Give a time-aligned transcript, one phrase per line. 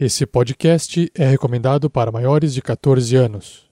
[0.00, 3.68] Esse podcast é recomendado para maiores de 14 anos.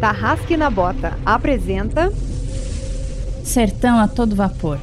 [0.00, 2.10] Tarrasque na Bota apresenta
[3.44, 4.78] Sertão a todo vapor.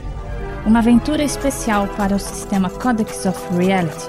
[0.67, 4.07] Uma aventura especial para o sistema Codex of Reality.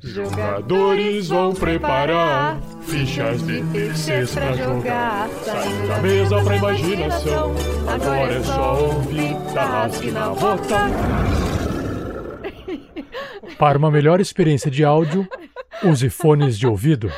[0.00, 5.28] Jogadores vão preparar fichas de terceiros pra jogar.
[5.44, 7.52] Saindo da mesa pra imaginação.
[7.88, 11.53] Agora é só ouvir Tarrasque na Bota.
[13.58, 15.28] Para uma melhor experiência de áudio,
[15.82, 17.10] use fones de ouvido.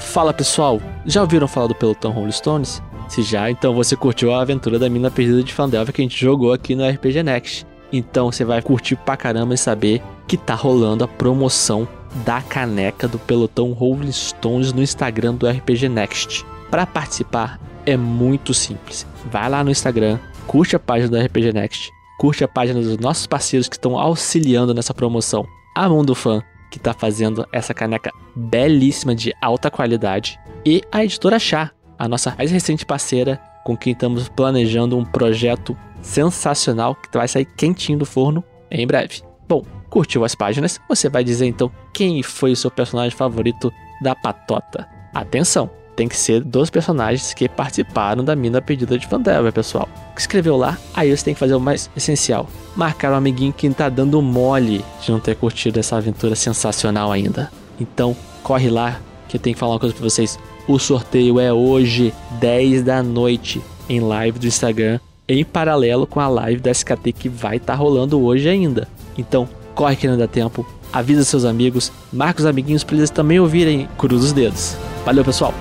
[0.00, 2.82] Fala pessoal, já ouviram falar do pelotão Rolling Stones?
[3.08, 6.20] Se já, então você curtiu a aventura da mina perdida de Fandelver que a gente
[6.20, 7.66] jogou aqui no RPG Next.
[7.92, 11.88] Então você vai curtir pra caramba e saber que tá rolando a promoção
[12.24, 16.44] da caneca do pelotão Rolling Stones no Instagram do RPG Next.
[16.70, 19.06] Para participar é muito simples.
[19.30, 23.26] Vai lá no Instagram, curte a página do RPG Next, curte a página dos nossos
[23.26, 25.46] parceiros que estão auxiliando nessa promoção.
[25.74, 31.38] A Mundo Fan, que está fazendo essa caneca belíssima de alta qualidade, e a Editora
[31.38, 37.28] Chá, a nossa mais recente parceira, com quem estamos planejando um projeto sensacional que vai
[37.28, 39.22] sair quentinho do forno em breve.
[39.48, 40.80] Bom, curtiu as páginas?
[40.88, 44.88] Você vai dizer então quem foi o seu personagem favorito da patota.
[45.12, 45.79] Atenção!
[46.00, 49.86] Tem que ser dos personagens que participaram da mina pedida de Fandelver, pessoal.
[50.14, 53.68] Que escreveu lá, aí você tem que fazer o mais essencial: marcar o amiguinho que
[53.68, 57.52] tá dando mole de não ter curtido essa aventura sensacional ainda.
[57.78, 60.38] Então, corre lá que eu tenho que falar uma coisa pra vocês.
[60.66, 64.98] O sorteio é hoje, 10 da noite, em live do Instagram,
[65.28, 68.88] em paralelo com a live da SKT que vai estar tá rolando hoje ainda.
[69.18, 73.38] Então, corre que não dá tempo, avisa seus amigos, marca os amiguinhos para eles também
[73.38, 74.78] ouvirem Cruz os Dedos.
[75.04, 75.52] Valeu, pessoal!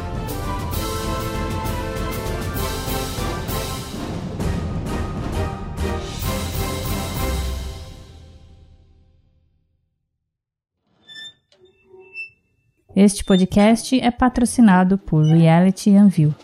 [13.02, 16.36] Este podcast é patrocinado por Reality Anvil.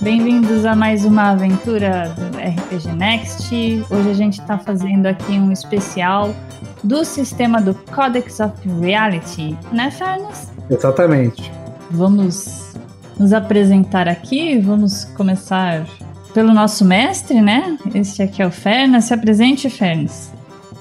[0.00, 3.54] Bem-vindos a mais uma aventura RPG Next.
[3.90, 6.34] Hoje a gente está fazendo aqui um especial
[6.82, 10.52] do sistema do Codex of Reality, né, Fernas?
[10.70, 11.50] Exatamente.
[11.90, 12.74] Vamos
[13.18, 15.86] nos apresentar aqui, vamos começar
[16.34, 17.78] pelo nosso mestre, né?
[17.94, 19.04] Este aqui é o Fernas.
[19.04, 20.30] Se apresente, Fernas.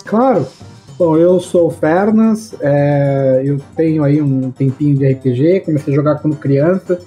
[0.06, 0.48] Claro.
[0.98, 5.96] Bom, eu sou o Fernas, é, eu tenho aí um tempinho de RPG, comecei a
[5.96, 7.00] jogar quando criança,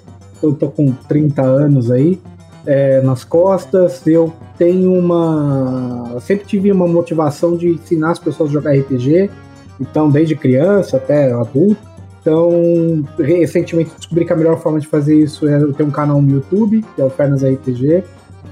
[0.43, 2.19] eu tô com 30 anos aí
[2.67, 4.07] é, nas costas.
[4.07, 6.11] Eu tenho uma.
[6.15, 9.31] Eu sempre tive uma motivação de ensinar as pessoas a jogar RPG,
[9.81, 11.79] então, desde criança até adulto.
[12.21, 16.29] Então, recentemente descobri que a melhor forma de fazer isso é ter um canal no
[16.29, 18.03] YouTube, que é o Fernas RPG.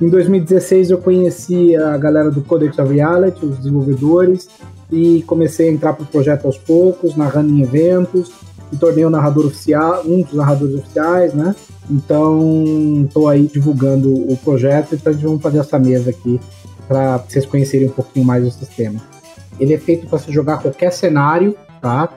[0.00, 4.48] Em 2016 eu conheci a galera do Codex of Reality, os desenvolvedores,
[4.92, 8.32] e comecei a entrar para o projeto aos poucos, narrando em eventos,
[8.70, 11.54] me tornei o narrador oficial, um dos narradores oficiais, né?
[11.90, 16.40] Então, estou aí divulgando o projeto, então a gente vai fazer essa mesa aqui
[16.88, 19.00] para vocês conhecerem um pouquinho mais do sistema.
[19.58, 22.08] Ele é feito para se jogar qualquer cenário, tá?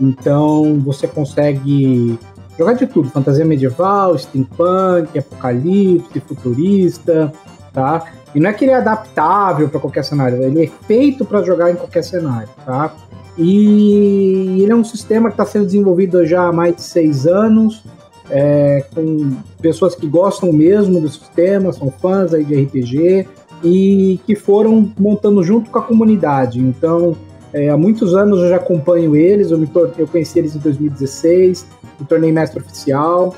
[0.00, 2.18] Então, você consegue
[2.58, 7.32] jogar de tudo, fantasia medieval, steampunk, apocalipse, futurista,
[7.72, 8.06] tá?
[8.34, 11.70] E não é que ele é adaptável para qualquer cenário, ele é feito para jogar
[11.70, 12.92] em qualquer cenário, tá?
[13.36, 17.82] E ele é um sistema que está sendo desenvolvido já há mais de seis anos,
[18.30, 23.26] é, com pessoas que gostam mesmo do sistema, são fãs aí de RPG
[23.62, 26.60] e que foram montando junto com a comunidade.
[26.60, 27.16] Então,
[27.52, 29.68] é, há muitos anos eu já acompanho eles, eu, me
[29.98, 31.66] eu conheci eles em 2016,
[31.98, 33.34] me tornei mestre oficial.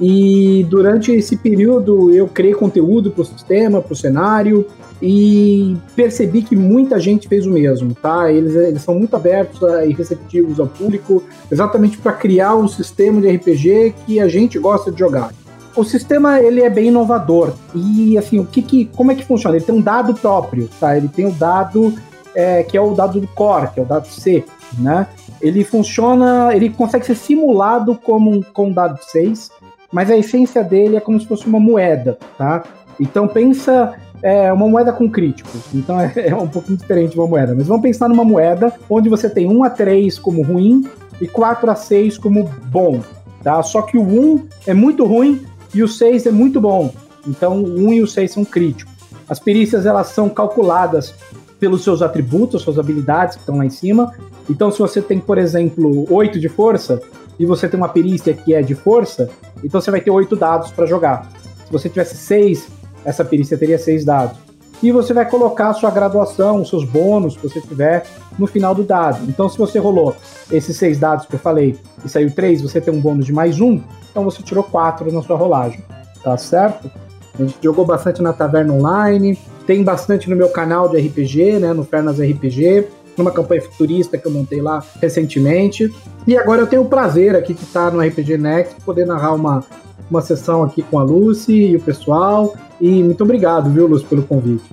[0.00, 4.66] E durante esse período eu criei conteúdo para o sistema, para o cenário,
[5.02, 8.30] e percebi que muita gente fez o mesmo, tá?
[8.30, 13.30] Eles, eles são muito abertos e receptivos ao público, exatamente para criar um sistema de
[13.30, 15.32] RPG que a gente gosta de jogar.
[15.76, 19.56] O sistema ele é bem inovador e assim o que, que como é que funciona?
[19.56, 20.96] Ele tem um dado próprio, tá?
[20.96, 21.94] Ele tem o um dado
[22.34, 24.44] é, que é o dado do core, que é o dado C,
[24.78, 25.06] né?
[25.40, 29.50] Ele funciona, ele consegue ser simulado como um, com um dado 6,
[29.92, 32.64] mas a essência dele é como se fosse uma moeda, tá?
[32.98, 37.54] Então pensa é uma moeda com críticos, então é, é, um pouquinho diferente uma moeda.
[37.54, 40.86] Mas vamos pensar numa moeda onde você tem 1 a 3 como ruim
[41.20, 43.00] e 4 a 6 como bom,
[43.42, 43.62] tá?
[43.62, 45.44] Só que o 1 é muito ruim
[45.74, 46.92] e o 6 é muito bom.
[47.26, 48.92] Então o 1 e o 6 são críticos.
[49.28, 51.14] As perícias elas são calculadas
[51.58, 54.12] pelos seus atributos, suas habilidades que estão lá em cima.
[54.48, 57.00] Então se você tem, por exemplo, 8 de força
[57.40, 59.28] e você tem uma perícia que é de força,
[59.64, 61.28] então você vai ter 8 dados para jogar.
[61.66, 64.36] Se você tivesse 6 essa perícia teria seis dados.
[64.82, 68.06] E você vai colocar a sua graduação, os seus bônus que você tiver
[68.38, 69.22] no final do dado.
[69.28, 70.16] Então, se você rolou
[70.50, 73.60] esses seis dados que eu falei e saiu três, você tem um bônus de mais
[73.60, 75.84] um, então você tirou quatro na sua rolagem.
[76.22, 76.90] Tá certo?
[77.38, 81.72] A gente jogou bastante na Taverna Online, tem bastante no meu canal de RPG, né,
[81.74, 82.86] no Fernas RPG,
[83.16, 85.92] numa campanha futurista que eu montei lá recentemente.
[86.26, 89.64] E agora eu tenho o prazer aqui de estar no RPG Next, poder narrar uma,
[90.10, 92.54] uma sessão aqui com a Lucy e o pessoal.
[92.80, 94.70] E muito obrigado, viu, Lucy, pelo convite.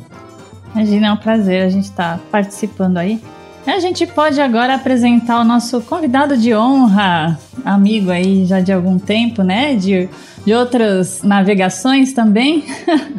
[0.74, 3.19] Imagina, é um prazer a gente estar tá participando aí.
[3.66, 8.98] A gente pode agora apresentar o nosso convidado de honra, amigo aí já de algum
[8.98, 9.75] tempo, né?
[9.75, 10.07] De,
[10.45, 12.63] de outras navegações também.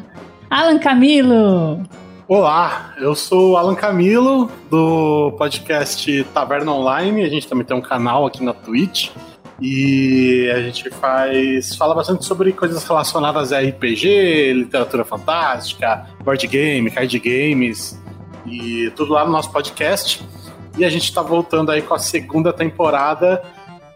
[0.49, 1.82] Alan Camilo!
[2.28, 7.22] Olá, eu sou Alan Camilo, do podcast Taverna Online.
[7.25, 9.08] A gente também tem um canal aqui na Twitch.
[9.58, 11.75] E a gente faz.
[11.75, 17.98] fala bastante sobre coisas relacionadas a RPG, literatura fantástica, board game, card games
[18.44, 20.22] e tudo lá no nosso podcast.
[20.76, 23.42] E a gente está voltando aí com a segunda temporada.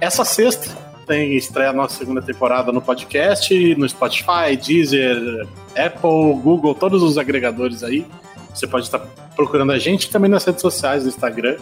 [0.00, 0.74] Essa sexta
[1.06, 5.46] tem estreia a nossa segunda temporada no podcast, no Spotify, Deezer,
[5.76, 8.06] Apple, Google, todos os agregadores aí.
[8.54, 8.98] Você pode estar
[9.34, 11.56] procurando a gente também nas redes sociais, no Instagram.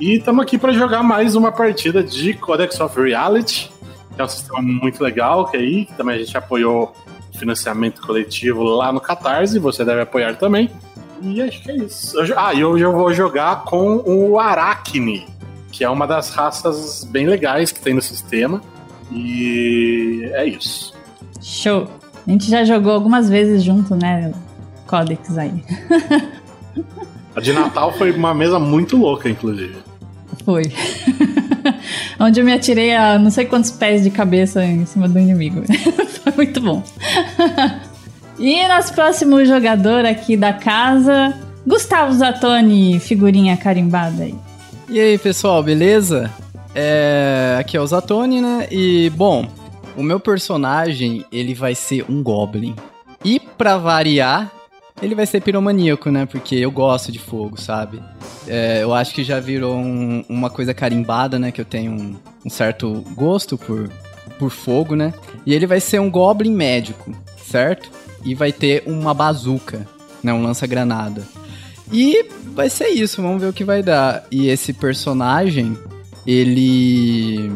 [0.00, 3.70] E estamos aqui para jogar mais uma partida de Codex of Reality,
[4.14, 6.94] que é um sistema muito legal, que aí também a gente apoiou
[7.32, 10.70] financiamento coletivo lá no Catarse, você deve apoiar também.
[11.22, 12.16] E acho que é isso.
[12.36, 15.26] Ah, e hoje eu vou jogar com o Arachne,
[15.70, 18.60] que é uma das raças bem legais que tem no sistema.
[19.12, 20.92] E é isso.
[21.40, 21.88] Show!
[22.26, 24.32] A gente já jogou algumas vezes junto, né?
[24.86, 25.62] Codex aí.
[27.34, 29.76] A de Natal foi uma mesa muito louca, inclusive.
[30.44, 30.62] Foi.
[32.20, 35.62] Onde eu me atirei a não sei quantos pés de cabeça em cima do inimigo.
[36.22, 36.82] foi muito bom.
[38.38, 41.34] e nosso próximo jogador aqui da casa,
[41.66, 44.34] Gustavo Zatoni, figurinha carimbada aí.
[44.88, 46.30] E aí, pessoal, beleza?
[46.74, 47.56] É...
[47.58, 48.68] Aqui é o Zatoni, né?
[48.70, 49.48] E, bom,
[49.96, 52.74] o meu personagem, ele vai ser um Goblin.
[53.24, 54.52] E, pra variar,
[55.04, 56.26] ele vai ser piromaníaco, né?
[56.26, 58.02] Porque eu gosto de fogo, sabe?
[58.48, 61.52] É, eu acho que já virou um, uma coisa carimbada, né?
[61.52, 63.90] Que eu tenho um, um, certo gosto por,
[64.38, 65.12] por fogo, né?
[65.44, 67.90] E ele vai ser um goblin médico, certo?
[68.24, 69.86] E vai ter uma bazuca,
[70.22, 70.32] né?
[70.32, 71.22] Um lança-granada.
[71.92, 72.24] E
[72.54, 74.24] vai ser isso, vamos ver o que vai dar.
[74.30, 75.78] E esse personagem,
[76.26, 77.50] ele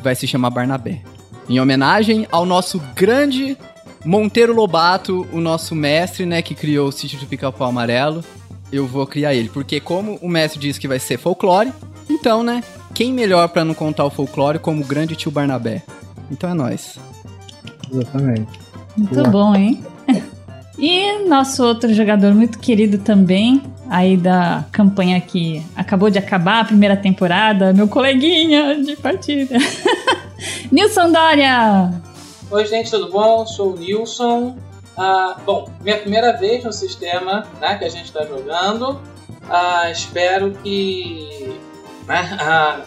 [0.00, 1.02] vai se chamar Barnabé.
[1.48, 3.56] Em homenagem ao nosso grande
[4.06, 8.24] Monteiro Lobato, o nosso mestre, né, que criou o sítio do Pica-Pau Amarelo,
[8.72, 9.48] eu vou criar ele.
[9.48, 11.72] Porque como o mestre disse que vai ser folclore,
[12.08, 12.62] então, né,
[12.94, 15.82] quem melhor para não contar o folclore como o grande tio Barnabé?
[16.30, 16.98] Então é nós.
[17.92, 18.60] Exatamente.
[18.96, 19.28] Muito Boa.
[19.28, 19.84] bom, hein?
[20.78, 26.64] E nosso outro jogador muito querido também, aí da campanha que acabou de acabar a
[26.64, 29.56] primeira temporada, meu coleguinha de partida.
[30.70, 31.90] Nilson Dória!
[32.48, 33.44] Oi, gente, tudo bom?
[33.44, 34.56] Sou o Nilson.
[34.96, 39.00] Ah, bom, minha primeira vez no sistema né, que a gente está jogando.
[39.50, 41.58] Ah, espero que,
[42.06, 42.82] né, ah,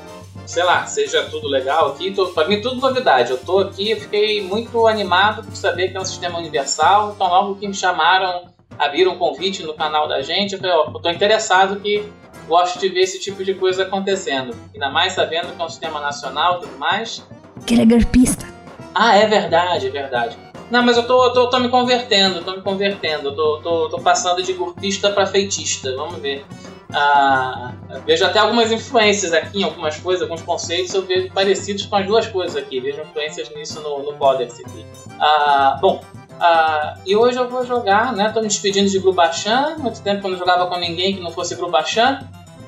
[0.45, 2.15] sei lá, seja tudo legal aqui.
[2.33, 3.31] Para mim, tudo novidade.
[3.31, 7.11] Eu estou aqui, fiquei muito animado por saber que é um sistema universal.
[7.13, 8.45] Então, logo que me chamaram,
[8.77, 12.09] abriram um convite no canal da gente, eu falei, ó, eu tô interessado que
[12.47, 14.55] gosto de ver esse tipo de coisa acontecendo.
[14.73, 17.27] Ainda mais sabendo que é um sistema nacional e tudo mais.
[17.65, 18.58] Que ele é garpista.
[19.01, 20.37] Ah, é verdade, é verdade.
[20.69, 23.33] Não, mas eu tô, eu tô, tô me convertendo, tô me convertendo.
[23.33, 26.45] Tô, tô, tô passando de golpista para feitista, vamos ver.
[26.93, 27.71] Ah,
[28.05, 32.27] vejo até algumas influências aqui, algumas coisas, alguns conceitos eu vejo parecidos com as duas
[32.27, 32.81] coisas aqui.
[32.81, 34.85] Vejo influências nisso no, no Codex aqui.
[35.17, 36.03] Ah, bom,
[36.37, 38.29] ah, e hoje eu vou jogar, né?
[38.33, 39.77] Tô me despedindo de Grubachan.
[39.77, 42.19] Muito tempo que eu não jogava com ninguém que não fosse Grubachan.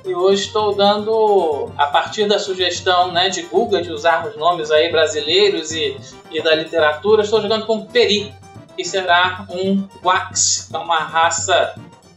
[0.04, 4.92] E hoje estou dando, a partir da sugestão né, de Google de usarmos nomes aí
[4.92, 5.96] brasileiros e,
[6.32, 8.34] e da literatura, estou jogando com Peri,
[8.76, 11.76] que será um Wax, é uma raça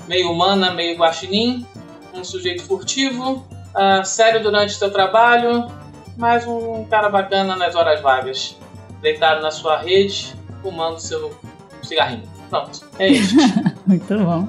[0.09, 1.67] meio humana, meio guaxinim,
[2.14, 5.71] um sujeito furtivo, uh, sério durante seu trabalho,
[6.17, 8.57] mas um cara bacana nas horas vagas,
[9.03, 11.37] deitado na sua rede, fumando seu
[11.83, 12.23] cigarrinho.
[12.49, 13.35] Pronto, é isso.
[13.87, 14.49] Muito bom.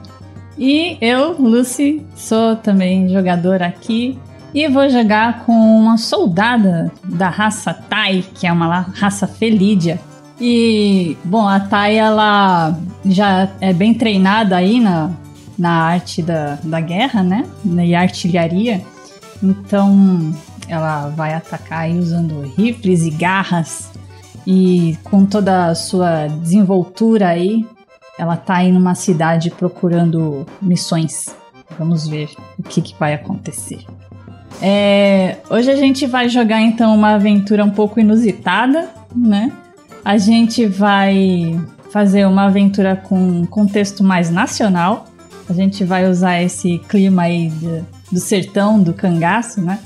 [0.57, 4.17] E eu, Lucy, sou também jogadora aqui
[4.53, 9.99] e vou jogar com uma soldada da raça Tai, que é uma raça felídia.
[10.39, 15.11] E, bom, a Tai, ela já é bem treinada aí na,
[15.57, 17.45] na arte da, da guerra, né?
[17.65, 18.81] E artilharia.
[19.43, 20.33] Então,
[20.69, 23.91] ela vai atacar aí usando rifles e garras.
[24.47, 27.65] E com toda a sua desenvoltura aí,
[28.17, 31.35] ela tá aí numa cidade procurando missões.
[31.77, 33.79] Vamos ver o que, que vai acontecer.
[34.61, 39.51] É, hoje a gente vai jogar então uma aventura um pouco inusitada, né?
[40.03, 41.59] A gente vai
[41.91, 45.07] fazer uma aventura com contexto mais nacional.
[45.49, 49.79] A gente vai usar esse clima aí de, do sertão, do cangaço, né?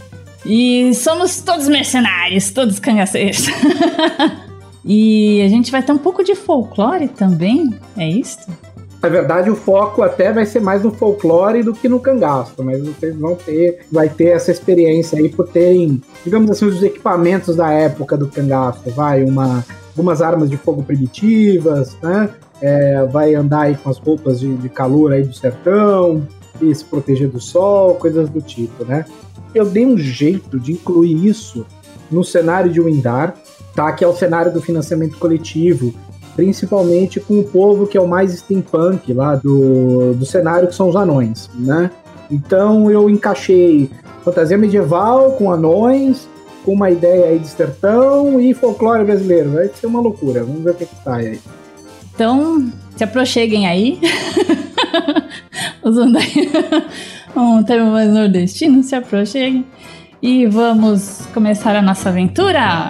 [0.46, 3.48] E somos todos mercenários, todos cangaceiros.
[4.84, 8.40] e a gente vai ter um pouco de folclore também, é isso?
[9.02, 12.86] Na verdade, o foco até vai ser mais no folclore do que no cangaço, mas
[12.86, 17.72] vocês vão ter, vai ter essa experiência aí por terem, digamos assim, os equipamentos da
[17.72, 22.30] época do cangaço, vai, uma, algumas armas de fogo primitivas, né?
[22.62, 26.28] É, vai andar aí com as roupas de, de calor aí do sertão,
[26.62, 29.06] e se proteger do sol, coisas do tipo, né?
[29.56, 31.66] Eu dei um jeito de incluir isso
[32.12, 33.36] no cenário de Windar,
[33.80, 33.94] tá?
[33.94, 35.94] Que é o cenário do financiamento coletivo,
[36.36, 40.90] principalmente com o povo que é o mais steampunk lá do, do cenário, que são
[40.90, 41.90] os anões, né?
[42.30, 43.90] Então eu encaixei
[44.22, 46.28] fantasia medieval com anões,
[46.66, 49.52] com uma ideia aí de sertão e folclore brasileiro.
[49.52, 50.44] Vai ser uma loucura.
[50.44, 51.40] Vamos ver o que, que sai aí.
[52.14, 53.98] Então, se aproxeguem aí.
[55.82, 56.52] Usando aí
[57.34, 59.66] um termo mais nordestino, se aproxeguem.
[60.22, 62.90] E vamos começar a nossa aventura!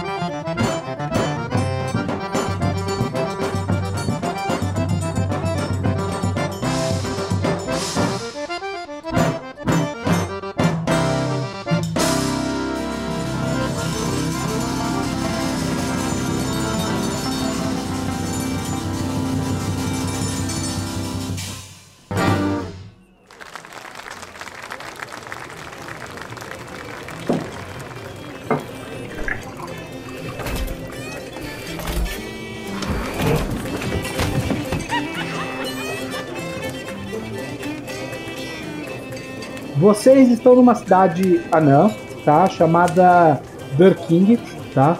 [39.91, 41.91] Vocês estão numa cidade anã,
[42.23, 42.47] tá?
[42.47, 43.41] Chamada
[43.77, 44.39] Durking,
[44.73, 44.97] tá?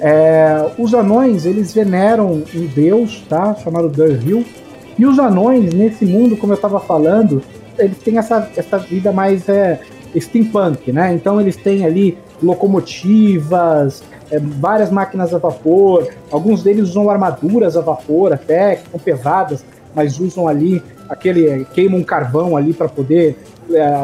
[0.00, 3.54] É, os anões, eles veneram um deus, tá?
[3.54, 4.44] Chamado Durhill.
[4.98, 7.40] E os anões, nesse mundo, como eu estava falando,
[7.78, 9.80] eles têm essa, essa vida mais é,
[10.18, 11.14] steampunk, né?
[11.14, 17.80] Então eles têm ali locomotivas, é, várias máquinas a vapor, alguns deles usam armaduras a
[17.80, 23.36] vapor até, que são pesadas, mas usam ali aquele queimam um carvão ali para poder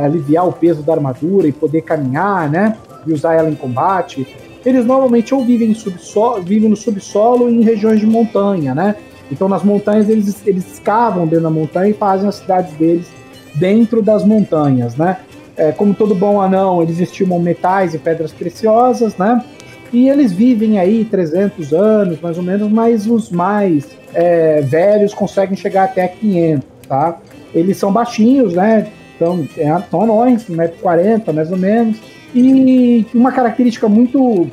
[0.04, 2.76] aliviar o peso da armadura e poder caminhar, né?
[3.06, 4.26] E usar ela em combate.
[4.64, 8.96] Eles normalmente ou vivem, subsolo, vivem no subsolo em regiões de montanha, né?
[9.30, 13.06] Então nas montanhas eles, eles escavam dentro da montanha e fazem as cidades deles
[13.54, 15.18] dentro das montanhas, né?
[15.56, 19.44] É, como todo bom anão, eles estimam metais e pedras preciosas, né?
[19.92, 25.56] E eles vivem aí 300 anos, mais ou menos, mas os mais é, velhos conseguem
[25.56, 27.16] chegar até 500, tá?
[27.54, 28.86] Eles são baixinhos, né?
[29.18, 31.98] Então, é, são anões, 1,40m mais ou menos.
[32.32, 34.48] E uma característica muito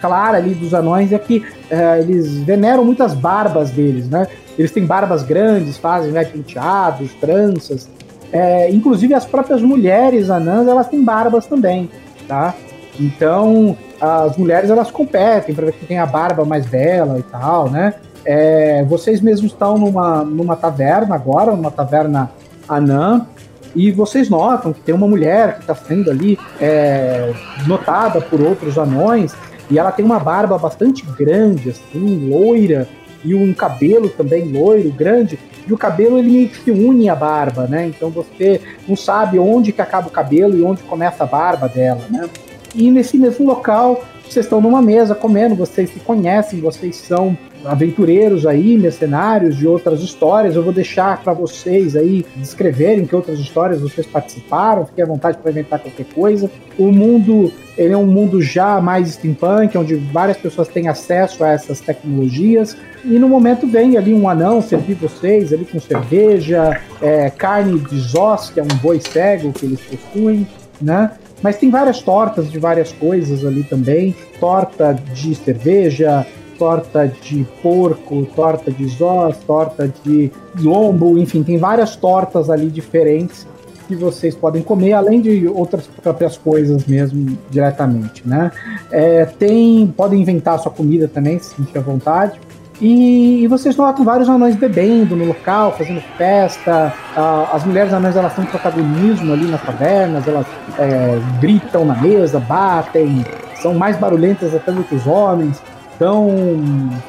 [0.00, 4.26] clara ali dos anões é que é, eles veneram muitas barbas deles, né?
[4.58, 7.88] Eles têm barbas grandes, fazem né, penteados, tranças.
[8.32, 11.88] É, inclusive as próprias mulheres anãs, elas têm barbas também,
[12.26, 12.54] tá?
[12.98, 17.70] Então, as mulheres elas competem para ver quem tem a barba mais bela e tal,
[17.70, 17.94] né?
[18.24, 22.30] É, vocês mesmos estão numa, numa taverna agora, numa taverna
[22.68, 23.26] anã,
[23.74, 27.32] e vocês notam que tem uma mulher que está sendo ali é,
[27.66, 29.34] notada por outros anões,
[29.70, 32.88] e ela tem uma barba bastante grande, assim, loira,
[33.24, 37.14] e um cabelo também loiro, grande, e o cabelo ele meio que se une à
[37.14, 37.86] barba, né?
[37.86, 42.00] Então você não sabe onde que acaba o cabelo e onde começa a barba dela,
[42.08, 42.28] né?
[42.74, 48.46] E nesse mesmo local, vocês estão numa mesa comendo, vocês se conhecem, vocês são aventureiros
[48.46, 50.56] aí, mercenários de outras histórias.
[50.56, 54.86] Eu vou deixar para vocês aí descreverem que outras histórias vocês participaram.
[54.86, 56.50] Fiquem à vontade para inventar qualquer coisa.
[56.78, 61.50] O mundo ele é um mundo já mais steampunk, onde várias pessoas têm acesso a
[61.50, 62.76] essas tecnologias.
[63.04, 68.00] E no momento vem ali um anão servir vocês ali com cerveja, é, carne de
[68.00, 70.44] zós, que é um boi cego que eles possuem,
[70.80, 71.12] né?
[71.40, 74.14] Mas tem várias tortas de várias coisas ali também.
[74.40, 76.26] Torta de cerveja,
[76.58, 83.46] torta de porco, torta de zós, torta de lombo, enfim, tem várias tortas ali diferentes
[83.86, 88.52] que vocês podem comer, além de outras próprias coisas mesmo diretamente, né?
[88.92, 92.38] É, tem, podem inventar sua comida também, se sentir à vontade.
[92.80, 96.92] E, e, vocês notam vários anões bebendo no local, fazendo festa.
[97.16, 100.46] Ah, as mulheres anões elas têm protagonismo ali nas tavernas, elas
[100.78, 103.24] é, gritam na mesa, batem,
[103.60, 105.60] são mais barulhentas até do que os homens.
[105.98, 106.30] Então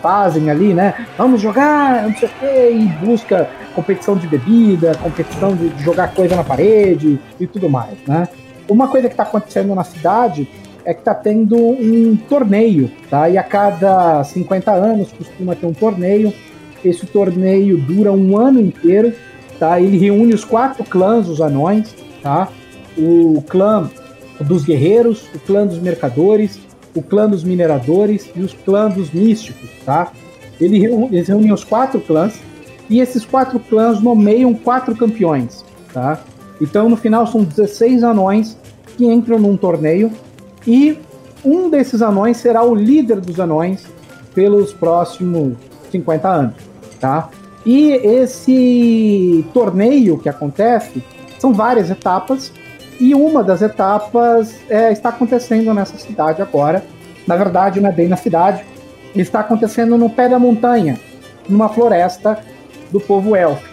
[0.02, 1.06] fazem ali, né?
[1.16, 6.36] Vamos jogar, não sei o quê, e busca competição de bebida, competição de jogar coisa
[6.36, 8.28] na parede e tudo mais, né?
[8.68, 10.50] Uma coisa que está acontecendo na cidade
[10.84, 13.30] é que está tendo um torneio, tá?
[13.30, 16.34] E a cada 50 anos costuma ter um torneio.
[16.84, 19.14] Esse torneio dura um ano inteiro,
[19.60, 19.80] tá?
[19.80, 21.94] Ele reúne os quatro clãs, os anões,
[22.24, 22.48] tá?
[22.98, 23.88] O clã
[24.42, 26.60] dos guerreiros, o clã dos mercadores,
[26.96, 30.12] o clã dos mineradores e os clãs dos místicos, tá?
[30.60, 32.40] Ele reúne, eles reúnem os quatro clãs
[32.90, 36.20] e esses quatro clãs nomeiam quatro campeões, tá?
[36.60, 38.58] Então no final são 16 anões
[38.98, 40.12] que entram num torneio
[40.68, 40.98] e
[41.44, 43.86] um desses anões será o líder dos anões
[44.34, 45.56] pelos próximos
[45.92, 46.56] 50 anos,
[47.00, 47.30] tá?
[47.66, 51.04] E esse torneio que acontece
[51.38, 52.52] são várias etapas
[53.00, 56.84] e uma das etapas é, está acontecendo nessa cidade agora.
[57.26, 58.64] Na verdade, não é bem na cidade,
[59.16, 61.00] está acontecendo no pé da montanha,
[61.48, 62.40] numa floresta
[62.92, 63.64] do povo elfo,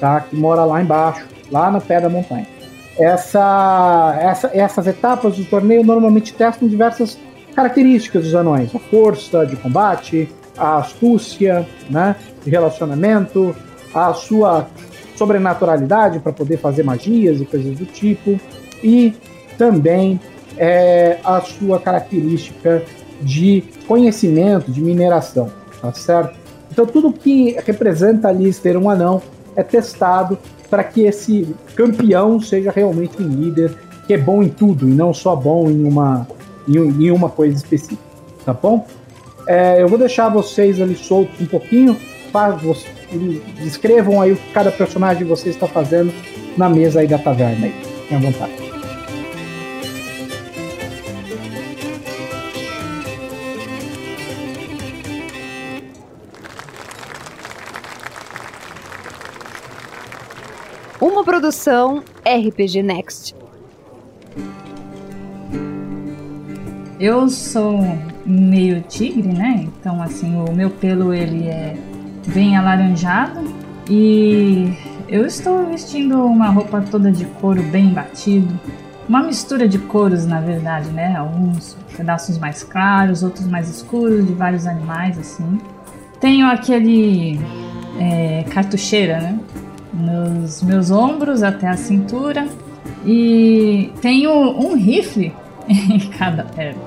[0.00, 0.20] tá?
[0.20, 2.46] Que mora lá embaixo, lá no pé da montanha.
[2.98, 7.18] Essa, essa, essas etapas do torneio normalmente testam diversas
[7.54, 13.54] características dos anões: a força de combate, a astúcia, né, de relacionamento,
[13.94, 14.66] a sua
[15.16, 18.40] sobrenaturalidade para poder fazer magias e coisas do tipo,
[18.82, 19.14] e
[19.56, 20.20] também
[20.56, 22.82] é, a sua característica
[23.20, 26.36] de conhecimento, de mineração, tá certo?
[26.70, 29.22] Então tudo que representa ali ser um anão
[29.54, 33.76] é testado para que esse campeão seja realmente um líder
[34.06, 36.26] que é bom em tudo e não só bom em uma,
[36.66, 38.02] em, em uma coisa específica,
[38.44, 38.86] tá bom?
[39.46, 41.96] É, eu vou deixar vocês ali soltos um pouquinho,
[42.32, 42.58] para
[43.62, 46.12] descrevam aí o que cada personagem de vocês está fazendo
[46.56, 47.74] na mesa aí da taverna aí.
[48.08, 48.71] Tenha vontade.
[61.22, 63.32] Uma produção RPG Next.
[66.98, 67.78] Eu sou
[68.26, 69.68] meio tigre, né?
[69.68, 71.76] Então assim, o meu pelo ele é
[72.26, 73.38] bem alaranjado
[73.88, 74.76] e
[75.08, 78.52] eu estou vestindo uma roupa toda de couro bem batido.
[79.08, 81.14] Uma mistura de cores, na verdade, né?
[81.14, 85.60] Alguns pedaços mais claros, outros mais escuros, de vários animais, assim.
[86.18, 87.38] Tenho aquele
[88.00, 89.38] é, cartucheira, né?
[89.92, 92.46] Nos meus ombros até a cintura
[93.04, 95.32] e tenho um rifle
[95.68, 96.82] em cada perna.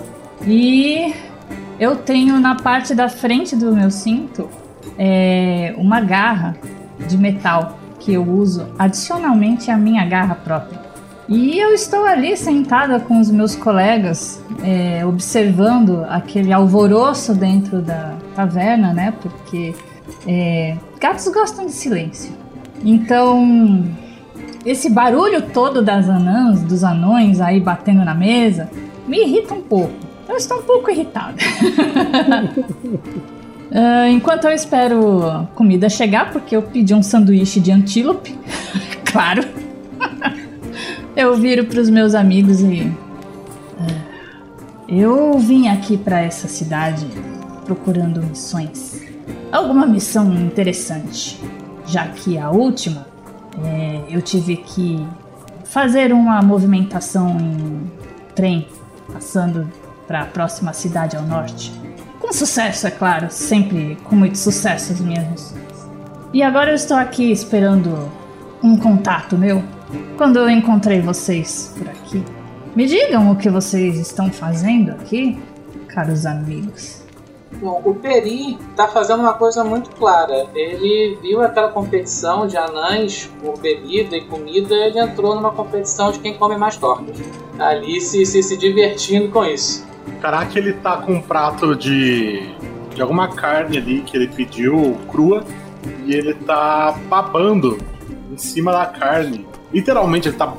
[0.45, 1.13] E
[1.79, 4.49] eu tenho na parte da frente do meu cinto
[4.97, 6.55] é, uma garra
[7.07, 10.85] de metal que eu uso adicionalmente à minha garra própria.
[11.27, 18.13] E eu estou ali sentada com os meus colegas, é, observando aquele alvoroço dentro da
[18.35, 19.11] taverna, né?
[19.19, 19.73] Porque
[20.27, 22.31] é, gatos gostam de silêncio.
[22.83, 23.83] Então,
[24.65, 28.69] esse barulho todo das anãs, dos anões aí batendo na mesa,
[29.07, 29.93] me irrita um pouco.
[30.27, 31.35] Eu estou um pouco irritada.
[33.71, 38.35] uh, enquanto eu espero comida chegar, porque eu pedi um sanduíche de antílope,
[39.05, 39.43] claro.
[41.15, 42.81] eu viro para os meus amigos e.
[42.81, 44.15] Uh,
[44.87, 47.05] eu vim aqui para essa cidade
[47.65, 49.01] procurando missões.
[49.51, 51.39] Alguma missão interessante
[51.85, 53.05] já que a última
[53.63, 55.05] é, eu tive que
[55.63, 57.91] fazer uma movimentação em
[58.33, 58.67] trem,
[59.11, 59.69] passando
[60.07, 61.71] para a próxima cidade ao norte.
[62.19, 65.87] Com sucesso, é claro, sempre com muito sucesso as minhas missões.
[66.33, 68.11] E agora eu estou aqui esperando
[68.63, 69.63] um contato meu.
[70.17, 72.23] Quando eu encontrei vocês por aqui,
[72.75, 75.39] me digam o que vocês estão fazendo aqui,
[75.87, 77.04] caros amigos.
[77.61, 80.47] Bom, o Peri tá fazendo uma coisa muito clara.
[80.53, 86.19] Ele viu aquela competição de anãs por bebida e comida, ele entrou numa competição de
[86.19, 87.17] quem come mais tortas.
[87.57, 89.85] Ali se, se, se divertindo com isso.
[90.21, 92.49] Caraca, ele tá com um prato de,
[92.93, 95.43] de alguma carne ali que ele pediu crua
[96.05, 97.77] e ele tá babando
[98.31, 99.47] em cima da carne.
[99.71, 100.53] Literalmente, ele tá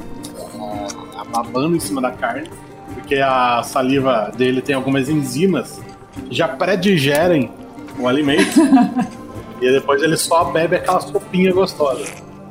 [1.17, 2.49] tá babando em cima da carne,
[2.95, 5.86] porque a saliva dele tem algumas enzimas que
[6.31, 7.51] já pré-digerem
[7.99, 8.61] o alimento.
[9.61, 12.05] e depois ele só bebe aquela sopinha gostosa.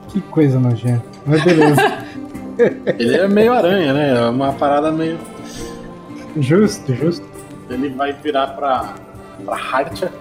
[0.10, 1.06] Que coisa nojenta.
[1.26, 2.06] Mas beleza.
[2.98, 4.18] Ele é meio aranha, né?
[4.18, 5.20] É uma parada meio.
[6.38, 7.26] justo, justo.
[7.70, 8.96] Ele vai virar pra,
[9.44, 10.12] pra Hartia.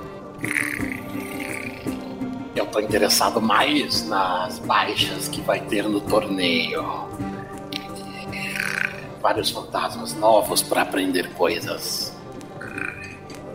[2.56, 6.84] Eu tô interessado mais nas baixas que vai ter no torneio.
[9.20, 12.13] Vários fantasmas novos pra aprender coisas.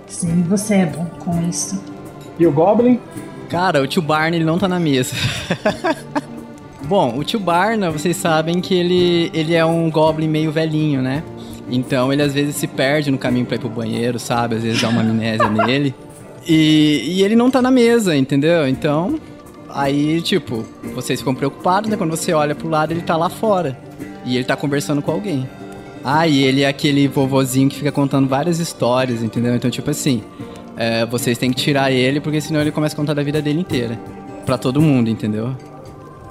[0.10, 1.82] Sim, você é bom com isso.
[2.38, 3.00] E o Goblin?
[3.48, 5.16] Cara, o tio Barney ele não tá na mesa.
[6.84, 11.24] Bom, o tio Barna, vocês sabem que ele, ele é um goblin meio velhinho, né?
[11.70, 14.56] Então ele às vezes se perde no caminho pra ir pro banheiro, sabe?
[14.56, 15.94] Às vezes dá uma amnésia nele.
[16.48, 18.68] E, e ele não tá na mesa, entendeu?
[18.68, 19.20] Então,
[19.70, 21.96] aí, tipo, vocês ficam preocupados, né?
[21.96, 23.78] Quando você olha pro lado, ele tá lá fora.
[24.26, 25.48] E ele tá conversando com alguém.
[26.04, 29.56] Ah, e ele é aquele vovozinho que fica contando várias histórias, entendeu?
[29.56, 30.24] Então, tipo assim,
[30.78, 33.60] é, vocês têm que tirar ele, porque senão ele começa a contar da vida dele
[33.60, 34.00] inteira.
[34.46, 35.56] Pra todo mundo, entendeu?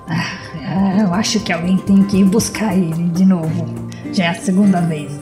[0.08, 3.66] Ah, eu acho que alguém tem que ir buscar ele de novo.
[4.12, 5.17] Já é a segunda vez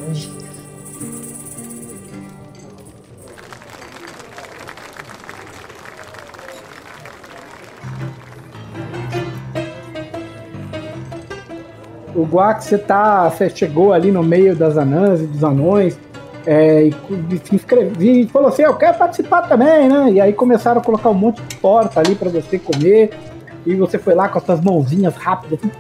[12.16, 13.28] O Guax, você tá.
[13.28, 15.98] Você chegou ali no meio das anãs e dos anões.
[16.46, 16.94] é, e,
[17.30, 20.10] e se inscreve- e falou assim: Eu quero participar também, né?
[20.12, 23.10] E aí começaram a colocar um monte de torta ali pra você comer.
[23.66, 25.70] E você foi lá com as suas mãozinhas rápidas, assim,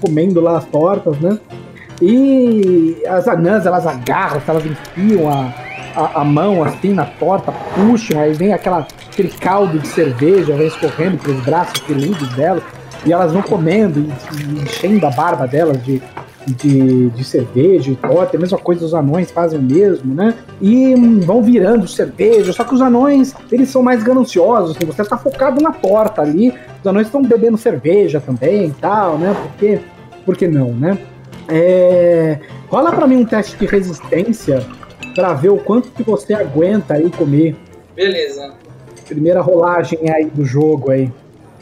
[0.00, 1.38] comendo lá as tortas, né?
[2.00, 5.52] E as anãs, elas agarram, elas enfiam a,
[5.96, 10.66] a, a mão assim na torta, puxam, aí vem aquela, aquele caldo de cerveja, vem
[10.66, 12.62] escorrendo pelos braços lindos delas,
[13.06, 16.02] e elas vão comendo, e, enchendo a barba delas de,
[16.46, 20.34] de, de cerveja e torta, a mesma coisa os anões fazem o mesmo, né?
[20.60, 25.16] E vão virando cerveja, só que os anões, eles são mais gananciosos, assim, você tá
[25.16, 29.34] focado na torta ali, os anões estão bebendo cerveja também e tal, né?
[29.40, 29.78] Porque,
[30.24, 30.98] por que não, né?
[31.48, 34.66] É, rola pra mim um teste de resistência
[35.14, 37.56] pra ver o quanto que você aguenta aí comer.
[37.94, 38.52] Beleza.
[39.06, 41.10] Primeira rolagem aí do jogo aí.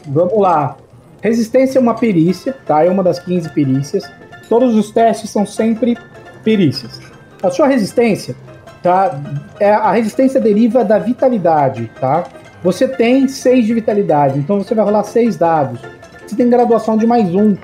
[0.06, 0.76] Vamos lá.
[1.24, 2.84] Resistência é uma perícia, tá?
[2.84, 4.04] É uma das 15 perícias.
[4.46, 5.96] Todos os testes são sempre
[6.42, 7.00] perícias.
[7.42, 8.36] A sua resistência,
[8.82, 9.18] tá?
[9.58, 12.24] É, a resistência deriva da vitalidade, tá?
[12.62, 15.80] Você tem 6 de vitalidade, então você vai rolar 6 dados.
[16.26, 17.56] Você tem graduação de mais um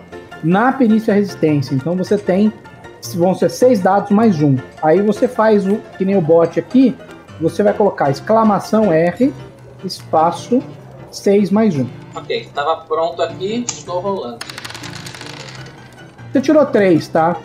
[0.42, 1.75] na perícia resistência.
[1.75, 2.51] Então você tem.
[3.14, 4.57] Vão ser 6 dados mais um.
[4.83, 5.77] Aí você faz o.
[5.99, 6.96] Que nem o bot aqui.
[7.38, 9.35] Você vai colocar exclamação R,
[9.85, 10.62] espaço,
[11.11, 12.00] 6 mais um.
[12.14, 14.38] Ok, tava pronto aqui, estou rolando.
[16.33, 17.37] Você tirou 3, tá?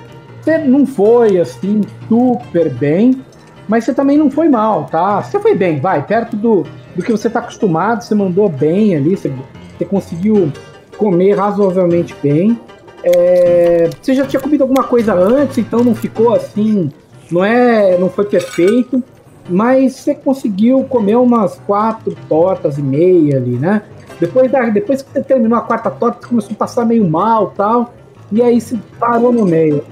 [0.41, 3.23] Você não foi assim super bem,
[3.67, 5.21] mas você também não foi mal, tá?
[5.21, 6.63] Você foi bem, vai, perto do,
[6.95, 9.31] do que você tá acostumado, você mandou bem ali, você,
[9.77, 10.51] você conseguiu
[10.97, 12.59] comer razoavelmente bem.
[13.03, 16.91] É, você já tinha comido alguma coisa antes, então não ficou assim,
[17.31, 19.03] não é, não foi perfeito,
[19.47, 23.83] mas você conseguiu comer umas quatro tortas e meia ali, né?
[24.19, 27.53] Depois, da, depois que você terminou a quarta torta, você começou a passar meio mal
[27.55, 27.93] tal.
[28.31, 29.83] E aí você parou no meio.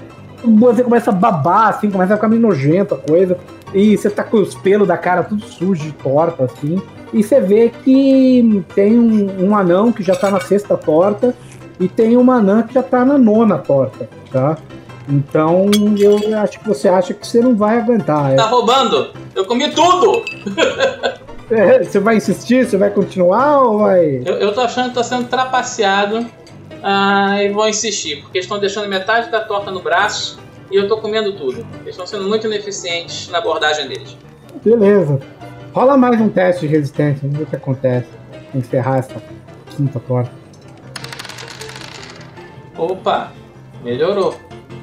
[0.44, 3.38] Você começa a babar, assim, começa a ficar meio nojento a coisa.
[3.72, 6.80] E você tá com os pelos da cara tudo sujo torta, assim.
[7.12, 11.34] E você vê que tem um, um anão que já tá na sexta torta.
[11.80, 14.56] E tem uma anã que já tá na nona torta, tá?
[15.08, 18.32] Então eu acho que você acha que você não vai aguentar.
[18.32, 18.36] é.
[18.36, 19.10] Tá roubando?
[19.34, 20.22] Eu comi tudo!
[21.50, 22.66] É, você vai insistir?
[22.66, 24.22] Você vai continuar ou vai.
[24.24, 26.26] Eu, eu tô achando que tô sendo trapaceado
[26.82, 30.38] ah, e vou insistir, porque estão deixando metade da torta no braço
[30.70, 31.66] e eu tô comendo tudo.
[31.80, 34.16] Eles estão sendo muito ineficientes na abordagem deles.
[34.64, 35.20] Beleza.
[35.74, 38.08] Rola mais um teste de resistência, vamos ver o que acontece.
[38.54, 39.20] Encerrar essa
[39.76, 40.30] quinta torta.
[42.76, 43.32] Opa,
[43.82, 44.34] melhorou.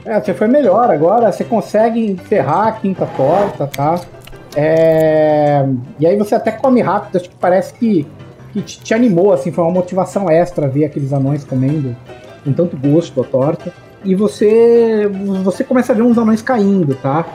[0.03, 4.01] É, você foi melhor agora, você consegue encerrar a quinta torta, tá?
[4.55, 5.65] É,
[5.99, 8.05] E aí você até come rápido, acho que parece que,
[8.53, 11.95] que te, te animou, assim, foi uma motivação extra ver aqueles anões comendo
[12.43, 13.71] com tanto gosto a torta.
[14.03, 15.07] e você
[15.43, 17.25] você começa a ver uns anões caindo, tá?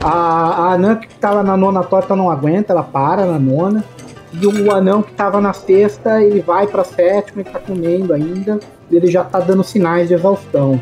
[0.00, 3.84] A, a anã que tava na nona torta não aguenta, ela para na nona.
[4.32, 8.58] E o anão que tava na sexta, ele vai pra sétima, ele tá comendo ainda,
[8.90, 10.80] ele já tá dando sinais de exaustão.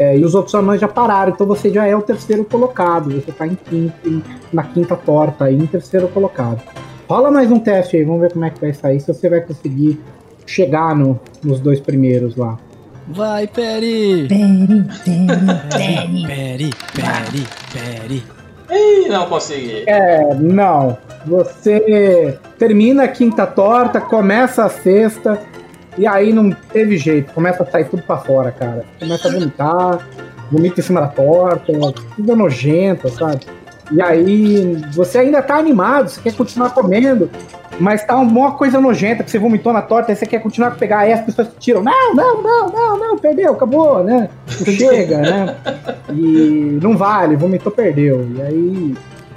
[0.00, 3.10] É, e os outros anões já pararam, então você já é o terceiro colocado.
[3.10, 6.58] Você tá em quinto, em- na quinta torta aí, em terceiro colocado.
[7.06, 9.42] Rola mais um teste aí, vamos ver como é que vai sair, se você vai
[9.42, 10.00] conseguir
[10.46, 12.56] chegar no- nos dois primeiros lá.
[13.08, 14.26] Vai, Peri!
[14.26, 15.36] Peri, peri,
[15.70, 16.20] peri.
[16.26, 18.24] Peri, Peri, Peri.
[18.70, 19.82] Ih, não consegui.
[19.86, 20.96] É, não.
[21.26, 25.38] Você termina a quinta torta, começa a sexta,
[25.98, 27.32] e aí não teve jeito.
[27.32, 28.84] Começa a sair tudo pra fora, cara.
[28.98, 30.08] Começa a vomitar,
[30.50, 31.72] vomita em cima da torta,
[32.16, 33.40] tudo nojento, sabe?
[33.92, 37.28] E aí você ainda tá animado, você quer continuar comendo,
[37.80, 40.72] mas tá uma coisa nojenta que você vomitou na torta, aí você quer continuar a
[40.72, 41.82] pegar, aí as pessoas tiram.
[41.82, 44.28] Não, não, não, não, não, perdeu, acabou, né?
[44.46, 45.56] Chega, né?
[46.10, 48.28] E não vale, vomitou, perdeu.
[48.36, 48.94] E aí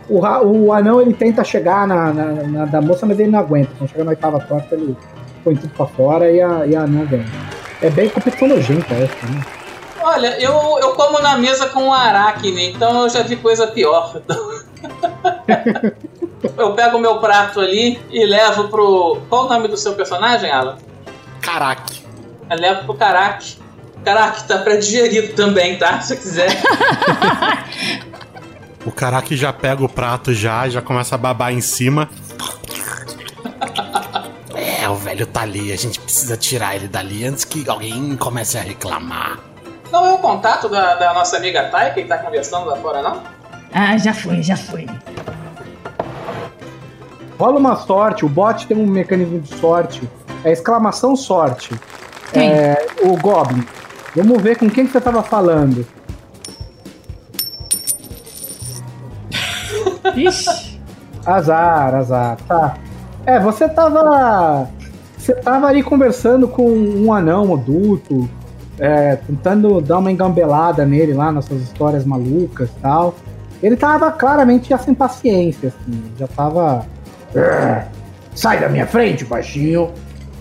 [0.07, 3.69] o, o anão ele tenta chegar na, na, na da moça, mas ele não aguenta.
[3.77, 4.95] Quando chega na oitava torta, ele
[5.43, 7.25] põe tudo pra fora e a, e a anã vem.
[7.81, 9.45] É bem competição nojenta essa, né?
[10.01, 10.51] Olha, eu,
[10.81, 14.21] eu como na mesa com um aracne, então eu já vi coisa pior.
[16.57, 19.21] eu pego o meu prato ali e levo pro.
[19.29, 20.77] Qual o nome do seu personagem, Alan?
[21.41, 21.93] Caraca.
[22.49, 23.57] Eu levo pro Carac.
[24.03, 26.01] Carac tá pré-digerido também, tá?
[26.01, 26.49] Se você quiser.
[28.85, 32.09] O Karaki já pega o prato já, já começa a babar em cima.
[34.83, 38.57] É, o velho tá ali, a gente precisa tirar ele dali antes que alguém comece
[38.57, 39.39] a reclamar.
[39.89, 43.23] Não é o contato da, da nossa amiga Thay que tá conversando lá fora, não?
[43.71, 44.85] Ah, já foi, já foi.
[47.39, 50.01] Rola uma sorte, o bot tem um mecanismo de sorte.
[50.43, 51.73] É exclamação sorte.
[52.33, 52.51] Quem?
[52.51, 53.65] É, o Goblin.
[54.13, 55.87] Vamos ver com quem que você tava falando.
[60.13, 60.77] Ixi,
[61.25, 62.77] Azar, azar, tá.
[63.25, 64.69] É, você tava.
[65.17, 68.29] Você tava ali conversando com um anão adulto,
[68.77, 73.15] é, tentando dar uma engambelada nele lá nas suas histórias malucas e tal.
[73.61, 76.85] Ele tava claramente já sem paciência, assim, já tava.
[77.33, 77.85] "É,
[78.35, 79.91] Sai da minha frente, baixinho.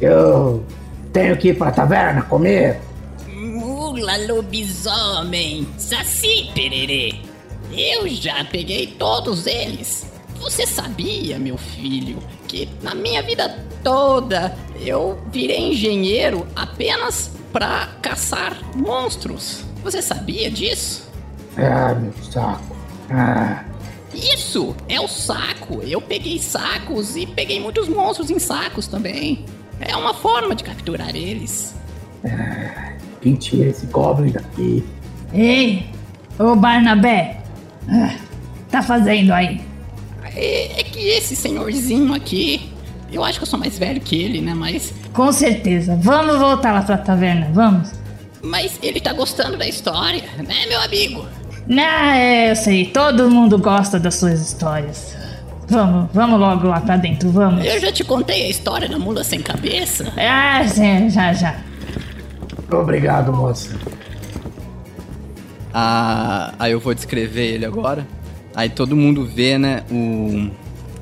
[0.01, 0.65] Eu
[1.13, 2.81] tenho que ir pra taverna comer.
[3.29, 7.15] Mula lobisomem, saci pererê.
[7.71, 10.07] Eu já peguei todos eles.
[10.41, 12.17] Você sabia, meu filho,
[12.53, 13.49] que na minha vida
[13.83, 19.65] toda eu virei engenheiro apenas pra caçar monstros?
[19.83, 21.11] Você sabia disso?
[21.57, 22.77] Ah, meu saco.
[23.11, 23.65] Ah.
[24.15, 25.81] Isso é o saco.
[25.83, 29.47] Eu peguei sacos e peguei muitos monstros em sacos também.
[29.81, 31.75] É uma forma de capturar eles.
[33.23, 34.85] Quem tira esse goblin daqui?
[35.33, 35.87] ei,
[36.39, 37.41] ô Barnabé.
[37.89, 38.15] Ah,
[38.71, 39.73] tá fazendo aí?
[40.35, 42.71] É, que esse senhorzinho aqui,
[43.13, 44.55] eu acho que eu sou mais velho que ele, né?
[44.55, 45.99] Mas, Com certeza.
[46.01, 47.91] Vamos voltar lá pra taverna, vamos.
[48.41, 51.27] mas ele tá gostando da história, né, meu amigo?
[51.77, 52.87] Ah, é, eu sei.
[52.87, 55.17] Todo mundo gosta das suas histórias.
[55.69, 57.65] Vamos, vamos logo lá pra dentro, vamos.
[57.65, 60.13] Eu já te contei a história da mula sem cabeça.
[60.17, 61.57] Ah, sim, já, já.
[62.71, 63.77] Obrigado, moça.
[65.75, 68.07] Ah, aí eu vou descrever ele agora.
[68.55, 70.51] Aí todo mundo vê, né, um,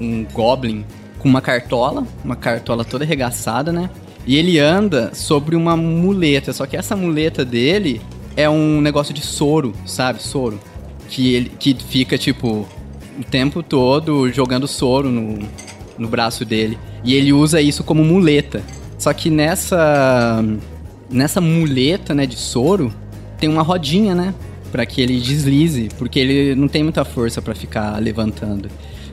[0.00, 0.84] um Goblin
[1.18, 3.90] com uma cartola, uma cartola toda arregaçada, né?
[4.26, 8.00] E ele anda sobre uma muleta, só que essa muleta dele
[8.36, 10.22] é um negócio de soro, sabe?
[10.22, 10.60] Soro.
[11.08, 12.66] Que ele que fica, tipo,
[13.18, 15.38] o tempo todo jogando soro no,
[15.98, 16.78] no braço dele.
[17.04, 18.62] E ele usa isso como muleta.
[18.98, 20.44] Só que nessa
[21.10, 22.92] nessa muleta, né, de soro,
[23.38, 24.34] tem uma rodinha, né,
[24.70, 28.70] Pra que ele deslize, porque ele não tem muita força pra ficar levantando.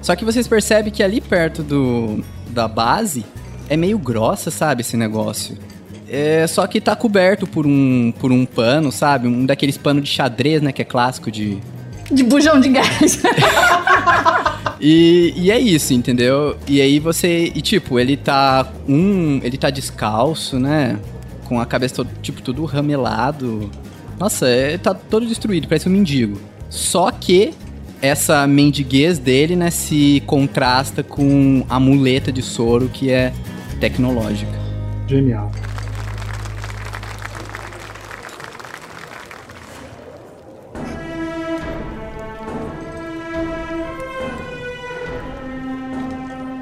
[0.07, 3.25] Só que vocês percebem que ali perto do da base
[3.67, 5.57] é meio grossa, sabe, esse negócio.
[6.07, 9.27] É, só que tá coberto por um por um pano, sabe?
[9.27, 11.57] Um daqueles panos de xadrez, né, que é clássico de
[12.09, 13.21] De bujão de gás.
[14.79, 16.55] E, e é isso, entendeu?
[16.67, 17.51] E aí você.
[17.55, 18.71] E tipo, ele tá.
[18.87, 19.41] Um.
[19.43, 20.99] Ele tá descalço, né?
[21.45, 23.71] Com a cabeça todo, tipo, tudo ramelado.
[24.19, 26.39] Nossa, é, tá todo destruído, parece um mendigo.
[26.69, 27.55] Só que
[28.01, 33.33] essa mendiguez dele, né, se contrasta com a muleta de soro que é
[33.79, 34.51] tecnológica.
[35.07, 35.51] Genial.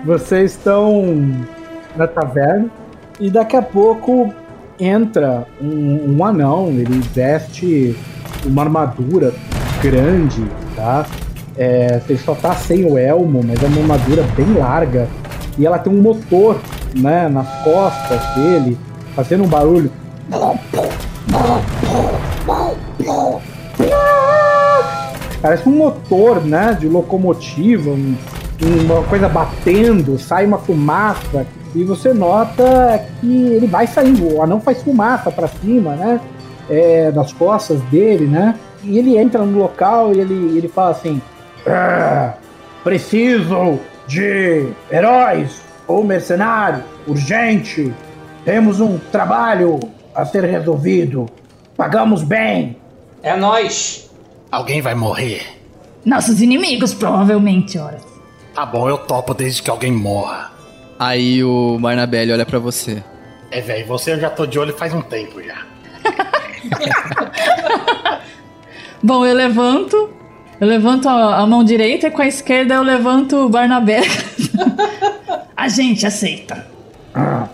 [0.06, 1.46] Vocês estão
[1.96, 2.70] na taverna
[3.20, 4.32] e daqui a pouco
[4.80, 7.96] entra um, um anão, ele veste
[8.46, 9.34] uma armadura
[9.82, 10.44] grande,
[10.76, 11.08] tá?
[11.58, 15.08] É, ele só tá sem o elmo, mas é uma armadura bem larga.
[15.58, 16.60] E ela tem um motor,
[16.94, 18.78] né, nas costas dele,
[19.16, 19.90] fazendo um barulho.
[25.42, 28.16] Parece um motor, né, de locomotiva, um,
[28.62, 34.60] uma coisa batendo, sai uma fumaça e você nota que ele vai saindo, o anão
[34.60, 36.20] faz fumaça para cima, né,
[36.70, 41.22] é, das costas dele, né, e ele entra no local e ele, ele fala assim:
[41.68, 42.34] ah,
[42.84, 47.94] preciso de heróis ou mercenários, urgente,
[48.44, 49.80] temos um trabalho
[50.14, 51.28] a ser resolvido,
[51.76, 52.78] pagamos bem.
[53.22, 54.10] É nós.
[54.52, 55.42] Alguém vai morrer.
[56.06, 58.00] Nossos inimigos, provavelmente, ora.
[58.54, 60.52] Tá bom, eu topo desde que alguém morra.
[60.98, 63.04] Aí o Barnabelli olha pra você.
[63.52, 65.66] É, velho, você eu já tô de olho faz um tempo já.
[69.02, 70.14] Bom, eu levanto.
[70.66, 74.02] Eu levanto a, a mão direita e com a esquerda eu levanto o Barnabé.
[75.56, 76.66] a gente aceita.
[77.14, 77.48] Ah,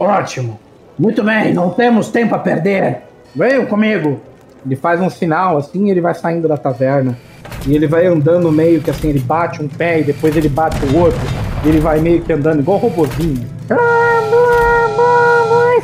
[0.00, 0.58] ótimo.
[0.98, 3.02] Muito bem, não temos tempo a perder.
[3.36, 4.18] Venham comigo.
[4.64, 7.18] Ele faz um sinal assim e ele vai saindo da taverna.
[7.66, 10.82] E ele vai andando meio que assim, ele bate um pé e depois ele bate
[10.86, 11.20] o outro.
[11.66, 13.46] E ele vai meio que andando igual robozinho.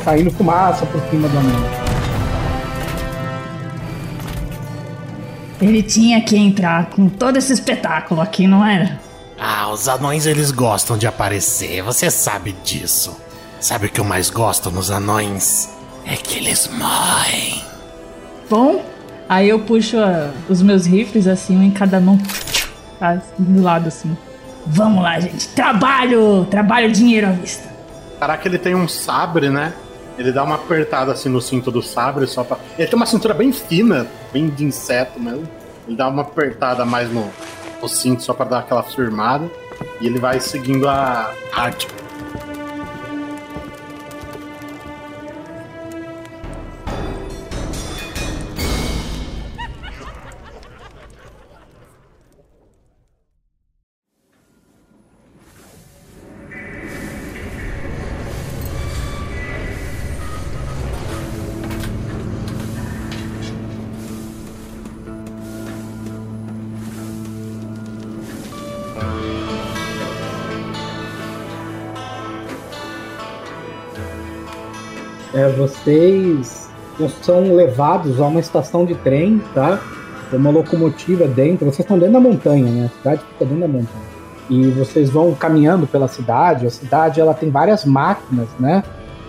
[0.03, 1.80] Saindo fumaça por cima do anão.
[5.61, 8.99] Ele tinha que entrar com todo esse espetáculo aqui, não era?
[9.39, 13.15] Ah, os anões eles gostam de aparecer, você sabe disso.
[13.59, 15.69] Sabe o que eu mais gosto nos anões?
[16.05, 17.61] É que eles morrem.
[18.49, 18.83] Bom,
[19.29, 22.19] aí eu puxo ah, os meus rifles assim, um em cada mão.
[22.99, 24.17] Tá, do lado assim.
[24.65, 25.47] Vamos lá, gente.
[25.49, 26.45] Trabalho!
[26.49, 27.69] Trabalho, dinheiro à vista.
[28.19, 29.73] Caraca, ele tem um sabre, né?
[30.21, 32.57] Ele dá uma apertada assim no cinto do sabre só pra.
[32.77, 35.49] Ele tem uma cintura bem fina, bem de inseto mesmo.
[35.87, 37.27] Ele dá uma apertada mais no,
[37.81, 39.49] no cinto só pra dar aquela firmada.
[39.99, 41.87] E ele vai seguindo a arte.
[75.51, 76.69] Vocês
[77.21, 79.79] são levados a uma estação de trem, tá?
[80.29, 81.65] Tem uma locomotiva dentro.
[81.65, 82.85] Vocês estão dentro da montanha, né?
[82.85, 84.11] A cidade fica dentro da montanha.
[84.49, 86.67] E vocês vão caminhando pela cidade.
[86.67, 88.83] A cidade ela tem várias máquinas, né?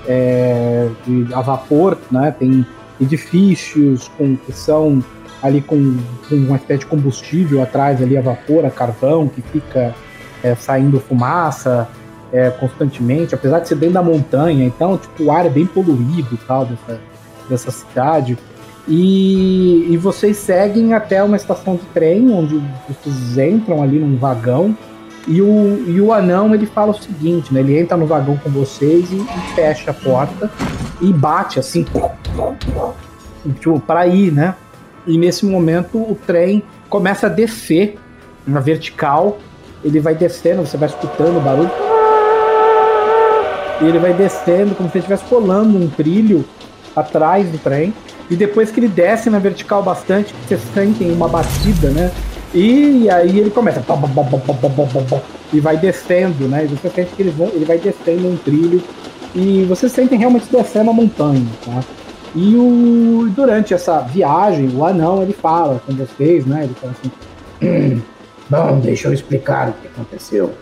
[0.07, 2.35] É, de, a vapor, né?
[2.37, 2.67] Tem
[3.01, 5.03] edifícios com, que são
[5.43, 5.97] ali com,
[6.29, 9.95] com uma espécie de combustível atrás ali a vapor, a carvão que fica
[10.43, 11.89] é, saindo fumaça
[12.33, 16.39] é, constantemente, apesar de ser dentro da montanha, então tipo, o ar é bem poluído
[16.47, 17.01] tal dessa,
[17.49, 18.39] dessa cidade.
[18.89, 24.77] E, e vocês seguem até uma estação de trem, onde vocês entram ali num vagão.
[25.29, 27.61] E o, e o anão ele fala o seguinte, né?
[27.61, 30.51] Ele entra no vagão com vocês e, e fecha a porta
[31.01, 31.85] e bate assim,
[33.61, 34.57] tipo, para ir, né?
[35.07, 37.97] E nesse momento o trem começa a descer
[38.45, 39.39] na vertical.
[39.85, 41.92] Ele vai descendo, você vai escutando o barulho.
[43.83, 46.45] E ele vai descendo como se estivesse colando um trilho
[46.95, 47.93] atrás do trem.
[48.31, 52.13] E depois que ele desce na vertical bastante, vocês sentem uma batida, né?
[52.55, 53.83] E aí ele começa.
[55.53, 56.65] E vai descendo, né?
[56.65, 58.83] E você sente que ele, vão, ele vai descendo um trilho.
[59.35, 61.83] E vocês sentem realmente descendo a montanha, tá?
[62.35, 66.65] E o, durante essa viagem, o anão ele fala com vocês, né?
[66.65, 68.03] Ele fala assim:
[68.49, 70.53] Bom, deixa eu explicar o que aconteceu.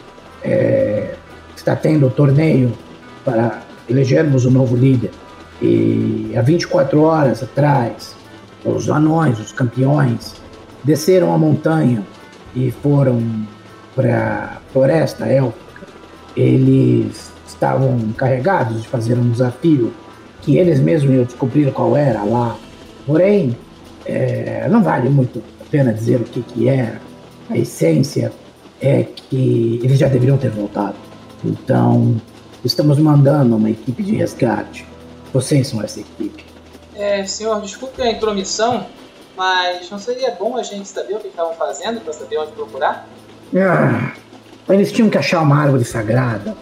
[0.43, 1.15] É,
[1.55, 2.73] está tendo o torneio
[3.25, 5.11] para elegermos o novo líder.
[5.61, 8.15] E há 24 horas atrás,
[8.65, 10.35] os anões, os campeões,
[10.83, 12.03] desceram a montanha
[12.55, 13.21] e foram
[13.95, 15.87] para a floresta élfica.
[16.37, 19.93] Eles estavam encarregados de fazer um desafio
[20.41, 22.57] que eles mesmos iam descobrir qual era lá.
[23.07, 23.57] Porém,
[24.07, 27.01] é, não vale muito a pena dizer o que, que era.
[27.51, 28.33] A essência
[28.81, 30.95] é que eles já deveriam ter voltado.
[31.45, 32.17] Então,
[32.65, 34.87] estamos mandando uma equipe de resgate.
[35.33, 36.45] Vocês são essa equipe.
[36.95, 38.87] É, senhor, desculpe a intromissão,
[39.37, 43.09] mas não seria bom a gente saber o que estavam fazendo para saber onde procurar?
[43.57, 44.13] Ah,
[44.69, 46.57] eles tinham que achar uma árvore sagrada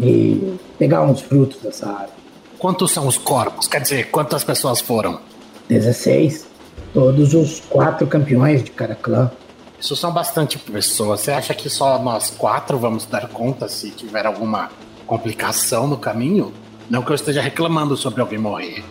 [0.00, 2.24] e pegar uns frutos dessa árvore.
[2.58, 3.68] Quantos são os corpos?
[3.68, 5.20] Quer dizer, quantas pessoas foram?
[5.68, 6.46] 16.
[6.92, 9.30] Todos os quatro campeões de cada clã.
[9.78, 11.20] Isso são bastante pessoas.
[11.20, 14.70] Você acha que só nós quatro vamos dar conta se tiver alguma
[15.06, 16.52] complicação no caminho?
[16.88, 18.84] Não que eu esteja reclamando sobre alguém morrer.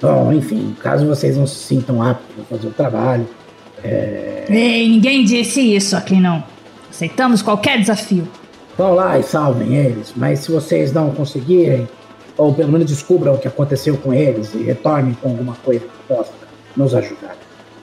[0.00, 3.26] Bom, enfim, caso vocês não se sintam aptos para fazer o trabalho,
[3.82, 6.42] Ei, ninguém disse isso aqui não.
[6.90, 8.28] Aceitamos qualquer desafio.
[8.76, 10.12] vão lá e salvem eles.
[10.16, 11.88] Mas se vocês não conseguirem,
[12.36, 16.14] ou pelo menos descubram o que aconteceu com eles e retornem com alguma coisa que
[16.14, 16.32] possa
[16.76, 17.36] nos ajudar.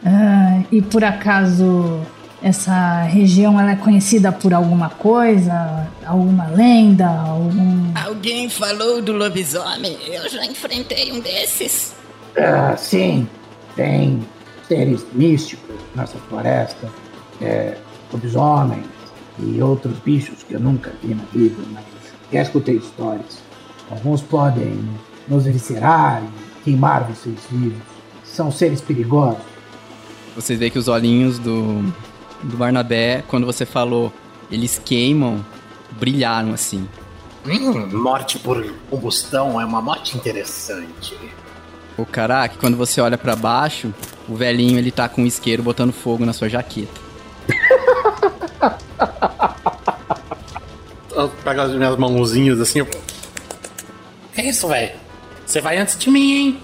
[0.05, 1.99] Ah, e por acaso
[2.47, 5.87] essa região ela é conhecida por alguma coisa?
[6.05, 7.07] Alguma lenda?
[7.07, 7.91] Algum.
[7.95, 9.97] Alguém falou do lobisomem?
[10.07, 11.93] Eu já enfrentei um desses.
[12.37, 13.27] Ah, sim,
[13.75, 14.25] tem
[14.67, 16.89] seres místicos nessa floresta,
[17.41, 17.77] é,
[18.11, 18.85] lobisomens
[19.39, 21.83] e outros bichos que eu nunca vi na vida, mas
[22.31, 23.39] já escutei histórias.
[23.89, 24.79] Alguns podem
[25.27, 27.81] nos viscerar e queimar vocês vivos.
[28.23, 29.41] São seres perigosos.
[30.35, 31.83] Vocês veem que os olhinhos do,
[32.43, 34.11] do Barnabé, quando você falou,
[34.51, 35.45] eles queimam,
[35.91, 36.87] brilharam assim.
[37.45, 41.17] Hum, morte por combustão é uma morte interessante.
[41.97, 43.93] O caraca, quando você olha pra baixo,
[44.27, 47.01] o velhinho ele tá com um isqueiro botando fogo na sua jaqueta.
[51.15, 52.85] Eu pego as minhas mãozinhas assim, eu...
[54.33, 54.91] Que isso, velho?
[55.45, 56.59] Você vai antes de mim, hein?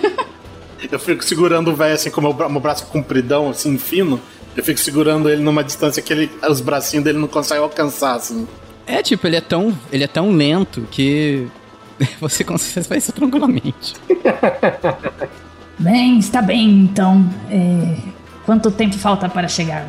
[0.90, 4.20] eu fico segurando o velho assim com o meu, bra- meu braço compridão, assim, fino.
[4.60, 8.46] Eu fico segurando ele numa distância que ele, os bracinhos dele não conseguem alcançar, assim.
[8.86, 11.48] É tipo, ele é tão, ele é tão lento que
[12.20, 13.94] você consegue fazer isso tranquilamente.
[15.78, 17.26] Bem, está bem então.
[17.48, 17.96] É,
[18.44, 19.86] Quanto tempo falta para chegar?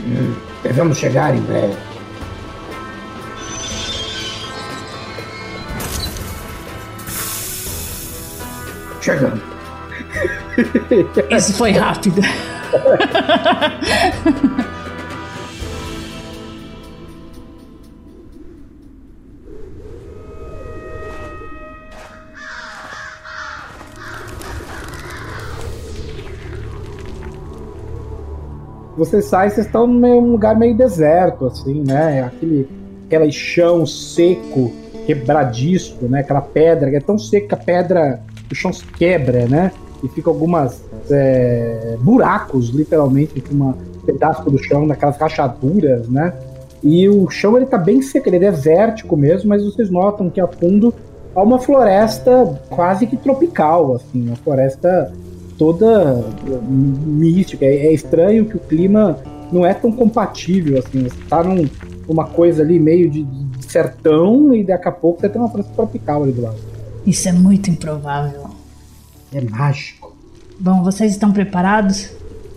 [0.00, 1.76] Hum, devemos chegar em breve.
[9.00, 9.42] Chegando.
[11.30, 12.20] Isso foi rápido.
[28.96, 32.22] Você sai, vocês estão num lugar meio deserto, assim, né?
[32.22, 32.66] Aquele,
[33.06, 34.72] aquele chão seco,
[35.04, 36.20] quebradiço, né?
[36.20, 39.70] Aquela pedra que é tão seca que a pedra, o chão se quebra, né?
[40.06, 43.76] E fica algumas é, buracos, literalmente, com uma
[44.06, 46.32] pedaço do chão, naquelas rachaduras, né?
[46.82, 50.40] E o chão ele tá bem seco, ele é desértico mesmo, mas vocês notam que
[50.40, 50.94] a fundo
[51.34, 55.12] há uma floresta quase que tropical, assim, uma floresta
[55.58, 56.24] toda
[56.64, 57.64] mística.
[57.64, 59.18] É, é estranho que o clima
[59.50, 61.02] não é tão compatível, assim.
[61.02, 61.68] Você tá num,
[62.08, 65.74] numa coisa ali meio de, de sertão e daqui a pouco você tem uma floresta
[65.74, 66.56] tropical ali do lado.
[67.06, 68.45] Isso é muito improvável.
[69.32, 70.16] É mágico.
[70.58, 72.10] Bom, vocês estão preparados?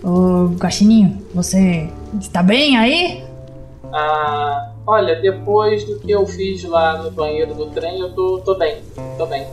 [0.04, 1.90] Ô, Guaxininho, você
[2.20, 3.24] está bem aí?
[3.92, 8.56] Ah, olha, depois do que eu fiz lá no banheiro do trem, eu tô, tô
[8.56, 8.78] bem.
[9.18, 9.46] Tô bem.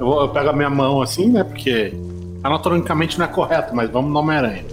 [0.00, 1.44] Eu, vou- eu pego a minha mão assim, né?
[1.44, 1.94] Porque
[2.42, 4.64] anatomicamente não é correto, mas vamos no Homem-Aranha.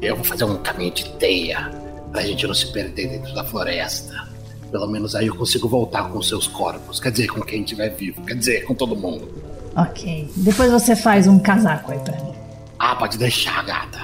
[0.00, 1.70] Eu vou fazer um caminho de teia
[2.10, 4.28] pra gente não se perder dentro da floresta.
[4.72, 6.98] Pelo menos aí eu consigo voltar com seus corpos.
[6.98, 8.22] Quer dizer, com quem estiver vivo.
[8.22, 9.28] Quer dizer, com todo mundo.
[9.76, 10.30] Ok.
[10.36, 12.32] Depois você faz um casaco aí pra mim.
[12.78, 14.00] Ah, pode deixar, gata.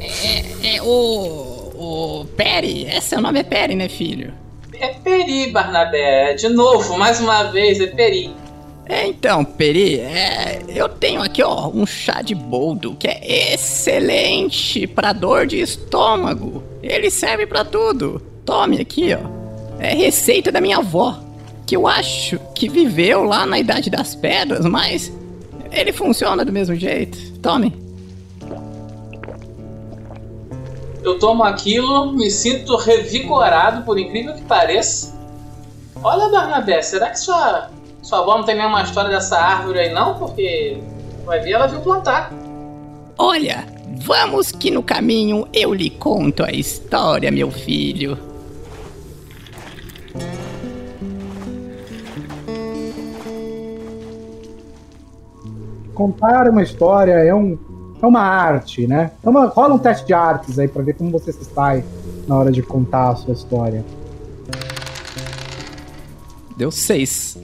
[0.00, 1.56] É, é o.
[1.78, 4.32] O Perry, é, seu nome é Perry, né, filho?
[4.72, 6.34] É Peri, Barnabé.
[6.34, 8.34] De novo, mais uma vez, é Peri.
[8.88, 14.86] É, então, Peri, é, eu tenho aqui, ó, um chá de boldo que é excelente
[14.86, 16.62] pra dor de estômago.
[16.82, 18.22] Ele serve pra tudo.
[18.44, 19.28] Tome aqui, ó.
[19.78, 21.18] É receita da minha avó,
[21.66, 25.12] que eu acho que viveu lá na Idade das Pedras, mas
[25.72, 27.18] ele funciona do mesmo jeito.
[27.40, 27.76] Tome.
[31.02, 35.14] Eu tomo aquilo, me sinto revigorado, por incrível que pareça.
[36.02, 37.70] Olha, Barnabé, será que sua,
[38.02, 40.14] sua avó não tem nenhuma história dessa árvore aí, não?
[40.14, 40.78] Porque
[41.24, 42.32] vai ver, ela viu plantar.
[43.18, 43.66] Olha,
[43.98, 48.18] vamos que no caminho eu lhe conto a história, meu filho.
[55.96, 57.56] Contar uma história é, um,
[58.02, 59.12] é uma arte, né?
[59.24, 61.82] Uma, rola um teste de artes aí pra ver como você se sai
[62.28, 63.82] na hora de contar a sua história.
[66.58, 67.38] Deu seis.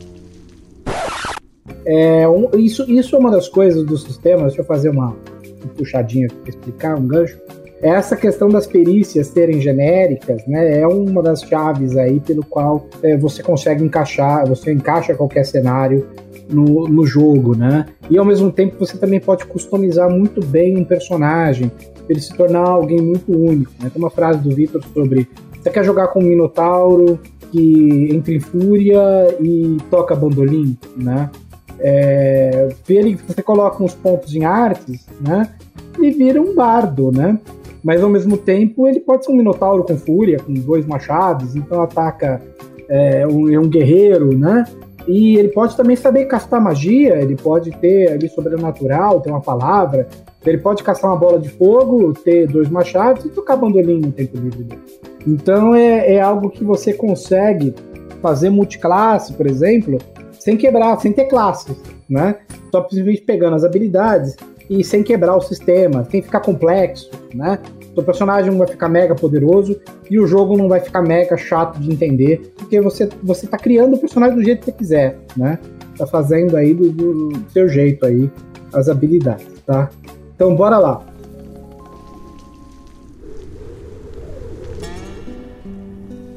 [1.86, 4.42] É, um- isso, isso é uma das coisas do sistema.
[4.42, 7.38] Deixa eu fazer uma, uma puxadinha para explicar, um gancho.
[7.80, 12.86] É Essa questão das perícias serem genéricas, né, é uma das chaves aí pelo qual
[13.02, 16.06] é, você consegue encaixar, você encaixa qualquer cenário
[16.48, 17.86] no, no jogo, né?
[18.10, 21.70] E ao mesmo tempo você também pode customizar muito bem um personagem,
[22.08, 23.72] ele se tornar alguém muito único.
[23.80, 23.90] Né?
[23.90, 25.28] Tem uma frase do Victor sobre
[25.62, 27.20] você quer jogar com um Minotauro
[27.52, 29.00] que entra em fúria
[29.40, 31.30] e toca bandolim, né?
[31.78, 35.48] É, ele, você coloca uns pontos em artes, né?
[36.00, 37.38] E vira um bardo, né?
[37.84, 41.82] Mas ao mesmo tempo ele pode ser um minotauro com fúria, com dois machados, então
[41.82, 42.40] ataca
[42.88, 44.64] é, um, é um guerreiro, né?
[45.06, 50.06] E ele pode também saber castar magia, ele pode ter ali sobrenatural, ter uma palavra,
[50.44, 54.36] ele pode caçar uma bola de fogo, ter dois machados e tocar bandolim no tempo
[54.36, 54.82] livre dele.
[55.26, 57.74] Então é, é algo que você consegue
[58.20, 59.98] fazer multiclasse, por exemplo,
[60.38, 61.76] sem quebrar, sem ter classes,
[62.08, 62.36] né?
[62.70, 64.36] Só simplesmente pegando as habilidades
[64.78, 67.58] e sem quebrar o sistema, sem ficar complexo, né?
[67.94, 69.78] Seu personagem não vai ficar mega poderoso
[70.10, 73.96] e o jogo não vai ficar mega chato de entender, porque você, você tá criando
[73.96, 75.58] o personagem do jeito que você quiser, né?
[75.98, 78.30] Tá fazendo aí do, do seu jeito aí
[78.72, 79.90] as habilidades, tá?
[80.34, 81.04] Então bora lá.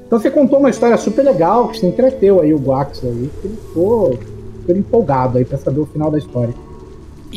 [0.05, 3.47] Então você contou uma história super legal, que se entreteu aí o Guax aí, que
[3.47, 4.19] ele ficou
[4.59, 6.64] super empolgado aí pra saber o final da história.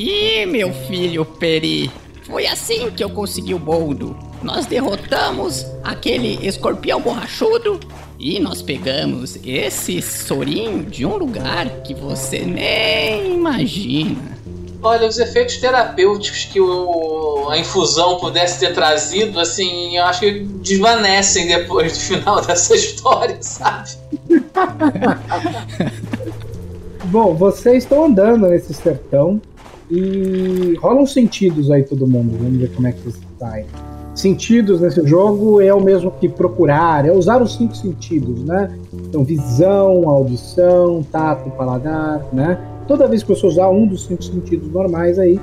[0.00, 1.90] Ih, meu filho Peri,
[2.22, 4.16] foi assim que eu consegui o boldo.
[4.44, 7.80] Nós derrotamos aquele escorpião borrachudo
[8.16, 14.38] e nós pegamos esse sorinho de um lugar que você nem imagina.
[14.80, 20.44] Olha, os efeitos terapêuticos que o, a infusão pudesse ter trazido, assim, eu acho que
[20.62, 23.90] desvanecem depois do final dessa história, sabe?
[27.06, 29.42] Bom, vocês estão andando nesse sertão
[29.90, 32.36] e rolam sentidos aí todo mundo.
[32.38, 33.66] Vamos ver como é que vocês saem.
[34.14, 38.76] Sentidos nesse jogo é o mesmo que procurar, é usar os cinco sentidos, né?
[38.92, 42.58] Então, visão, audição, tato, paladar, né?
[42.88, 45.38] Toda vez que você usar um dos cinco sentidos normais aí,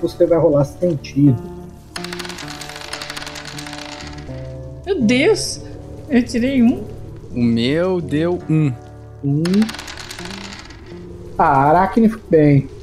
[0.00, 1.42] você vai rolar sentido.
[4.86, 5.62] Meu Deus!
[6.08, 6.82] Eu tirei um.
[7.34, 8.72] O meu deu um.
[9.24, 9.42] Um.
[11.38, 12.79] Ah, Aracne foi bem.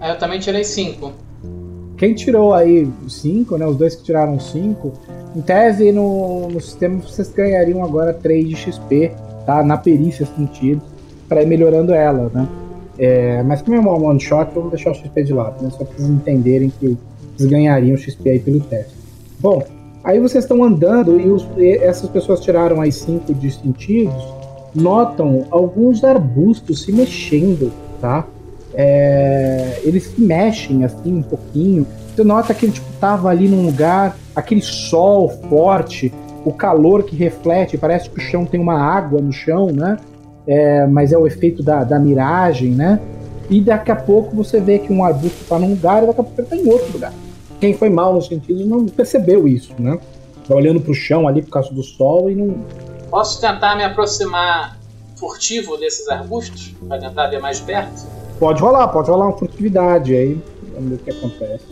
[0.00, 1.12] Aí eu também tirei 5.
[1.96, 3.66] Quem tirou aí 5, né?
[3.66, 4.92] Os dois que tiraram 5,
[5.36, 9.12] em tese no, no sistema vocês ganhariam agora 3 de XP,
[9.44, 9.62] tá?
[9.62, 10.80] Na perícia sentido,
[11.28, 12.48] para ir melhorando ela, né?
[12.98, 15.70] É, mas como é uma one shot, vamos deixar o XP de lado, né?
[15.70, 16.96] Só pra vocês entenderem que
[17.36, 18.94] vocês ganhariam XP aí pelo teste.
[19.40, 19.62] Bom,
[20.04, 24.26] aí vocês estão andando e, os, e essas pessoas tiraram aí 5 de sentidos,
[24.74, 28.26] notam alguns arbustos se mexendo, tá?
[28.80, 31.84] É, eles se mexem assim um pouquinho.
[32.14, 36.14] Você nota que ele tipo, tava ali num lugar, aquele sol forte,
[36.44, 39.96] o calor que reflete, parece que o chão tem uma água no chão, né?
[40.46, 43.00] É, mas é o efeito da, da miragem, né?
[43.50, 46.24] E daqui a pouco você vê que um arbusto está num lugar e daqui a
[46.24, 47.12] pouco está em outro lugar.
[47.60, 49.98] Quem foi mal no sentido não percebeu isso, né?
[50.46, 52.54] Tá olhando para o chão ali por causa do sol e não.
[53.10, 54.78] Posso tentar me aproximar
[55.16, 56.74] furtivo desses arbustos?
[56.86, 58.06] Para tentar ver mais perto?
[58.38, 60.40] Pode rolar, pode rolar uma furtividade aí.
[60.74, 61.64] Vamos ver o que acontece.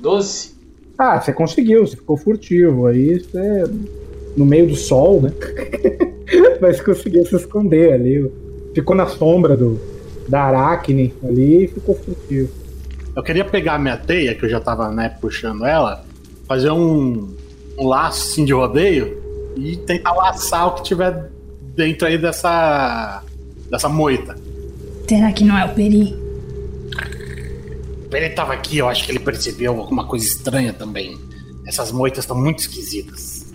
[0.00, 0.54] 12.
[0.98, 2.86] Ah, você conseguiu, você ficou furtivo.
[2.86, 3.64] Aí você.
[4.36, 5.32] No meio do sol, né?
[6.60, 8.30] Mas conseguiu se esconder ali.
[8.74, 9.80] Ficou na sombra do,
[10.28, 12.50] da Aracne ali e ficou furtivo.
[13.14, 16.04] Eu queria pegar a minha teia, que eu já tava, né, puxando ela,
[16.48, 17.32] fazer um,
[17.78, 19.22] um laço assim de rodeio
[19.56, 21.30] e tentar laçar o que tiver
[21.76, 23.22] dentro aí dessa
[23.70, 24.36] dessa moita.
[25.08, 26.14] Será que não é o Peri?
[28.04, 31.18] O Peri tava aqui, eu acho que ele percebeu alguma coisa estranha também.
[31.66, 33.46] Essas moitas estão muito esquisitas.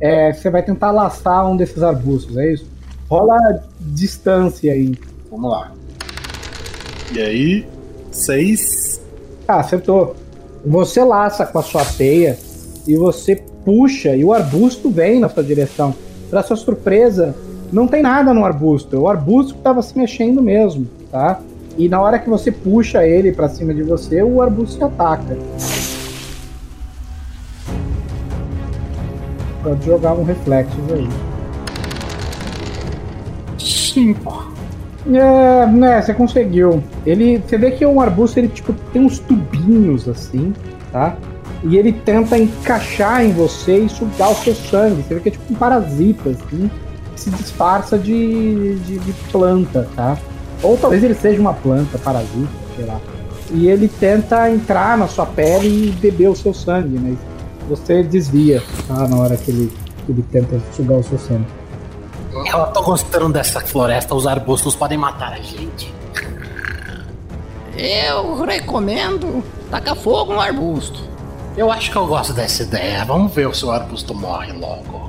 [0.00, 2.66] É, você vai tentar laçar um desses arbustos, é isso?
[3.08, 3.36] Rola
[3.80, 4.98] distância aí.
[5.30, 5.72] Vamos lá.
[7.12, 7.66] E aí,
[8.10, 9.00] seis.
[9.46, 10.16] Ah, acertou.
[10.64, 12.38] Você laça com a sua teia
[12.86, 15.94] e você puxa e o arbusto vem na sua direção.
[16.30, 17.34] Para sua surpresa,
[17.72, 18.94] não tem nada no arbusto.
[18.94, 21.40] É o arbusto que estava se mexendo mesmo, tá?
[21.76, 25.36] E na hora que você puxa ele para cima de você, o arbusto te ataca.
[29.62, 31.08] Pode jogar um reflexo aí.
[33.58, 34.52] Cinco.
[35.06, 36.82] É, né, você conseguiu.
[37.04, 40.52] Ele, você vê que um arbusto ele tipo tem uns tubinhos assim,
[40.92, 41.16] tá?
[41.64, 45.02] E ele tenta encaixar em você e sugar o seu sangue.
[45.02, 46.70] Você vê que é tipo um parasita assim
[47.16, 50.18] se disfarça de, de, de, planta, tá?
[50.62, 53.00] Ou talvez ele seja uma planta parasita, sei lá.
[53.50, 57.18] E ele tenta entrar na sua pele e beber o seu sangue, mas
[57.68, 59.06] você desvia, tá?
[59.06, 59.72] Na hora que ele,
[60.04, 61.46] que ele tenta sugar o seu sangue.
[62.32, 65.94] Eu tô gostando dessa floresta, os arbustos podem matar a gente.
[67.76, 71.00] Eu recomendo tacar fogo no arbusto.
[71.56, 73.04] Eu acho que eu gosto dessa ideia.
[73.04, 75.03] Vamos ver se o arbusto morre logo.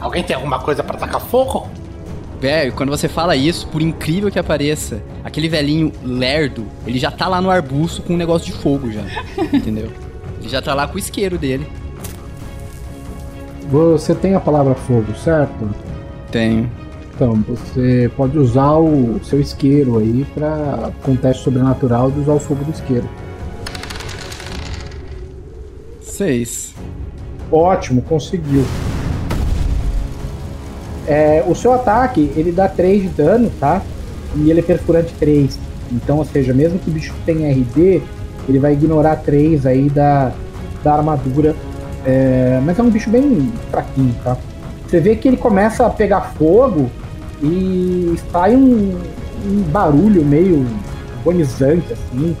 [0.00, 1.68] Alguém tem alguma coisa pra tacar fogo?
[2.40, 7.26] Velho, quando você fala isso, por incrível que pareça, aquele velhinho lerdo, ele já tá
[7.28, 9.02] lá no arbusto com um negócio de fogo já.
[9.52, 9.90] entendeu?
[10.40, 11.66] Ele já tá lá com o isqueiro dele.
[13.70, 15.68] Você tem a palavra fogo, certo?
[16.30, 16.70] Tenho.
[17.14, 22.34] Então, você pode usar o seu isqueiro aí para com um teste sobrenatural de usar
[22.34, 23.08] o fogo do isqueiro.
[26.02, 26.74] Seis.
[27.50, 28.64] Ótimo, conseguiu.
[31.06, 33.82] É, o seu ataque, ele dá 3 de dano, tá?
[34.34, 35.58] E ele é perfurante 3.
[35.92, 38.02] Então, ou seja, mesmo que o bicho tenha RD,
[38.48, 40.32] ele vai ignorar 3 aí da,
[40.82, 41.54] da armadura.
[42.04, 44.36] É, mas é um bicho bem fraquinho, tá?
[44.86, 46.88] Você vê que ele começa a pegar fogo
[47.42, 48.96] e sai um,
[49.44, 50.64] um barulho meio
[51.20, 52.36] agonizante, assim.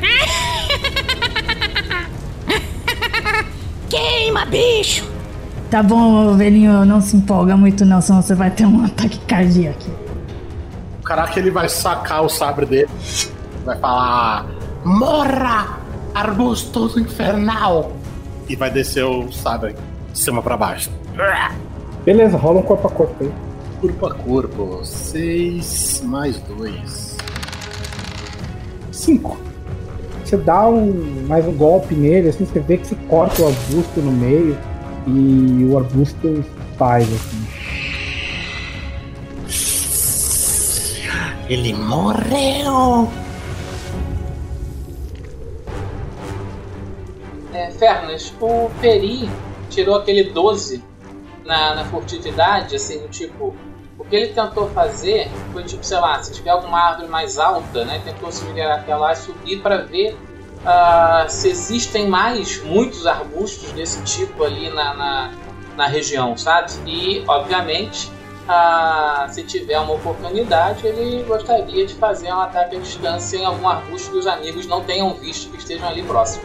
[3.88, 5.11] Queima, bicho!
[5.72, 9.90] Tá bom, velhinho, não se empolga muito não, senão você vai ter um ataque cardíaco.
[11.02, 12.90] Caraca, ele vai sacar o sabre dele.
[13.64, 14.50] Vai falar:
[14.84, 15.78] Morra,
[16.14, 17.90] arbusto infernal!
[18.50, 19.74] E vai descer o sabre
[20.12, 20.90] de cima pra baixo.
[22.04, 23.32] Beleza, rola um corpo a corpo aí.
[23.80, 24.80] Corpo a corpo.
[24.84, 27.16] 6 mais 2.
[28.92, 29.38] 5.
[30.22, 34.00] Você dá um, mais um golpe nele, assim, você vê que se corta o arbusto
[34.02, 34.58] no meio
[35.06, 36.44] e o arbusto
[36.76, 37.46] faz, assim.
[41.48, 43.10] Ele morreu!
[47.52, 49.28] É, Fernas, o Peri
[49.68, 50.82] tirou aquele 12
[51.44, 53.54] na, na furtividade, assim, tipo.
[53.98, 57.84] O que ele tentou fazer foi tipo, sei lá, se tiver alguma árvore mais alta,
[57.84, 58.00] né?
[58.04, 60.16] Tentou se virar até lá e subir para ver
[60.62, 65.30] uh, se existem mais muitos arbustos desse tipo ali na, na,
[65.76, 66.72] na região, sabe?
[66.86, 68.10] E, obviamente,
[68.48, 73.68] uh, se tiver uma oportunidade, ele gostaria de fazer um ataque à distância em algum
[73.68, 76.44] arbusto que os amigos não tenham visto que estejam ali próximo.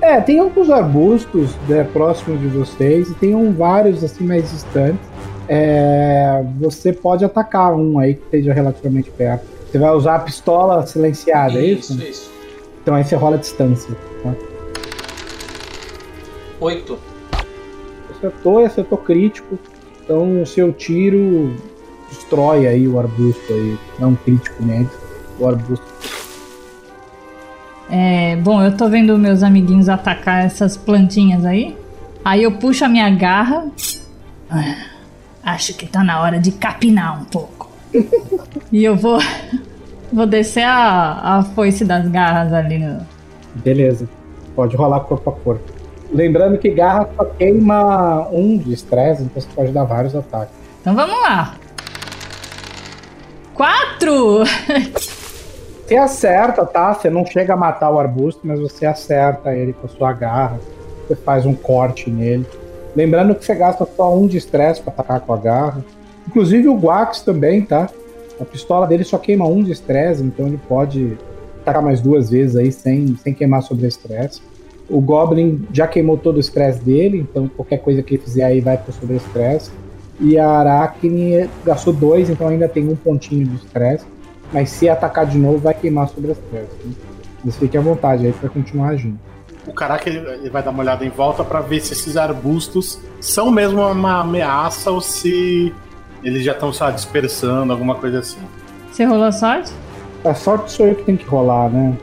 [0.00, 5.10] É, tem alguns arbustos né, próximos de vocês e tem um, vários assim mais distantes.
[5.46, 9.44] É, você pode atacar um aí que esteja relativamente perto.
[9.70, 11.92] Você vai usar a pistola silenciada, é isso?
[11.92, 12.39] Isso, isso.
[12.82, 13.94] Então aí você rola a distância.
[14.22, 14.34] Tá?
[16.60, 16.98] 8.
[18.10, 19.58] Acertou e acertou crítico.
[20.02, 21.56] Então o seu tiro
[22.08, 23.78] destrói aí o arbusto aí.
[23.98, 24.90] Não é um crítico médio.
[25.38, 25.86] O arbusto.
[27.90, 31.76] É, bom, eu tô vendo meus amiguinhos atacar essas plantinhas aí.
[32.24, 33.66] Aí eu puxo a minha garra.
[34.48, 34.76] Ah,
[35.42, 37.70] acho que tá na hora de capinar um pouco.
[38.70, 39.18] e eu vou.
[40.12, 43.00] Vou descer a, a foice das garras ali no.
[43.56, 44.08] Beleza.
[44.54, 45.72] Pode rolar corpo a corpo.
[46.12, 50.54] Lembrando que garra só queima um de estresse, então você pode dar vários ataques.
[50.80, 51.54] Então vamos lá.
[53.54, 54.42] Quatro!
[55.90, 56.94] Você acerta, tá?
[56.94, 60.60] Você não chega a matar o arbusto, mas você acerta ele com a sua garra.
[61.02, 62.46] Você faz um corte nele.
[62.94, 65.84] Lembrando que você gasta só um de estresse pra atacar com a garra.
[66.28, 67.88] Inclusive o Guax também, tá?
[68.40, 71.18] A pistola dele só queima um de estresse, então ele pode
[71.60, 74.40] atacar mais duas vezes aí sem, sem queimar sobre estresse.
[74.88, 78.60] O Goblin já queimou todo o estresse dele, então qualquer coisa que ele fizer aí
[78.60, 79.70] vai pro sobre estresse.
[80.18, 84.04] E a Aracne gastou dois, então ainda tem um pontinho de estresse.
[84.52, 86.74] Mas se atacar de novo, vai queimar sobre estresse.
[86.84, 86.92] Né?
[87.44, 89.18] Mas fique à vontade aí pra continuar agindo.
[89.66, 93.50] O caraca ele, vai dar uma olhada em volta pra ver se esses arbustos são
[93.50, 95.72] mesmo uma ameaça ou se
[96.22, 98.38] eles já estão, sabe, dispersando, alguma coisa assim.
[98.92, 99.72] Você rolou a sorte?
[100.24, 101.96] A sorte sou eu que tenho que rolar, né?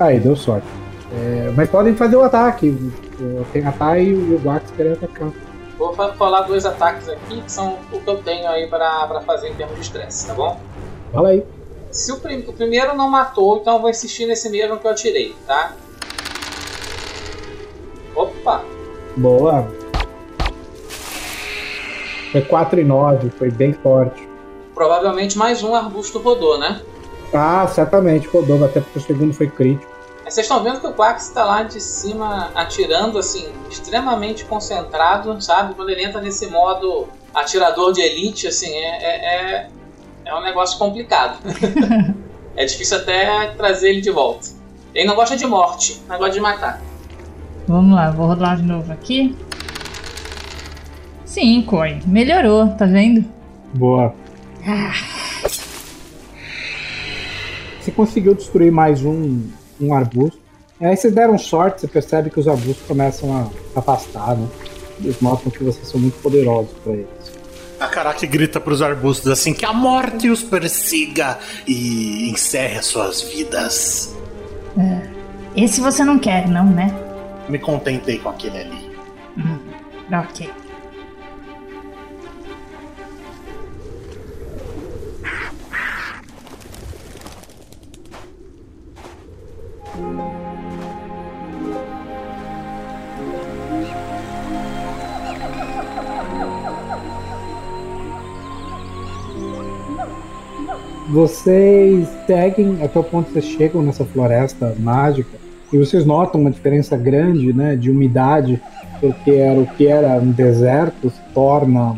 [0.00, 0.66] Aí, deu sorte.
[1.12, 2.76] É, mas podem fazer o ataque.
[3.52, 5.30] Tem ataque e o Guax querem atacar.
[5.76, 9.20] Vou fa- falar dois ataques aqui, que são o que eu tenho aí pra, pra
[9.22, 10.60] fazer em termos de estresse, tá bom?
[11.12, 11.44] Fala aí.
[11.90, 14.90] Se o, prim- o primeiro não matou, então eu vou insistir nesse mesmo que eu
[14.90, 15.72] atirei, tá?
[18.14, 18.62] Opa!
[19.16, 19.68] Boa.
[22.32, 24.28] Foi 4 e 9, foi bem forte.
[24.74, 26.80] Provavelmente mais um arbusto rodou, né?
[27.32, 29.90] Ah, certamente rodou, até porque o segundo foi crítico.
[30.24, 35.40] Aí vocês estão vendo que o Quax tá lá de cima atirando, assim, extremamente concentrado,
[35.40, 35.74] sabe?
[35.74, 39.68] Quando ele entra nesse modo atirador de elite, assim, é, é, é,
[40.26, 41.38] é um negócio complicado.
[42.54, 44.48] é difícil até trazer ele de volta.
[44.94, 46.82] Ele não gosta de morte, mas gosta de matar.
[47.66, 49.36] Vamos lá, vou rodar de novo aqui.
[51.28, 51.98] Sim, Koi.
[52.06, 53.22] Melhorou, tá vendo?
[53.74, 54.14] Boa.
[54.66, 54.92] Ah,
[57.78, 59.42] Você conseguiu destruir mais um,
[59.78, 60.40] um arbusto.
[60.80, 64.48] E aí vocês deram sorte, você percebe que os arbustos começam a se afastar, né?
[65.00, 67.38] Eles mostram que vocês são muito poderosos pra eles.
[67.78, 73.20] A Karaki grita pros arbustos assim: que a morte os persiga e encerre as suas
[73.22, 74.16] vidas.
[75.54, 76.90] esse você não quer, não, né?
[77.50, 78.90] Me contentei com aquele ali.
[79.36, 79.58] Hum,
[80.10, 80.48] ok.
[101.08, 105.38] Vocês seguem até o ponto que vocês chegam nessa floresta mágica
[105.72, 108.60] e vocês notam uma diferença grande, né, de umidade,
[109.00, 111.96] porque era o que era um deserto se torna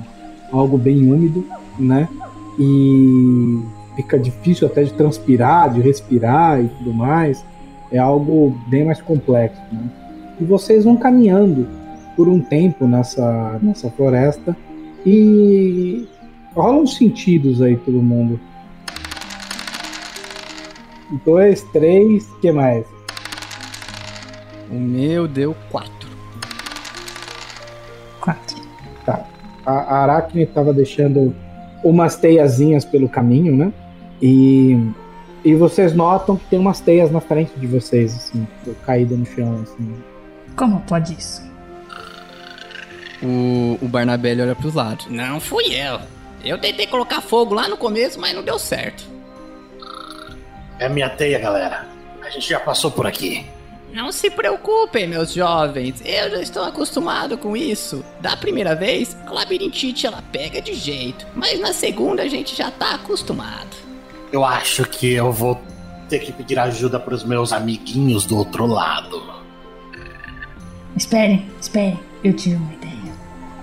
[0.52, 1.44] algo bem úmido,
[1.78, 2.08] né?
[2.58, 3.60] E
[3.96, 7.44] fica difícil até de transpirar, de respirar e tudo mais.
[7.90, 9.82] É algo bem mais complexo, né?
[10.40, 11.66] E vocês vão caminhando
[12.16, 14.56] por um tempo nessa nessa floresta
[15.04, 16.06] e
[16.54, 18.38] rolam sentidos aí todo mundo.
[21.24, 22.86] Dois, três, que mais?
[24.70, 25.90] O meu deu 4.
[28.20, 28.56] Quatro.
[29.04, 29.26] Tá.
[29.66, 31.34] A Aracne tava deixando
[31.82, 33.72] umas teiazinhas pelo caminho, né?
[34.22, 34.78] E,
[35.44, 38.46] e vocês notam que tem umas teias na frente de vocês, assim,
[38.86, 39.94] caída no chão, assim.
[40.54, 41.42] Como pode isso?
[43.22, 45.06] O, o Barnabé olha pros lados.
[45.10, 45.98] Não fui eu.
[46.44, 49.09] Eu tentei colocar fogo lá no começo, mas não deu certo.
[50.80, 51.86] É minha teia, galera.
[52.24, 53.44] A gente já passou por aqui.
[53.92, 56.00] Não se preocupem, meus jovens.
[56.02, 58.02] Eu já estou acostumado com isso.
[58.18, 62.70] Da primeira vez, a labirintite ela pega de jeito, mas na segunda a gente já
[62.70, 63.76] tá acostumado.
[64.32, 65.60] Eu acho que eu vou
[66.08, 69.22] ter que pedir ajuda pros meus amiguinhos do outro lado.
[70.96, 72.00] Esperem, esperem.
[72.24, 72.90] Eu tive uma ideia.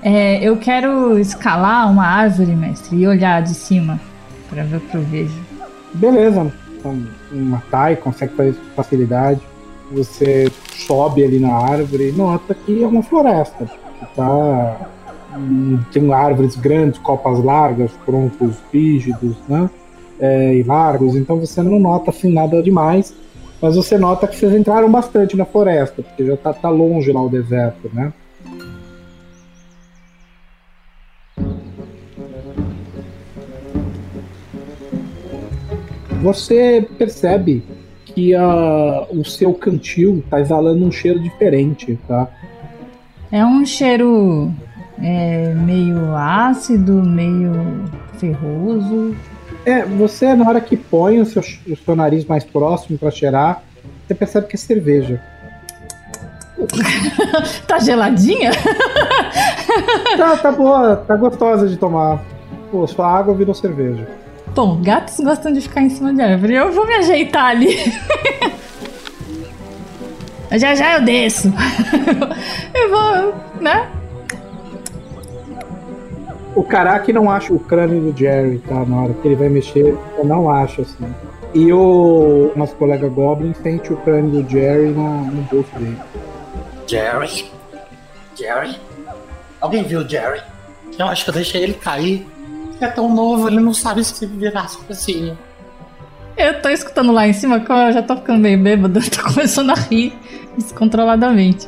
[0.04, 4.00] É, eu quero escalar uma árvore, mestre, e olhar de cima
[4.52, 5.46] pra ver o que eu vejo.
[5.96, 6.67] Beleza.
[6.88, 7.62] Então, uma
[7.98, 9.42] consegue fazer isso com facilidade.
[9.92, 13.70] Você sobe ali na árvore e nota que é uma floresta.
[14.16, 14.90] Tá,
[15.92, 19.70] tem árvores grandes, copas largas, troncos rígidos, né?
[20.20, 23.14] É, e largos, então você não nota assim nada demais,
[23.62, 27.22] mas você nota que vocês entraram bastante na floresta, porque já tá, tá longe lá
[27.22, 28.12] o deserto, né?
[36.22, 37.64] Você percebe
[38.06, 42.28] que a, o seu cantil tá exalando um cheiro diferente, tá?
[43.32, 44.52] É um cheiro
[45.02, 47.86] é, meio ácido, meio
[48.18, 49.16] ferroso.
[49.66, 53.62] É, você na hora que põe o seu, o seu nariz mais próximo pra cheirar,
[54.06, 55.22] você percebe que é cerveja.
[57.68, 58.52] tá geladinha?
[60.18, 62.24] Tá, tá boa, tá gostosa de tomar.
[62.72, 64.08] Pô, sua água virou cerveja.
[64.58, 66.56] Bom, gatos gostam de ficar em cima de árvore.
[66.56, 67.78] Eu vou me ajeitar ali.
[70.58, 71.54] já já eu desço.
[72.74, 73.88] eu vou, né?
[76.56, 78.84] O Karaki não acha o crânio do Jerry, tá?
[78.84, 81.06] Na hora que ele vai mexer, eu não acho, assim.
[81.54, 86.00] E o nosso colega Goblin sente o crânio do Jerry na, no bolso dele.
[86.88, 87.52] Jerry?
[88.36, 88.82] Jerry?
[89.62, 90.42] Alguém viu Jerry?
[90.98, 92.26] Eu acho que eu deixei ele cair.
[92.80, 95.38] É tão novo, ele não sabe se virar sozinho.
[96.38, 99.72] Eu tô escutando lá em cima, que eu já tô ficando meio bêbado, tô começando
[99.72, 100.14] a rir
[100.56, 101.68] descontroladamente.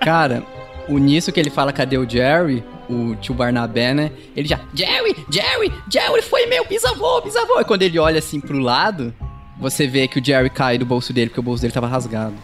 [0.00, 0.42] Cara,
[0.88, 2.64] o nisso que ele fala, cadê o Jerry?
[2.88, 4.10] O tio Barnabé, né?
[4.36, 7.60] Ele já, Jerry, Jerry, Jerry foi meu bisavô, bisavô.
[7.60, 9.14] E quando ele olha assim pro lado,
[9.58, 12.34] você vê que o Jerry cai do bolso dele, porque o bolso dele tava rasgado.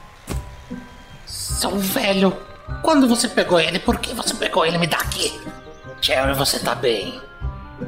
[1.26, 2.34] Seu velho,
[2.82, 3.78] quando você pegou ele?
[3.78, 4.78] Por que você pegou ele?
[4.78, 5.38] Me dá aqui.
[6.00, 7.20] Jerry, você tá bem.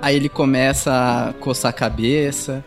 [0.00, 2.64] Aí ele começa a coçar a cabeça.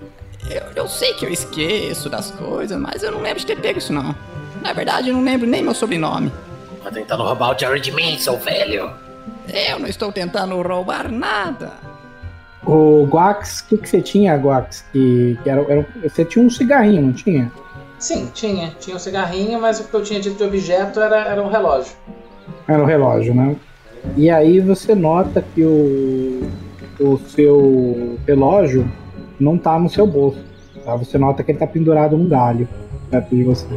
[0.50, 3.80] Eu, eu sei que eu esqueço das coisas, mas eu não lembro de ter pego
[3.80, 4.16] isso não.
[4.62, 6.32] Na verdade, eu não lembro nem meu sobrenome.
[6.84, 8.92] Tá tentando roubar o Jerry de mim, seu velho.
[9.52, 11.74] Eu não estou tentando roubar nada.
[12.66, 14.86] O Guax, o que, que você tinha, Guax?
[14.92, 17.52] Que, que era, era- você tinha um cigarrinho, não tinha?
[18.00, 18.72] Sim, tinha.
[18.80, 21.94] Tinha um cigarrinho, mas o que eu tinha dito de objeto era, era um relógio.
[22.68, 23.56] Era o relógio, né?
[24.18, 26.48] E aí você nota que o,
[27.00, 28.90] o seu relógio
[29.40, 30.40] não tá no seu bolso.
[30.84, 30.96] Tá?
[30.96, 32.68] Você nota que ele tá pendurado num galho
[33.10, 33.68] perto de você.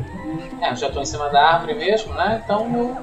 [0.60, 2.40] É, eu já tô em cima da árvore mesmo, né?
[2.44, 2.96] Então, eu-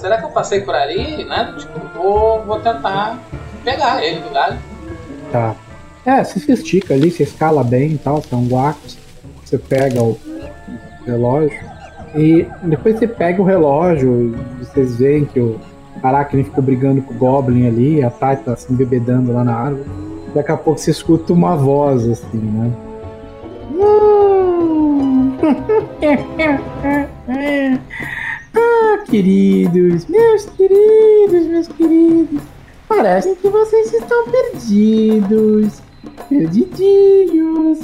[0.00, 1.54] será que eu passei por ali, né?
[1.58, 3.18] Tipo, vou, vou tentar
[3.64, 4.58] pegar ele do galho.
[5.32, 5.54] Tá.
[6.06, 8.96] É, você se estica ali, você escala bem e tal, são guacos.
[9.44, 10.18] Você pega o
[11.04, 11.58] relógio.
[12.14, 15.60] E depois você pega o relógio e vocês veem que o
[16.02, 19.88] Aracne ficou brigando com o Goblin ali, a Tati tá se embebedando lá na árvore.
[20.34, 22.70] Daqui a pouco você escuta uma voz assim, né?
[28.54, 32.42] ah, queridos, meus queridos, meus queridos.
[32.88, 35.80] Parece que vocês estão perdidos.
[36.28, 37.80] Perdidinhos.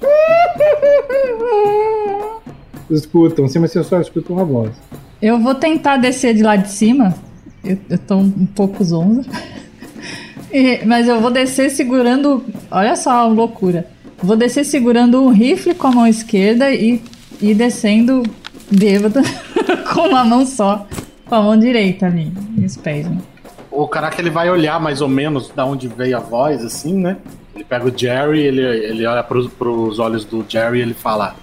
[2.90, 4.70] Escutam, sim, mas você só escuta uma voz.
[5.20, 7.14] Eu vou tentar descer de lá de cima.
[7.64, 9.24] Eu, eu tô um pouco zonza.
[10.52, 12.44] E- Mas eu vou descer segurando.
[12.70, 13.88] Olha só a loucura.
[14.22, 17.02] Vou descer segurando um rifle com a mão esquerda e,
[17.42, 18.22] e descendo
[18.70, 19.20] bêbada
[19.92, 20.86] com uma mão só.
[21.26, 23.08] Com a mão direita ali, nos pés.
[23.08, 23.18] né?
[23.68, 27.16] O caraca ele vai olhar mais ou menos da onde veio a voz, assim, né?
[27.52, 31.34] Ele pega o Jerry, ele, ele olha pros, pros olhos do Jerry e ele fala: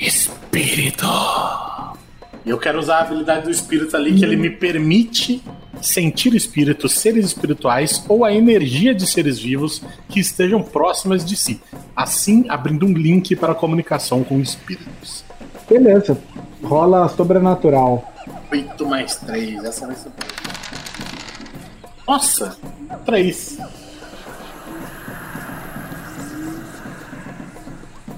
[0.00, 1.06] Espírito!
[2.44, 5.42] Eu quero usar a habilidade do espírito ali, que ele me permite
[5.80, 11.60] sentir espíritos, seres espirituais ou a energia de seres vivos que estejam próximas de si.
[11.94, 15.24] Assim, abrindo um link para a comunicação com espíritos.
[15.68, 16.18] Beleza,
[16.62, 18.12] rola sobrenatural.
[18.50, 20.10] 8 mais 3, essa vai ser.
[22.06, 22.56] Nossa!
[23.04, 23.58] 3.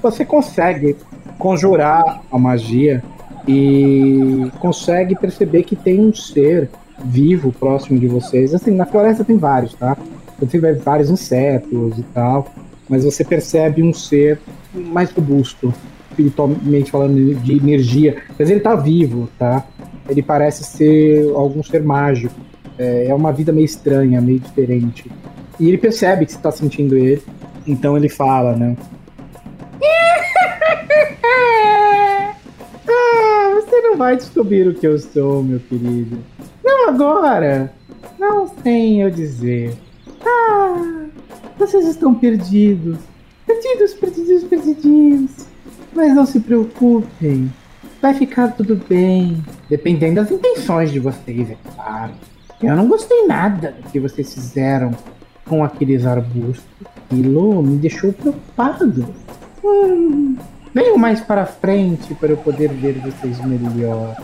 [0.02, 0.96] Você consegue
[1.38, 3.02] conjurar a magia
[3.46, 6.70] e consegue perceber que tem um ser
[7.04, 8.54] vivo próximo de vocês.
[8.54, 9.96] Assim, na floresta tem vários, tá?
[10.40, 12.52] Você vê vários insetos e tal,
[12.88, 14.40] mas você percebe um ser
[14.72, 15.72] mais robusto,
[16.10, 18.22] espiritualmente falando de energia.
[18.38, 19.66] Mas ele tá vivo, tá?
[20.08, 22.34] Ele parece ser algum ser mágico.
[22.78, 25.10] É, é uma vida meio estranha, meio diferente.
[25.58, 27.22] E ele percebe que você tá sentindo ele,
[27.66, 28.76] então ele fala, né?
[32.90, 36.18] Ah, você não vai descobrir o que eu sou, meu querido.
[36.88, 37.70] Agora.
[38.18, 39.76] Não sem eu dizer.
[40.24, 41.04] Ah,
[41.58, 42.98] vocês estão perdidos.
[43.46, 45.30] Perdidos, perdidos, perdidinhos.
[45.92, 47.52] Mas não se preocupem.
[48.00, 49.44] Vai ficar tudo bem.
[49.68, 52.12] Dependendo das intenções de vocês, é claro.
[52.62, 54.92] Eu não gostei nada do que vocês fizeram
[55.44, 56.64] com aqueles arbustos.
[57.04, 59.14] Aquilo me deixou preocupado.
[59.62, 60.36] Hum,
[60.74, 64.16] venham mais para frente para eu poder ver vocês melhor.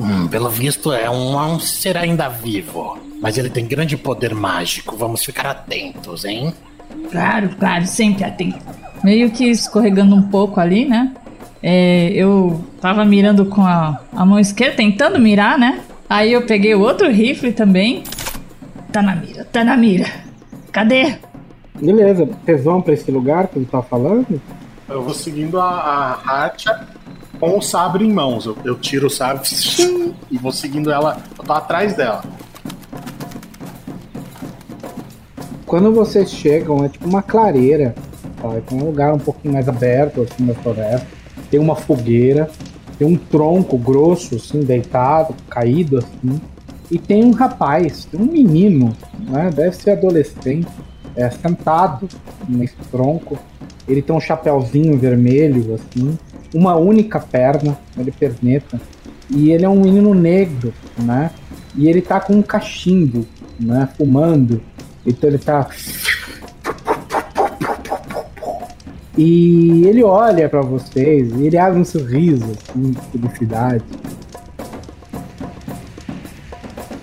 [0.00, 2.98] Hum, pelo visto é um, é um ser ainda vivo.
[3.20, 4.96] Mas ele tem grande poder mágico.
[4.96, 6.54] Vamos ficar atentos, hein?
[7.10, 8.58] Claro, claro, sempre atento.
[9.02, 11.12] Meio que escorregando um pouco ali, né?
[11.62, 15.80] É, eu tava mirando com a, a mão esquerda, tentando mirar, né?
[16.08, 18.04] Aí eu peguei o outro rifle também.
[18.92, 20.06] Tá na mira, tá na mira.
[20.72, 21.16] Cadê?
[21.74, 24.40] Beleza, vocês vão para esse lugar que ele tá falando?
[24.88, 25.68] Eu vou seguindo a,
[26.24, 26.86] a Hacha
[27.38, 28.46] com o sabre em mãos.
[28.46, 29.48] Eu, eu tiro o sabre
[30.30, 31.20] e vou seguindo ela.
[31.38, 32.22] Eu tô atrás dela.
[35.64, 37.94] Quando vocês chegam, é tipo uma clareira.
[38.40, 38.48] Tá?
[38.48, 41.06] É um lugar um pouquinho mais aberto, assim, na floresta.
[41.50, 42.50] Tem uma fogueira,
[42.98, 46.40] tem um tronco grosso, assim, deitado, caído, assim.
[46.90, 49.50] E tem um rapaz, tem um menino, né?
[49.54, 50.68] Deve ser adolescente,
[51.14, 52.08] é, sentado
[52.48, 53.38] nesse tronco.
[53.86, 56.18] Ele tem um chapéuzinho vermelho, assim,
[56.54, 58.80] uma única perna, ele perneta.
[59.30, 61.30] E ele é um menino negro, né?
[61.76, 63.26] E ele tá com um cachimbo,
[63.60, 63.88] né?
[63.96, 64.62] Fumando.
[65.06, 65.68] Então ele tá.
[69.16, 73.84] E ele olha pra vocês e ele abre um sorriso, assim, de felicidade.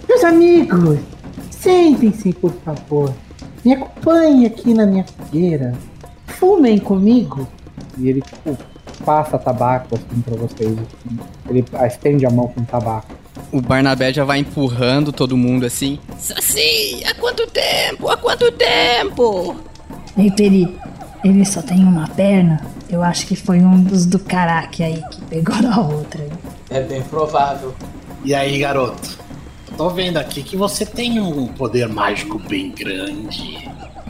[0.07, 0.99] Meus amigos,
[1.51, 3.13] sentem-se, por favor.
[3.63, 5.73] Me acompanhem aqui na minha fogueira.
[6.27, 7.47] Fumem comigo.
[7.97, 8.57] E ele, tipo,
[9.05, 10.71] passa tabaco assim pra vocês.
[10.71, 11.19] assim.
[11.49, 13.13] Ele estende a mão com tabaco.
[13.51, 15.99] O Barnabé já vai empurrando todo mundo assim.
[16.17, 18.09] Saci, há quanto tempo?
[18.09, 19.55] Há quanto tempo?
[20.17, 20.75] Ei, Peri,
[21.23, 22.65] ele só tem uma perna.
[22.89, 26.21] Eu acho que foi um dos do caraque aí que pegou na outra.
[26.21, 26.31] aí.
[26.69, 27.73] É bem provável.
[28.23, 29.19] E aí, garoto?
[29.77, 33.69] Tô vendo aqui que você tem um poder mágico bem grande.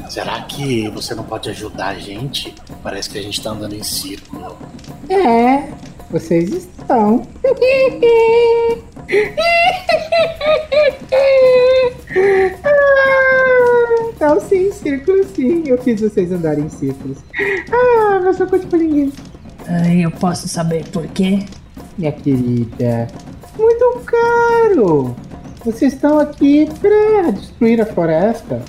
[0.10, 2.54] Será que você não pode ajudar a gente?
[2.84, 4.58] Parece que a gente tá andando em círculo.
[5.10, 5.70] É,
[6.10, 7.28] vocês estão.
[12.64, 15.64] ah, então sim, círculo sim.
[15.66, 17.18] Eu fiz vocês andarem em círculos.
[17.72, 19.12] Ah, não sou conta pra ninguém.
[20.02, 21.40] Eu posso saber por quê?
[21.98, 23.08] Minha querida,
[23.58, 25.16] muito caro.
[25.64, 28.62] Vocês estão aqui para destruir a floresta,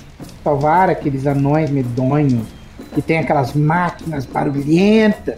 [0.47, 2.47] salvar aqueles anões medonhos
[2.93, 5.35] que tem aquelas máquinas barulhentas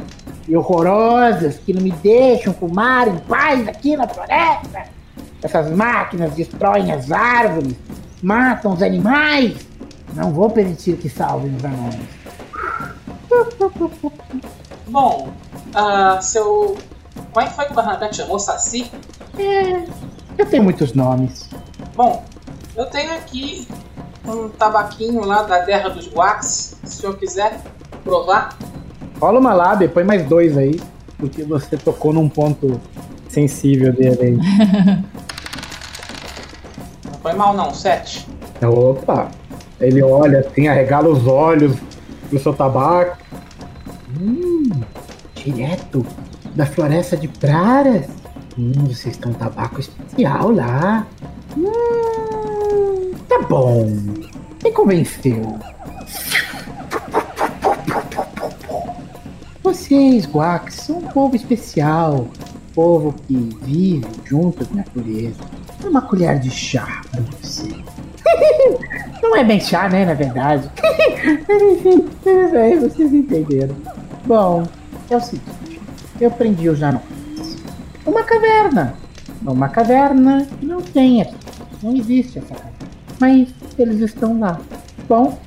[0.47, 4.83] e horrorosas que não me deixam fumar em paz aqui na floresta.
[5.41, 7.73] Essas máquinas destroem as árvores,
[8.21, 9.57] matam os animais.
[10.13, 11.95] Não vou permitir que salvem os anões.
[14.87, 15.29] Bom,
[15.73, 16.77] ah, seu.
[17.31, 18.37] Como é que foi que o Barnabé te chamou?
[18.37, 18.91] Saci?
[19.37, 19.85] É,
[20.37, 21.49] eu tenho muitos nomes.
[21.95, 22.23] Bom,
[22.75, 23.67] eu tenho aqui
[24.29, 26.77] um tabaquinho lá da terra dos Wax.
[26.83, 27.59] Se o senhor quiser
[28.03, 28.57] provar.
[29.19, 30.79] Rola uma lábia, põe mais dois aí,
[31.17, 32.79] porque você tocou num ponto
[33.27, 34.37] sensível dele aí.
[37.05, 38.25] Não foi mal não, sete.
[38.61, 39.29] Opa!
[39.79, 41.75] Ele olha assim, arregala os olhos
[42.29, 43.17] pro seu tabaco.
[44.19, 44.69] Hum,
[45.35, 46.05] direto
[46.55, 48.07] da floresta de Praras.
[48.57, 51.07] Hum, vocês estão um tabaco especial lá.
[51.57, 52.58] Hum,
[53.29, 53.85] tá bom.
[54.63, 55.57] Me convenceu.
[59.63, 62.27] Vocês, Guax, são um povo especial.
[62.73, 65.43] Povo que vive junto com a natureza.
[65.83, 67.69] É uma colher de chá pra você.
[69.21, 70.69] Não é bem chá, né, na verdade.
[71.47, 71.81] Mas
[72.51, 73.75] bem, vocês entenderam.
[74.25, 74.67] Bom,
[75.09, 75.81] é o seguinte.
[76.19, 77.57] Eu prendi os anões.
[78.05, 78.95] Uma caverna.
[79.45, 81.35] Uma caverna não tem aqui.
[81.81, 82.68] Não existe essa caverna.
[83.19, 84.59] Mas eles estão lá.
[85.07, 85.37] Bom,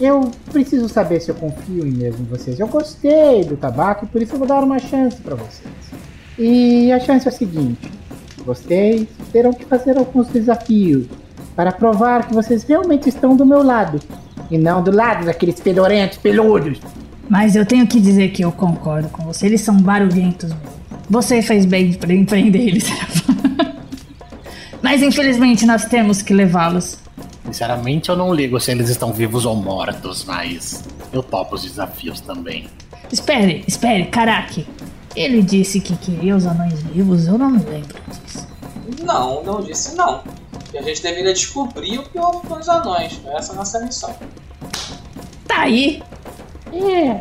[0.00, 2.58] eu preciso saber se eu confio em mesmo vocês.
[2.58, 5.72] Eu gostei do tabaco e por isso eu vou dar uma chance para vocês.
[6.38, 7.90] E a chance é a seguinte:
[8.44, 11.06] vocês terão que fazer alguns desafios
[11.54, 14.00] para provar que vocês realmente estão do meu lado
[14.50, 16.80] e não do lado daqueles fedorentos peludos.
[17.28, 19.46] Mas eu tenho que dizer que eu concordo com você.
[19.46, 20.50] Eles são barulhentos.
[21.08, 22.84] Você fez bem de empreender eles.
[24.82, 27.01] Mas infelizmente nós temos que levá-los.
[27.52, 30.82] Sinceramente, eu não ligo se eles estão vivos ou mortos, mas
[31.12, 32.66] eu topo os desafios também.
[33.12, 34.66] Espere, espere, Karaki.
[35.14, 38.48] Ele disse que queria os anões vivos, eu não me lembro disso.
[39.04, 40.22] Não, não disse não.
[40.72, 43.20] E a gente deveria descobrir o que houve com os anões.
[43.26, 44.14] Essa é a nossa missão.
[45.46, 46.02] Tá aí.
[46.72, 47.20] É,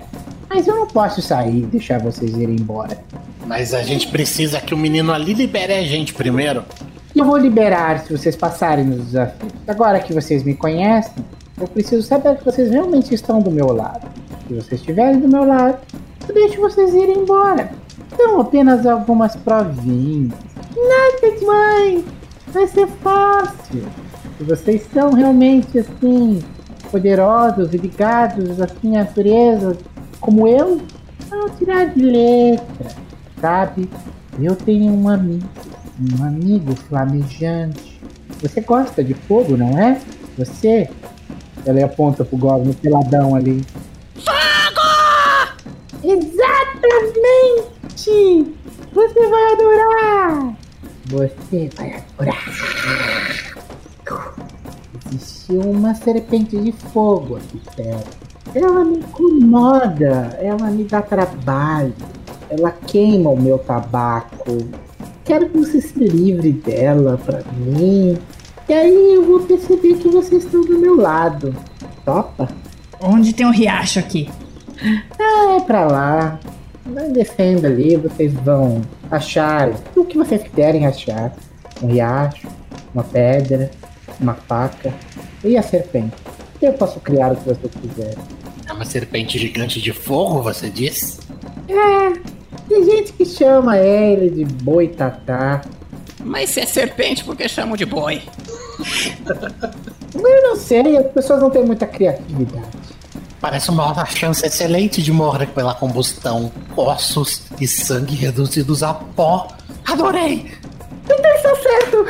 [0.49, 3.03] mas eu não posso sair e deixar vocês irem embora.
[3.45, 6.63] Mas a gente precisa que o menino ali libere a gente primeiro.
[7.13, 9.51] Eu vou liberar se vocês passarem nos desafios.
[9.67, 11.23] Agora que vocês me conhecem,
[11.59, 14.07] eu preciso saber que vocês realmente estão do meu lado.
[14.47, 15.77] Se vocês estiverem do meu lado,
[16.27, 17.69] eu deixo vocês irem embora.
[18.15, 20.31] São apenas algumas provinhas.
[20.75, 22.05] Nada demais.
[22.47, 23.83] Vai ser fácil.
[24.37, 26.41] Se vocês são realmente assim,
[26.89, 29.77] poderosos e ligados assim à natureza,
[30.21, 30.81] como eu,
[31.29, 32.89] vão tirar de letra.
[33.39, 33.89] Sabe?
[34.39, 35.47] Eu tenho um amigo,
[36.19, 38.01] um amigo flamejante.
[38.41, 40.01] Você gosta de fogo, não é?
[40.37, 40.89] Você?
[41.65, 43.63] Ela aponta pro Goblin peladão ali.
[46.03, 46.51] Exatamente!
[48.93, 50.55] Você vai adorar!
[51.05, 52.43] Você vai adorar!
[55.13, 58.17] Existe uma serpente de fogo aqui perto.
[58.55, 61.93] Ela me incomoda, ela me dá trabalho,
[62.49, 64.57] ela queima o meu tabaco.
[65.25, 68.17] Quero que você se livre dela pra mim.
[68.67, 71.55] E aí eu vou perceber que vocês estão do meu lado.
[72.05, 72.49] Topa?
[72.99, 74.29] Onde tem um riacho aqui?
[75.19, 76.39] Ah, é pra lá.
[76.85, 81.33] Vai descendo ali, vocês vão achar o que vocês quiserem achar.
[81.81, 82.47] Um riacho,
[82.93, 83.71] uma pedra,
[84.19, 84.93] uma faca
[85.43, 86.15] e a serpente.
[86.61, 88.17] Eu posso criar o que vocês quiserem.
[88.67, 91.19] É uma serpente gigante de fogo, você diz?
[91.67, 92.19] É,
[92.71, 95.61] tem gente que chama ele de boitatá.
[96.23, 98.21] Mas se é serpente, por que chamam de boi?
[100.15, 102.65] Eu não sei, as pessoas não têm muita criatividade.
[103.41, 106.51] Parece uma chance excelente de morrer pela combustão.
[106.77, 109.47] Ossos e sangue reduzidos a pó.
[109.85, 110.51] Adorei!
[111.03, 112.05] Então está certo!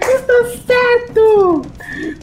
[0.00, 0.34] Está
[0.66, 1.62] certo!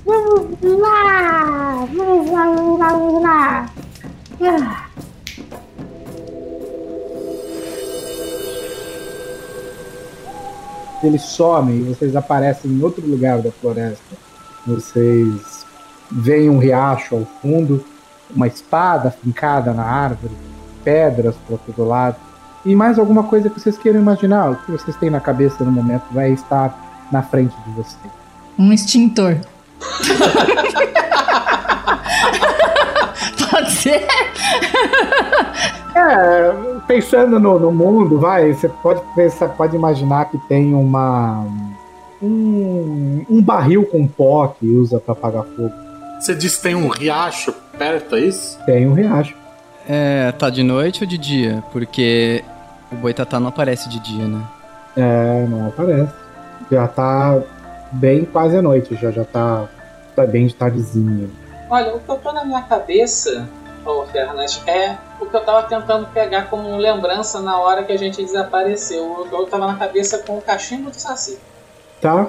[0.05, 1.87] Vamos lá!
[1.93, 3.69] Vamos lá, vamos lá, vamos lá!
[4.41, 4.85] Ah.
[11.01, 14.15] Eles somem e vocês aparecem em outro lugar da floresta.
[14.67, 15.65] Vocês
[16.11, 17.83] veem um riacho ao fundo,
[18.33, 20.33] uma espada fincada na árvore,
[20.83, 22.17] pedras para todo lado.
[22.65, 25.71] E mais alguma coisa que vocês queiram imaginar, o que vocês têm na cabeça no
[25.71, 28.13] momento vai estar na frente de vocês.
[28.57, 29.37] Um extintor.
[33.49, 34.07] Pode ser?
[35.95, 36.53] É,
[36.87, 41.45] pensando no, no mundo, vai, você pode pensar, pode imaginar que tem uma.
[42.21, 45.71] Um, um barril com pó que usa pra apagar fogo.
[46.19, 48.59] Você disse que tem um riacho perto, é isso?
[48.65, 49.35] Tem um riacho.
[49.87, 51.63] É, tá de noite ou de dia?
[51.71, 52.43] Porque
[52.91, 54.41] o boitatá não aparece de dia, né?
[54.97, 56.13] É, não aparece.
[56.69, 57.41] Já tá
[57.91, 59.67] bem quase a noite, já, já tá,
[60.15, 61.29] tá bem de tardezinha.
[61.69, 63.47] Olha, o que eu tô na minha cabeça,
[63.85, 67.97] ô Fernandes, é o que eu tava tentando pegar como lembrança na hora que a
[67.97, 69.27] gente desapareceu.
[69.31, 71.37] Eu tava na cabeça com o cachimbo do Saci.
[72.01, 72.27] Tá?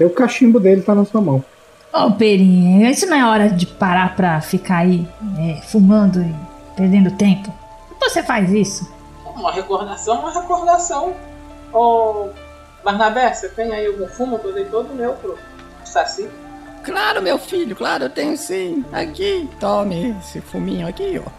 [0.00, 1.44] E o cachimbo dele tá na sua mão.
[1.92, 5.06] Ô, Perinha, isso não é hora de parar pra ficar aí
[5.38, 6.34] é, fumando e
[6.74, 7.52] perdendo tempo?
[7.88, 8.90] Por que você faz isso?
[9.24, 11.14] Uma recordação, uma recordação.
[11.72, 12.28] Ô,
[12.82, 14.40] Barnabé, você tem aí algum fumo?
[14.42, 15.36] Eu dei todo o meu pro
[15.84, 16.28] Saci.
[16.88, 18.82] Claro, meu filho, claro, eu tenho sim.
[18.90, 21.30] Aqui, tome esse fuminho aqui, ó.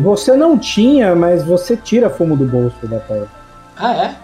[0.00, 3.28] Você não tinha, mas você tira fumo do bolso da pedra.
[3.76, 4.16] Ah,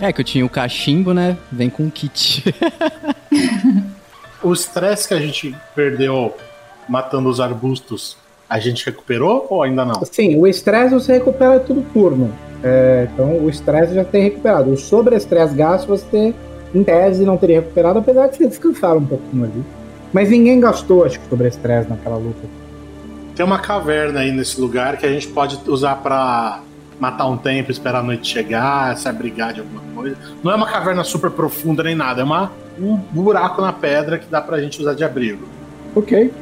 [0.00, 0.08] é?
[0.08, 1.36] É que eu tinha o cachimbo, né?
[1.50, 2.44] Vem com um kit.
[4.42, 6.36] O estresse que a gente perdeu
[6.88, 8.16] matando os arbustos,
[8.48, 10.04] a gente recuperou ou ainda não?
[10.04, 12.30] Sim, o estresse você recupera todo turno.
[12.62, 14.70] É, então o estresse já tem recuperado.
[14.70, 16.32] O sobre-estresse gasto você,
[16.72, 19.64] em tese, não teria recuperado, apesar de vocês descansaram um pouquinho ali.
[20.12, 22.46] Mas ninguém gastou, acho que, sobre-estresse naquela luta.
[23.34, 26.60] Tem uma caverna aí nesse lugar que a gente pode usar pra
[26.98, 30.16] matar um tempo, esperar a noite chegar, se abrigar de alguma coisa.
[30.42, 34.26] Não é uma caverna super profunda nem nada, é uma, um buraco na pedra que
[34.26, 35.46] dá pra gente usar de abrigo.
[35.94, 36.32] Ok.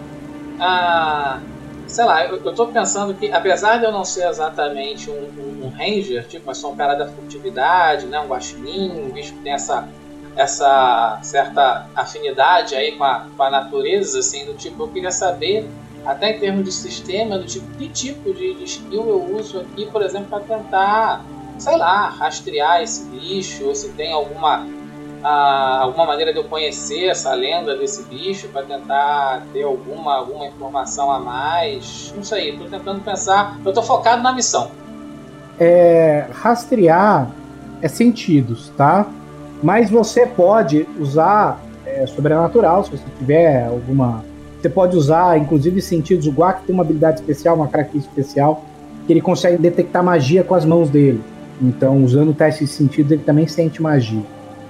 [0.61, 1.41] Ah,
[1.89, 5.67] sei lá, eu, eu tô pensando que, apesar de eu não ser exatamente um, um-
[5.67, 9.41] um ranger, tipo, mas sou um cara da furtividade, né, um guaxinim, um bicho que
[9.41, 9.89] tem essa,
[10.37, 15.69] essa certa afinidade aí com a, com a natureza, assim, do tipo, eu queria saber,
[16.05, 19.87] até em termos de sistema, do tipo, que tipo de, de skill eu uso aqui,
[19.87, 21.25] por exemplo, para tentar,
[21.59, 24.67] sei lá, rastrear esse bicho, ou se tem alguma
[25.25, 30.47] ah, alguma maneira de eu conhecer essa lenda desse bicho para tentar ter alguma, alguma
[30.47, 32.13] informação a mais.
[32.15, 33.59] Não sei, tô tentando pensar.
[33.65, 34.71] Eu tô focado na missão.
[35.59, 37.31] É, rastrear
[37.81, 39.07] é sentidos, tá?
[39.63, 44.25] Mas você pode usar é, sobrenatural, se você tiver alguma.
[44.61, 46.27] Você pode usar, inclusive, sentidos.
[46.27, 48.65] O Guac tem uma habilidade especial, uma característica especial,
[49.07, 51.23] que ele consegue detectar magia com as mãos dele.
[51.61, 54.23] Então, usando o teste de sentidos, ele também sente magia,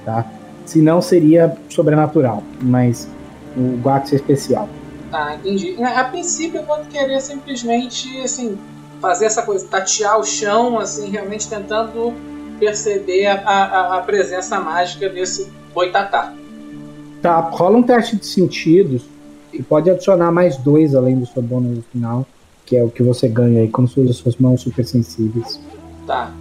[0.04, 0.26] tá?
[0.66, 3.08] Se não, seria sobrenatural, mas
[3.56, 4.68] o Guac é especial.
[5.12, 5.80] Ah, entendi.
[5.82, 8.58] A princípio eu vou querer simplesmente, assim,
[9.00, 12.12] fazer essa coisa, tatear o chão, assim, realmente tentando
[12.58, 16.32] perceber a, a, a presença mágica desse boitatá.
[17.22, 19.02] Tá, rola um teste de sentidos
[19.52, 22.26] e pode adicionar mais dois além do seu bônus no final,
[22.66, 25.60] que é o que você ganha aí quando você usa suas mãos super sensíveis.
[26.06, 26.32] Tá.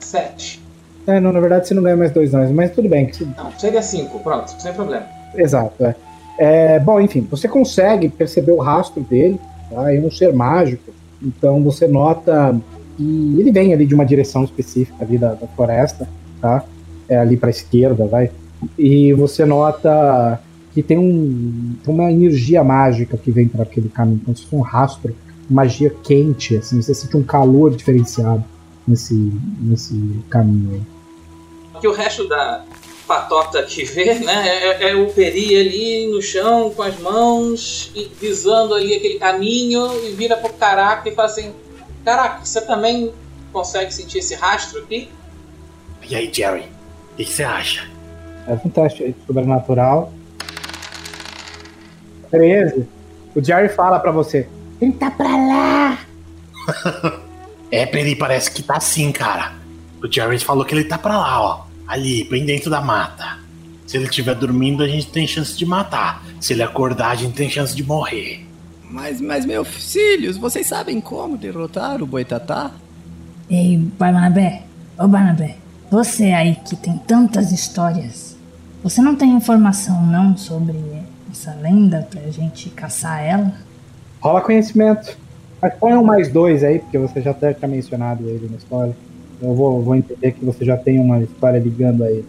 [0.00, 0.62] Sete.
[1.06, 3.06] É, não, na verdade você não ganha mais dois não, mas tudo bem.
[3.06, 5.06] que Não, seria cinco, pronto, sem problema.
[5.34, 5.96] Exato, é.
[6.38, 9.92] É, Bom, enfim, você consegue perceber o rastro dele, tá?
[9.92, 10.92] É um ser mágico,
[11.22, 12.54] então você nota
[12.96, 16.08] que ele vem ali de uma direção específica ali da, da floresta,
[16.40, 16.64] tá?
[17.08, 18.30] É ali pra esquerda, vai.
[18.78, 20.40] E você nota
[20.72, 24.60] que tem um, uma energia mágica que vem para aquele caminho, como se fosse um
[24.60, 25.14] rastro,
[25.48, 28.44] magia quente, assim, você sente um calor diferenciado
[28.86, 29.14] nesse,
[29.60, 29.94] nesse
[30.30, 30.74] caminho.
[31.74, 31.80] aí.
[31.80, 32.64] que o resto da
[33.06, 38.10] patota que vê, né, é, é o Peri ali no chão com as mãos e
[38.20, 41.52] visando ali aquele caminho e vira pro Caraca e fala assim:
[42.04, 43.12] Caraca, você também
[43.52, 45.08] consegue sentir esse rastro aqui?
[46.08, 46.68] E aí, Jerry?
[47.12, 47.88] O que que você acha?
[48.46, 50.12] É um teste sobrenatural.
[52.30, 52.88] 13.
[53.34, 54.48] O Jerry fala pra você.
[54.80, 55.98] Tenta pra lá!
[57.72, 59.54] É, Peri, parece que tá assim, cara.
[60.02, 61.64] O Jerry falou que ele tá pra lá, ó.
[61.88, 63.38] Ali, bem dentro da mata.
[63.86, 66.22] Se ele estiver dormindo, a gente tem chance de matar.
[66.38, 68.46] Se ele acordar, a gente tem chance de morrer.
[68.92, 72.70] Mas, mas, meus filhos, vocês sabem como derrotar o boitatá?
[73.48, 74.64] Ei, Barnabé,
[74.98, 75.56] ô Barnabé,
[75.90, 78.36] você aí que tem tantas histórias,
[78.84, 80.76] você não tem informação não sobre
[81.30, 83.54] essa lenda pra gente caçar ela?
[84.20, 85.16] Rola conhecimento.
[85.60, 88.94] Mas põe um mais dois aí, porque você já deve ter mencionado ele na história.
[89.40, 92.28] Eu vou, vou entender que você já tem uma história ligando a ele.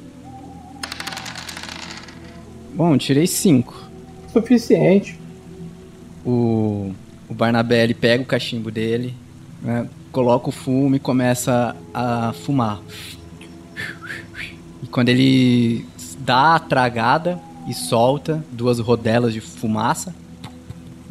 [2.73, 3.89] Bom, tirei cinco.
[4.31, 5.22] Suficiente.
[6.25, 6.93] O,
[7.29, 9.13] o Barnabé ele pega o cachimbo dele,
[9.61, 12.81] né, coloca o fumo e começa a fumar.
[14.81, 15.85] E quando ele
[16.19, 20.13] dá a tragada e solta duas rodelas de fumaça,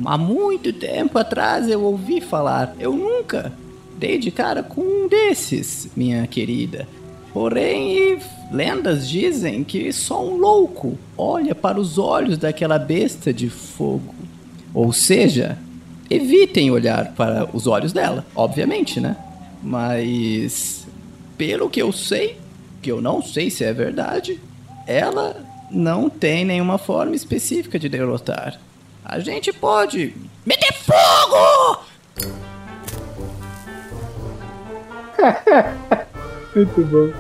[0.05, 2.75] Há muito tempo atrás eu ouvi falar.
[2.79, 3.53] Eu nunca
[3.99, 6.89] dei de cara com um desses, minha querida.
[7.33, 8.19] Porém,
[8.51, 14.15] lendas dizem que só um louco olha para os olhos daquela besta de fogo.
[14.75, 15.59] Ou seja,
[16.09, 19.17] evitem olhar para os olhos dela, obviamente, né?
[19.63, 20.87] Mas,
[21.37, 22.39] pelo que eu sei,
[22.81, 24.41] que eu não sei se é verdade,
[24.87, 25.37] ela
[25.71, 28.59] não tem nenhuma forma específica de derrotar.
[29.05, 31.85] A gente pode meter fogo!
[36.55, 37.13] Muito bom.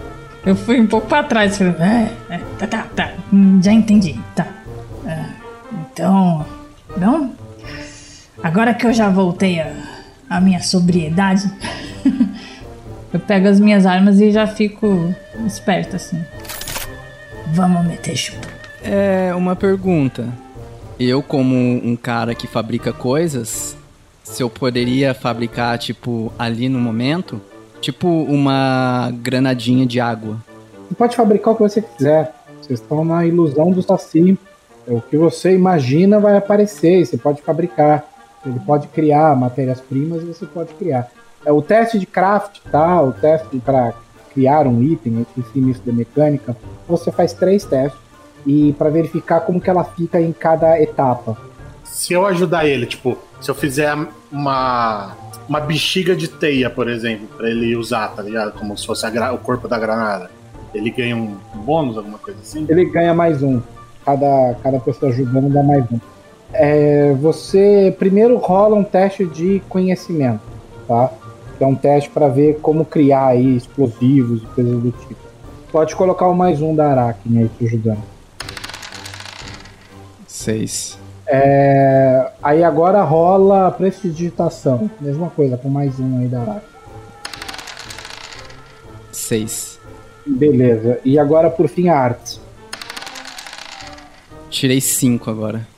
[0.44, 4.18] Eu fui um pouco pra trás, falei, é, é, tá, tá, tá, hum, já entendi,
[4.34, 4.46] tá.
[5.06, 5.24] É,
[5.72, 6.44] então,
[6.96, 7.32] não?
[8.42, 9.72] Agora que eu já voltei a,
[10.28, 11.50] a minha sobriedade,
[13.12, 15.14] eu pego as minhas armas e já fico
[15.46, 16.20] esperto assim.
[17.52, 18.48] Vamos meter chupa.
[18.82, 20.26] É uma pergunta.
[20.98, 23.76] Eu, como um cara que fabrica coisas,
[24.24, 27.40] se eu poderia fabricar, tipo, ali no momento,
[27.80, 30.36] tipo uma granadinha de água.
[30.88, 32.32] Você pode fabricar o que você quiser.
[32.60, 34.38] Vocês estão na ilusão do Saci.
[34.86, 38.04] É, O que você imagina vai aparecer e você pode fabricar.
[38.44, 41.08] Ele pode criar matérias-primas e você pode criar.
[41.44, 43.00] É o teste de craft, tá?
[43.02, 43.92] O teste para
[44.32, 46.56] criar um item, eu esqueci nisso da mecânica.
[46.88, 48.00] Você faz três testes
[48.46, 51.36] e para verificar como que ela fica em cada etapa.
[51.84, 53.94] Se eu ajudar ele, tipo, se eu fizer
[54.30, 55.16] uma,
[55.48, 58.52] uma bexiga de teia, por exemplo, pra ele usar, tá ligado?
[58.52, 60.30] Como se fosse o corpo da granada.
[60.74, 62.66] Ele ganha um bônus, alguma coisa assim?
[62.68, 63.60] Ele ganha mais um.
[64.04, 66.00] Cada, cada pessoa ajudando dá mais um.
[66.52, 70.42] É, você primeiro rola um teste de conhecimento,
[70.86, 71.10] tá?
[71.56, 75.20] Que é um teste para ver como criar aí explosivos e coisas do tipo.
[75.70, 78.02] Pode colocar o mais um da Aracne aí te ajudando.
[80.26, 80.98] Seis.
[81.26, 84.90] É, aí agora rola prestidigitação.
[85.00, 86.62] Mesma coisa, com mais um aí da Aracne.
[89.10, 89.78] Seis.
[90.26, 91.00] Beleza.
[91.04, 92.38] E agora por fim a artes.
[94.50, 95.71] Tirei cinco agora.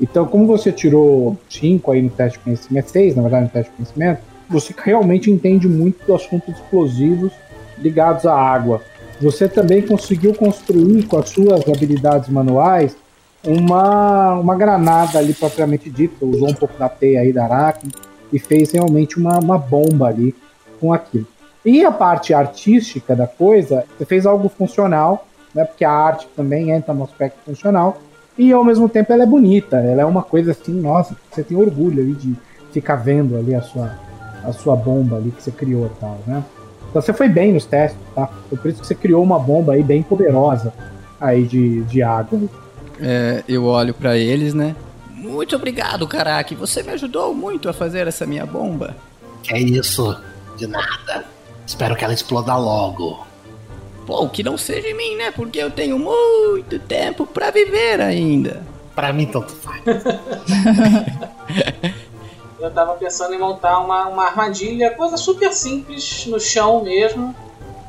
[0.00, 3.70] Então, como você tirou 5 aí no teste de conhecimento, 6 na verdade no teste
[3.70, 7.32] de conhecimento, você realmente entende muito do assunto de explosivos
[7.78, 8.80] ligados à água.
[9.20, 12.96] Você também conseguiu construir com as suas habilidades manuais
[13.44, 17.92] uma, uma granada ali propriamente dita, usou um pouco da teia aí da Aracne
[18.32, 20.34] e fez realmente uma, uma bomba ali
[20.80, 21.26] com aquilo.
[21.64, 25.64] E a parte artística da coisa, você fez algo funcional, né?
[25.64, 28.00] Porque a arte também entra no aspecto funcional.
[28.38, 31.56] E ao mesmo tempo ela é bonita, ela é uma coisa assim, nossa, você tem
[31.56, 32.36] orgulho ali de
[32.72, 33.98] ficar vendo ali a sua,
[34.44, 36.44] a sua bomba ali que você criou e tal, né?
[36.88, 38.30] Então você foi bem nos testes, tá?
[38.48, 40.72] Foi por isso que você criou uma bomba aí bem poderosa
[41.20, 42.40] aí de, de água.
[43.00, 44.74] É, eu olho pra eles, né?
[45.12, 46.54] Muito obrigado, Karaki.
[46.54, 48.96] Você me ajudou muito a fazer essa minha bomba.
[49.42, 50.16] Que é isso?
[50.56, 51.24] De nada.
[51.66, 53.26] Espero que ela exploda logo.
[54.08, 55.30] Pô, que não seja em mim, né?
[55.30, 58.62] Porque eu tenho muito tempo pra viver ainda.
[58.94, 59.82] Pra mim, tanto faz.
[62.58, 67.34] Eu tava pensando em montar uma, uma armadilha, coisa super simples, no chão mesmo.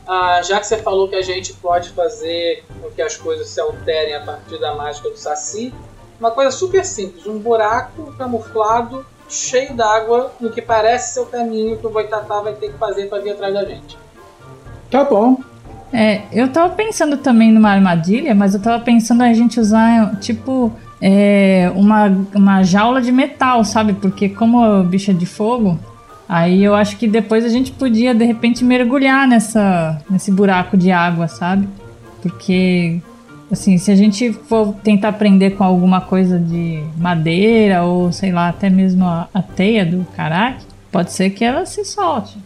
[0.05, 3.61] Ah, já que você falou que a gente pode fazer com que as coisas se
[3.61, 5.73] alterem a partir da mágica do Saci,
[6.19, 11.77] uma coisa super simples, um buraco camuflado, cheio d'água, no que parece ser o caminho
[11.77, 13.97] que o Boitatá vai ter que fazer para vir atrás da gente.
[14.91, 15.48] Tá bom.
[15.91, 20.71] É, eu tava pensando também numa armadilha, mas eu tava pensando a gente usar, tipo,
[21.01, 22.05] é, uma,
[22.35, 23.93] uma jaula de metal, sabe?
[23.93, 25.79] Porque como o bicho é de fogo,
[26.27, 30.91] aí eu acho que depois a gente podia, de repente, mergulhar nessa, nesse buraco de
[30.91, 31.67] água, sabe?
[32.21, 32.99] Porque,
[33.51, 38.49] assim, se a gente for tentar prender com alguma coisa de madeira ou, sei lá,
[38.49, 42.37] até mesmo a, a teia do caraque, pode ser que ela se solte.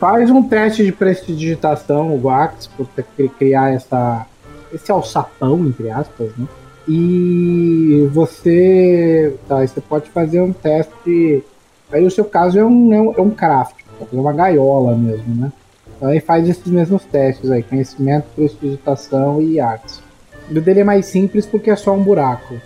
[0.00, 4.26] Faz um teste de prestidigitação, o ter que criar essa,
[4.72, 6.48] esse alçapão, entre aspas, né?
[6.88, 11.44] E você, tá, você pode fazer um teste.
[11.92, 15.34] Aí o seu caso é um, é um, é um craft, é uma gaiola mesmo,
[15.34, 15.52] né?
[15.94, 20.02] Então aí faz esses mesmos testes aí, conhecimento, prestidigitação e artes.
[20.50, 22.58] O dele é mais simples porque é só um buraco.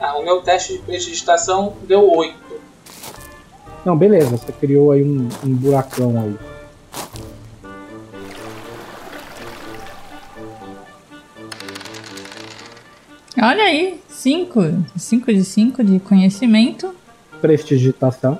[0.00, 2.47] Ah, o meu teste de prestidigitação deu 8.
[3.88, 6.36] Não, beleza, você criou aí um, um buracão aí.
[13.40, 14.84] Olha aí, 5.
[14.94, 16.94] 5 de 5 de conhecimento.
[17.40, 18.38] Prestidigitação.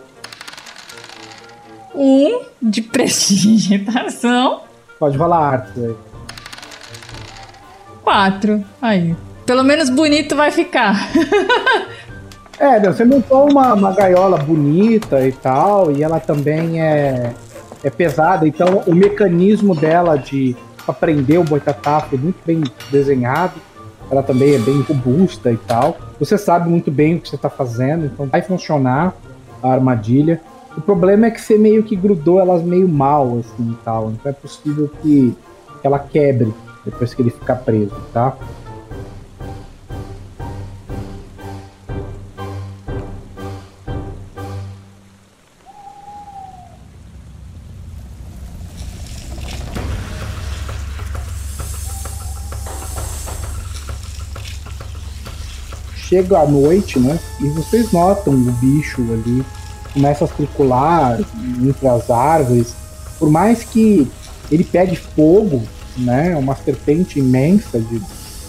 [1.95, 4.65] 1 um de prestigitação.
[4.99, 5.97] Pode rolar artes aí.
[8.05, 8.65] 4.
[8.83, 9.17] Aí.
[9.47, 11.09] Pelo menos bonito vai ficar.
[12.59, 17.33] É, você montou uma, uma gaiola bonita e tal, e ela também é,
[17.85, 20.57] é pesada, então o mecanismo dela de
[20.87, 23.61] aprender o boitatá foi muito bem desenhado.
[24.11, 25.99] Ela também é bem robusta e tal.
[26.19, 29.15] Você sabe muito bem o que você está fazendo, então vai funcionar
[29.63, 30.41] a armadilha.
[30.77, 34.11] O problema é que você meio que grudou elas meio mal, assim, e tal.
[34.11, 35.37] Então é possível que
[35.83, 36.53] ela quebre
[36.85, 38.35] depois que ele ficar preso, tá?
[56.09, 57.19] Chega a noite, né?
[57.41, 59.45] E vocês notam o bicho ali
[59.93, 61.19] começa a circular
[61.63, 62.75] entre as árvores.
[63.19, 64.09] Por mais que
[64.51, 65.63] ele pegue fogo,
[65.97, 66.37] né?
[66.37, 68.01] Uma serpente imensa de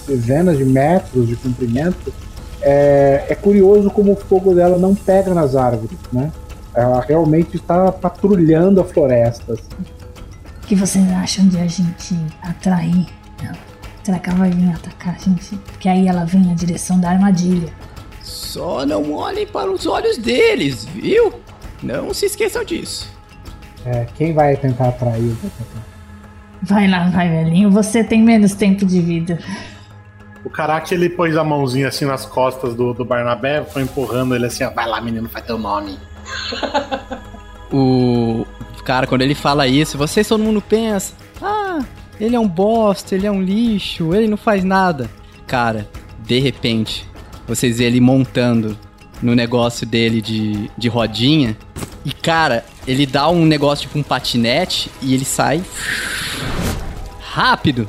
[0.07, 2.14] dezenas de metros de comprimento.
[2.61, 6.31] É, é curioso como o fogo dela não pega nas árvores, né?
[6.73, 9.53] Ela realmente está patrulhando a floresta.
[9.53, 9.84] assim.
[10.64, 13.07] O que vocês acham de a gente atrair?
[13.44, 13.69] Não.
[14.04, 15.56] Será que ela vai vir atacar a gente?
[15.58, 17.72] Porque aí ela vem na direção da armadilha.
[18.22, 21.34] Só não olhem para os olhos deles, viu?
[21.82, 23.10] Não se esqueçam disso.
[23.86, 25.38] É, quem vai tentar atrair o?
[26.62, 27.72] Vai lá, vai, velhinho.
[27.72, 29.40] Você tem menos tempo de vida.
[30.44, 34.46] O Caraca, ele pôs a mãozinha assim nas costas do, do Barnabé, foi empurrando ele
[34.46, 35.98] assim, ó, vai lá, menino, faz teu nome.
[37.72, 38.46] O
[38.84, 41.80] cara, quando ele fala isso, vocês todo mundo pensa: ah,
[42.20, 45.10] ele é um bosta, ele é um lixo, ele não faz nada.
[45.48, 45.90] Cara,
[46.20, 47.06] de repente,
[47.48, 48.78] vocês vê ele montando
[49.22, 51.58] no negócio dele de, de rodinha.
[52.06, 55.64] E, cara, ele dá um negócio tipo um patinete e ele sai
[57.22, 57.88] rápido.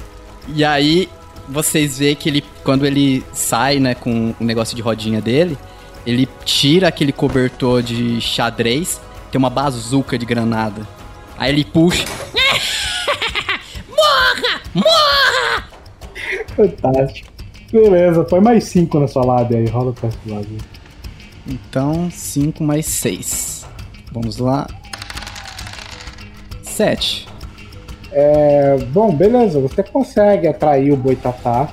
[0.49, 1.09] E aí
[1.49, 5.59] vocês vê que ele, quando ele sai, né, com o negócio de rodinha dele,
[6.07, 9.01] ele tira aquele cobertor de xadrez,
[9.31, 10.87] tem uma bazuca de granada.
[11.37, 12.05] Aí ele puxa.
[14.01, 14.61] Morra!
[14.75, 15.69] Morra!
[16.57, 17.31] Fantástico.
[17.73, 20.59] Beleza, põe mais 5 na sua lábia aí, rola o teste do lábio.
[21.47, 23.67] Então, 5 mais 6.
[24.13, 24.67] Vamos lá.
[26.63, 27.29] 7.
[28.13, 31.69] É, bom, beleza, você consegue atrair o boitatá.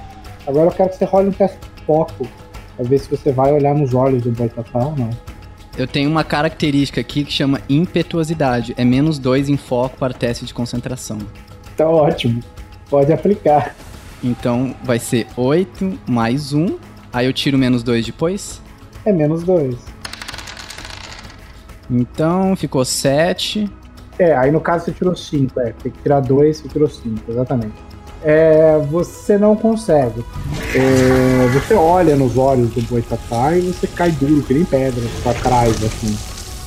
[0.45, 2.27] Agora eu quero que você role um teste de foco.
[2.75, 5.09] Pra ver se você vai olhar nos olhos do boitatá ou não.
[5.75, 8.73] Eu tenho uma característica aqui que chama impetuosidade.
[8.77, 11.17] É menos 2 em foco para teste de concentração.
[11.77, 12.43] Tá ótimo.
[12.89, 13.75] Pode aplicar.
[14.23, 16.77] Então vai ser 8 mais 1.
[17.13, 18.61] Aí eu tiro menos 2 depois.
[19.05, 19.75] É menos 2.
[21.89, 23.71] Então ficou 7.
[24.19, 25.73] É, aí no caso você tirou 5, é.
[25.83, 27.75] Tem que tirar 2, você tirou 5, exatamente.
[28.23, 30.25] É, você não consegue.
[30.73, 35.33] É, você olha nos olhos do boitatá e você cai duro, que nem pedra, pra
[35.35, 36.17] trás, assim.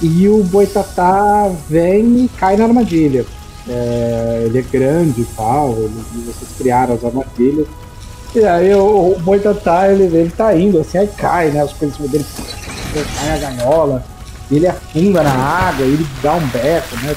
[0.00, 3.26] E o boitatá vem e cai na armadilha.
[3.68, 7.66] É, ele é grande e tal, ele- vocês criaram as armadilhas.
[8.34, 11.62] E aí o, o boitatá, ele, ele tá indo, assim, aí cai, né?
[11.62, 12.24] As coisas dele,
[13.18, 14.04] cai a ganhola,
[14.50, 17.14] e ele afunda na água, e ele dá um beco, né?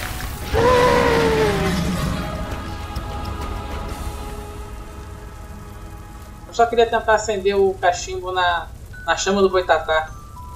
[6.48, 8.68] Eu só queria tentar acender o cachimbo na,
[9.06, 10.10] na chama do boitatá.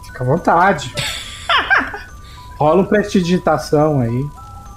[0.05, 0.93] Fica à vontade.
[2.59, 4.25] Rola um prestidigitação aí.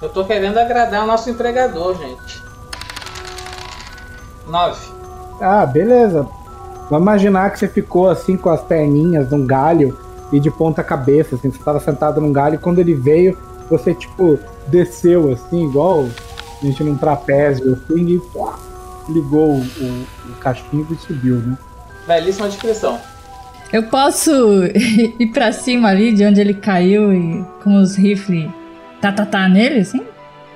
[0.01, 2.41] Eu tô querendo agradar o nosso empregador, gente.
[4.47, 4.79] Nove.
[5.39, 6.27] Ah, beleza.
[6.89, 9.97] Vamos imaginar que você ficou assim com as perninhas num galho
[10.31, 13.37] e de ponta cabeça, assim, você estava sentado num galho e quando ele veio,
[13.69, 16.05] você tipo desceu assim, igual
[16.61, 18.57] a gente num trapézio assim, e pá,
[19.07, 21.57] ligou o, o, o cachimbo e subiu, né?
[22.07, 22.99] Belíssima descrição.
[23.71, 24.31] Eu posso
[24.75, 28.49] ir pra cima ali de onde ele caiu e com os rifles
[29.01, 30.05] tatatá nele, assim?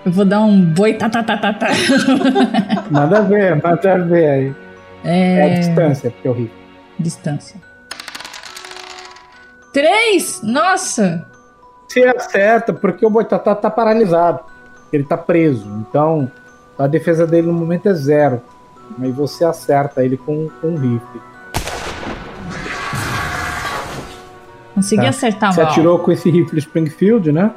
[0.06, 1.66] Eu vou dar um boi tatatatata.
[2.92, 4.56] Manda ver, manda ver aí.
[5.04, 5.60] É, a É.
[5.60, 6.54] distância, porque é horrível.
[7.00, 7.60] Distância.
[9.74, 10.42] Três?
[10.44, 11.26] Nossa!
[11.88, 14.40] Você acerta porque o Boitatá tá paralisado.
[14.94, 15.68] Ele tá preso.
[15.90, 16.32] Então,
[16.80, 18.42] a defesa dele no momento é zero.
[18.98, 21.22] Mas você acerta ele com, com um rifle.
[24.74, 25.10] Consegui Tá.
[25.10, 25.72] acertar Você mal.
[25.72, 27.52] atirou com esse rifle Springfield, né?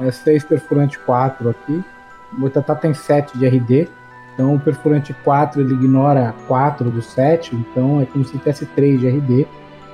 [0.00, 1.84] É 6 perfurante 4 aqui.
[2.32, 3.88] O Boitatá tem 7 de RD.
[4.34, 7.54] Então o perfurante 4 ele ignora 4 do 7.
[7.54, 9.46] Então é como se tivesse 3 de RD.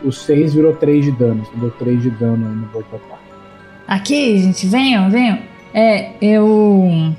[0.05, 1.45] O 6 virou 3 de dano.
[1.45, 3.19] Você deu 3 de dano aí no Boitatá.
[3.87, 5.39] Aqui, gente, venham, venham.
[5.75, 7.15] É, eu.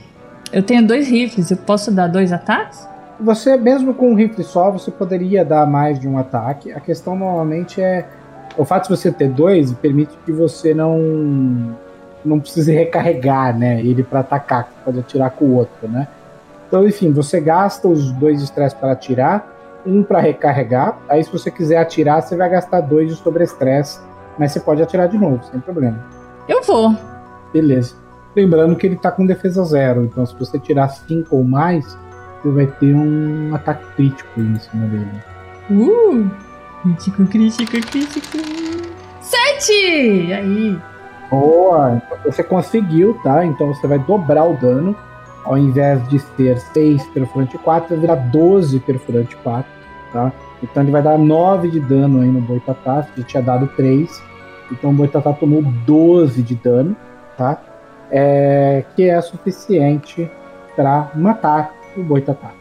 [0.52, 2.88] Eu tenho dois rifles, eu posso dar dois ataques?
[3.20, 6.72] Você, mesmo com um rifle só, você poderia dar mais de um ataque.
[6.72, 8.08] A questão normalmente é
[8.58, 11.76] O fato de você ter dois permite que você não
[12.24, 13.80] não precise recarregar, né?
[13.82, 16.08] Ele para atacar, pode atirar com o outro, né?
[16.68, 19.48] Então, enfim, você gasta os dois estresse para atirar,
[19.86, 20.98] um para recarregar.
[21.08, 24.00] Aí, se você quiser atirar, você vai gastar dois de sobre estresse,
[24.38, 26.04] mas você pode atirar de novo, sem problema.
[26.48, 26.96] Eu vou.
[27.54, 27.96] Beleza.
[28.36, 31.96] Lembrando que ele tá com defesa zero, então se você tirar cinco ou mais,
[32.42, 35.12] você vai ter um ataque crítico em cima dele.
[35.70, 36.30] Uh!
[36.82, 38.38] Crítico, crítico, crítico.
[39.22, 40.34] Sete!
[40.34, 40.78] Aí.
[41.34, 42.00] Boa!
[42.26, 43.44] Você conseguiu, tá?
[43.44, 44.96] Então você vai dobrar o dano.
[45.44, 49.66] Ao invés de ser 6 perfurante 4, vai virar 12 perfurante 4,
[50.14, 50.32] tá?
[50.62, 54.24] Então ele vai dar 9 de dano aí no Boitatá, você tinha dado 3.
[54.72, 56.96] Então o Boitatá tomou 12 de dano,
[57.36, 57.58] tá?
[58.12, 60.30] É, que é suficiente
[60.76, 62.52] para matar o Boitatá.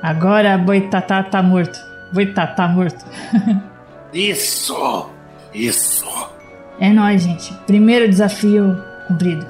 [0.00, 1.76] Agora Boitatá tá morto.
[2.12, 3.04] Boitatá morto.
[4.12, 5.06] Isso!
[5.54, 6.06] Isso!
[6.80, 7.52] É nóis, gente.
[7.66, 8.76] Primeiro desafio
[9.06, 9.46] cumprido.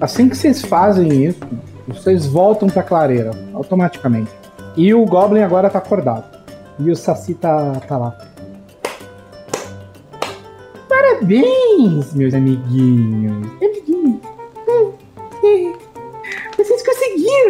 [0.00, 1.40] Assim que vocês fazem isso,
[1.86, 4.30] vocês voltam pra clareira, automaticamente.
[4.76, 6.24] E o Goblin agora tá acordado.
[6.78, 8.18] E o Saci tá, tá lá.
[10.88, 13.48] Parabéns, meus amiguinhos.
[13.62, 14.20] Amiguinhos.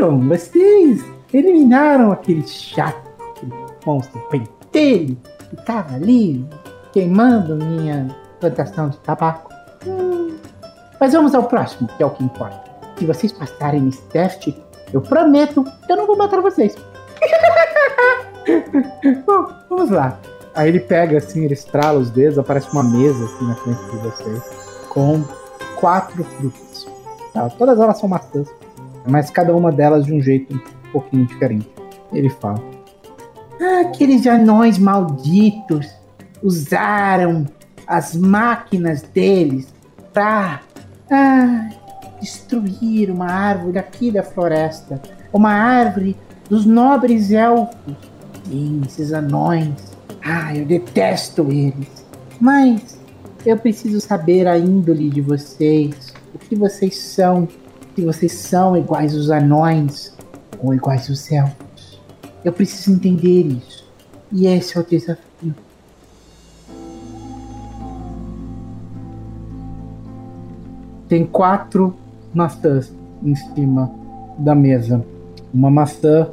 [0.02, 0.28] Conseguiram!
[0.28, 3.52] Vocês eliminaram aquele chato, aquele
[3.86, 5.16] monstro pentelho
[5.48, 6.44] que tava ali
[6.92, 8.08] queimando minha
[8.40, 9.52] plantação de tabaco.
[9.86, 10.36] Hum.
[10.98, 12.70] Mas vamos ao próximo, que é o que importa.
[12.98, 14.56] Se vocês passarem esse teste,
[14.92, 16.74] eu prometo que eu não vou matar vocês.
[19.26, 20.18] Bom, vamos lá.
[20.54, 23.96] Aí ele pega assim, ele estrala os dedos, aparece uma mesa assim na frente de
[23.98, 24.42] vocês,
[24.90, 25.24] com
[25.76, 26.86] quatro frutas.
[27.32, 27.48] Tá?
[27.48, 28.48] Todas elas são maçãs,
[29.06, 31.68] mas cada uma delas de um jeito um pouquinho diferente.
[32.12, 32.62] Ele fala:
[33.60, 35.88] "Ah, Aqueles anões malditos
[36.42, 37.46] usaram
[37.86, 39.72] as máquinas deles
[40.12, 40.60] para
[41.10, 41.68] ah,
[42.20, 45.00] destruir uma árvore aqui da floresta,
[45.32, 46.16] uma árvore
[46.48, 47.94] dos nobres elfos.
[48.44, 49.72] Sim, esses anões.
[50.24, 52.04] Ah, eu detesto eles.
[52.40, 53.00] Mas
[53.44, 57.48] eu preciso saber a índole de vocês, o que vocês são,
[57.94, 60.16] se vocês são iguais aos anões
[60.62, 62.00] ou iguais aos elfos.
[62.44, 63.84] Eu preciso entender isso.
[64.30, 65.54] E esse é o desafio.
[71.08, 71.94] Tem quatro
[72.32, 72.92] maçãs
[73.22, 73.92] em cima
[74.38, 75.04] da mesa.
[75.52, 76.30] Uma maçã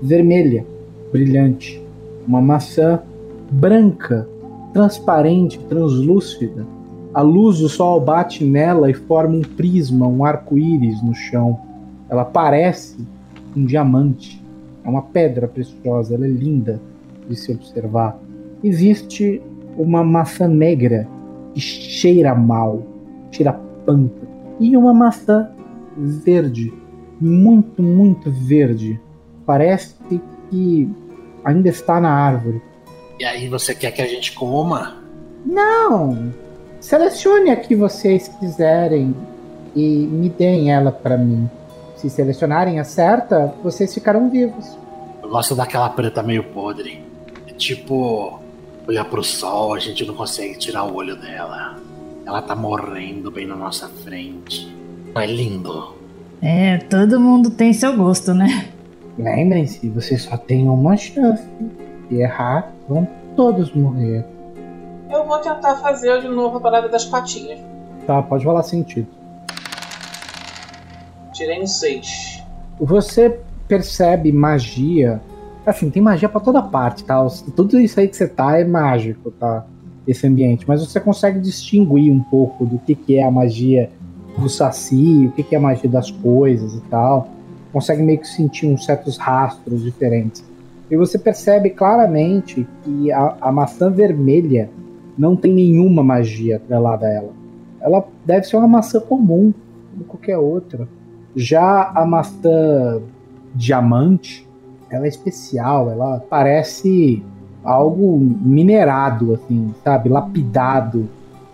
[0.00, 0.66] vermelha,
[1.12, 1.82] brilhante.
[2.26, 3.02] Uma maçã
[3.50, 4.26] branca,
[4.72, 6.66] transparente, translúcida.
[7.14, 11.60] A luz do sol bate nela e forma um prisma, um arco-íris no chão.
[12.08, 12.96] Ela parece
[13.54, 14.42] um diamante.
[14.84, 16.80] É uma pedra preciosa, ela é linda
[17.28, 18.18] de se observar.
[18.64, 19.42] Existe
[19.76, 21.06] uma maçã negra
[21.54, 22.82] que cheira mal,
[23.30, 23.52] cheira
[23.84, 24.26] panta.
[24.58, 25.50] E uma maçã
[25.96, 26.72] verde,
[27.20, 28.98] muito, muito verde.
[29.44, 29.96] Parece
[30.50, 30.88] que
[31.44, 32.62] ainda está na árvore.
[33.20, 34.96] E aí você quer que a gente coma?
[35.44, 36.32] Não!
[36.82, 39.14] Selecione a que vocês quiserem
[39.74, 41.48] e me deem ela para mim.
[41.94, 44.76] Se selecionarem a certa, vocês ficarão vivos.
[45.22, 47.00] Eu gosto daquela preta meio podre.
[47.46, 48.40] É tipo
[48.86, 51.76] olhar pro sol, a gente não consegue tirar o olho dela.
[52.26, 54.76] Ela tá morrendo bem na nossa frente.
[55.14, 55.94] É lindo.
[56.42, 58.68] É, todo mundo tem seu gosto, né?
[59.16, 61.44] Lembrem-se, vocês só têm uma chance.
[62.08, 64.31] Se errar, vão todos morrer.
[65.12, 67.60] Eu vou tentar fazer de novo a parada das patinhas.
[68.06, 69.06] Tá, pode rolar sentido.
[71.32, 72.42] Tirei um 6.
[72.80, 75.20] Você percebe magia.
[75.66, 77.24] Assim, tem magia pra toda parte, tá?
[77.54, 79.66] Tudo isso aí que você tá é mágico, tá?
[80.06, 80.66] Esse ambiente.
[80.66, 83.90] Mas você consegue distinguir um pouco do que, que é a magia
[84.38, 87.28] do saci, o que, que é a magia das coisas e tal.
[87.70, 90.42] Consegue meio que sentir uns certos rastros diferentes.
[90.90, 94.70] E você percebe claramente que a, a maçã vermelha
[95.16, 97.30] não tem nenhuma magia atrelada a ela.
[97.80, 99.52] Ela deve ser uma maçã comum,
[99.92, 100.88] como qualquer outra.
[101.34, 103.00] Já a maçã
[103.54, 104.46] diamante,
[104.90, 107.22] ela é especial, ela parece
[107.64, 110.08] algo minerado, assim, sabe?
[110.08, 111.08] Lapidado.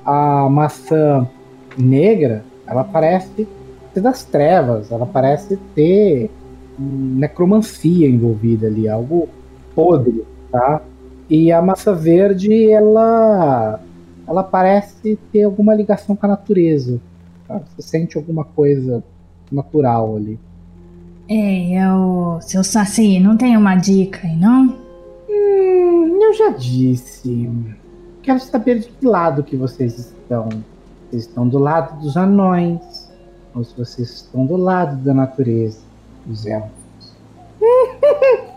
[0.05, 1.29] A maçã
[1.77, 3.47] negra, ela parece
[3.93, 6.31] ser das trevas, ela parece ter
[6.79, 9.29] necromancia envolvida ali, algo
[9.75, 10.81] podre, tá?
[11.29, 13.81] E a massa verde, ela
[14.29, 17.01] ela parece ter alguma ligação com a natureza.
[17.47, 17.61] Tá?
[17.77, 19.03] Você sente alguma coisa
[19.51, 20.39] natural ali.
[21.27, 22.39] Ei, eu.
[22.43, 24.77] Seu Saci, não tem uma dica aí, não?
[25.29, 27.51] Hum, eu já disse.
[28.23, 30.49] Quero saber de que lado que vocês estão.
[31.09, 33.09] Vocês estão do lado dos anões.
[33.55, 35.81] Ou se vocês estão do lado da natureza,
[36.27, 37.17] dos elfos.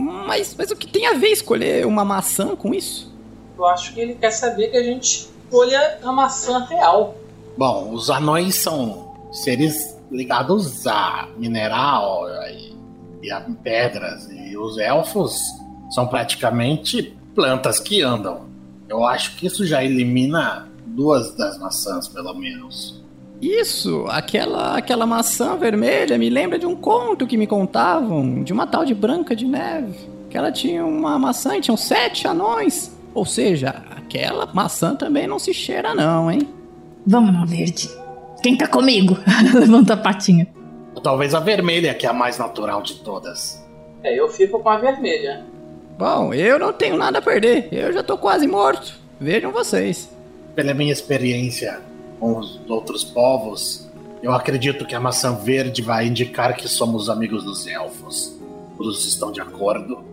[0.00, 3.12] Mas, mas o que tem a ver escolher uma maçã com isso?
[3.56, 7.14] Eu acho que ele quer saber que a gente escolha a maçã real.
[7.58, 12.74] Bom, os anões são seres ligados a mineral e,
[13.22, 14.26] e a pedras.
[14.30, 15.38] E os elfos
[15.90, 18.48] são praticamente plantas que andam.
[18.88, 22.99] Eu acho que isso já elimina duas das maçãs, pelo menos.
[23.40, 28.66] Isso, aquela aquela maçã vermelha me lembra de um conto que me contavam de uma
[28.66, 29.98] tal de Branca de Neve,
[30.28, 32.94] que ela tinha uma maçã e tinham sete anões.
[33.14, 36.48] Ou seja, aquela maçã também não se cheira não, hein?
[37.06, 37.88] Vamos na verde.
[38.42, 39.16] Quem tá comigo?
[39.58, 40.46] Levanta a patinha.
[41.02, 43.64] Talvez a vermelha, que é a mais natural de todas.
[44.02, 45.44] É, eu fico com a vermelha.
[45.98, 47.68] Bom, eu não tenho nada a perder.
[47.72, 48.98] Eu já tô quase morto.
[49.18, 50.10] Vejam vocês.
[50.54, 51.89] Pela minha experiência
[52.20, 53.90] com os outros povos,
[54.22, 58.38] eu acredito que a maçã verde vai indicar que somos amigos dos elfos.
[58.76, 60.04] Todos estão de acordo?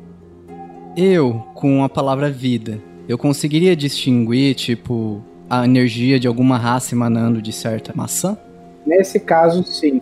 [0.96, 7.42] Eu, com a palavra vida, eu conseguiria distinguir, tipo, a energia de alguma raça emanando
[7.42, 8.38] de certa maçã?
[8.86, 10.02] Nesse caso, sim.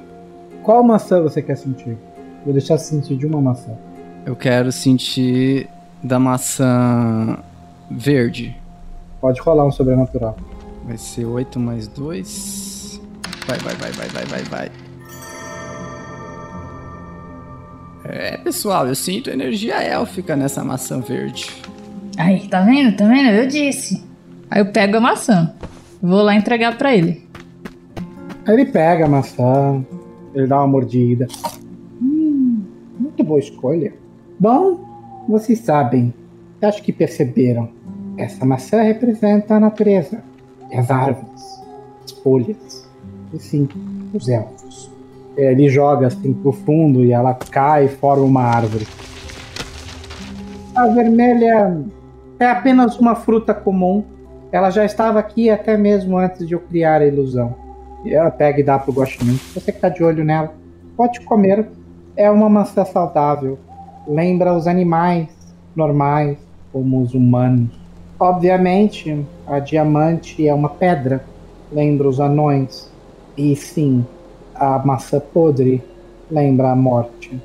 [0.64, 1.98] Qual maçã você quer sentir?
[2.44, 3.76] Vou deixar sentir de uma maçã.
[4.26, 5.68] Eu quero sentir
[6.04, 7.38] da maçã
[7.90, 8.56] verde.
[9.20, 10.36] Pode rolar um sobrenatural.
[10.86, 13.02] Vai ser 8 mais 2.
[13.48, 14.72] Vai, vai, vai, vai, vai, vai, vai.
[18.04, 21.52] É, pessoal, eu sinto energia élfica nessa maçã verde.
[22.18, 22.96] Aí, tá vendo?
[22.96, 23.30] Tá vendo?
[23.30, 24.04] Eu disse.
[24.50, 25.54] Aí eu pego a maçã.
[26.02, 27.24] Vou lá entregar pra ele.
[28.46, 29.84] Aí ele pega a maçã,
[30.36, 31.28] ele dá uma mordida.
[32.00, 32.62] Hum,
[33.00, 33.92] muito boa escolha.
[34.40, 34.80] Bom,
[35.28, 36.14] vocês sabem,
[36.62, 37.70] acho que perceberam.
[38.18, 40.24] Essa maçã representa a natureza,
[40.74, 41.64] as árvores,
[42.04, 42.88] as folhas,
[43.34, 43.68] e sim,
[44.14, 44.92] os elfos.
[45.38, 48.88] Ele joga assim pro fundo e ela cai e forma uma árvore.
[50.76, 51.84] A vermelha
[52.40, 54.04] é apenas uma fruta comum.
[54.52, 57.56] Ela já estava aqui até mesmo antes de eu criar a ilusão.
[58.04, 59.40] E ela pega e dá pro Guaxinim.
[59.54, 60.54] Você que tá de olho nela,
[60.96, 61.68] pode comer.
[62.16, 63.58] É uma maçã saudável.
[64.08, 65.28] Lembra os animais
[65.76, 66.38] normais,
[66.72, 67.85] como os humanos.
[68.20, 71.26] Obviamente, a diamante é uma pedra.
[71.72, 72.90] Lembra os anões.
[73.38, 74.06] E sim,
[74.54, 75.84] a maçã podre
[76.32, 77.40] lembra a morte.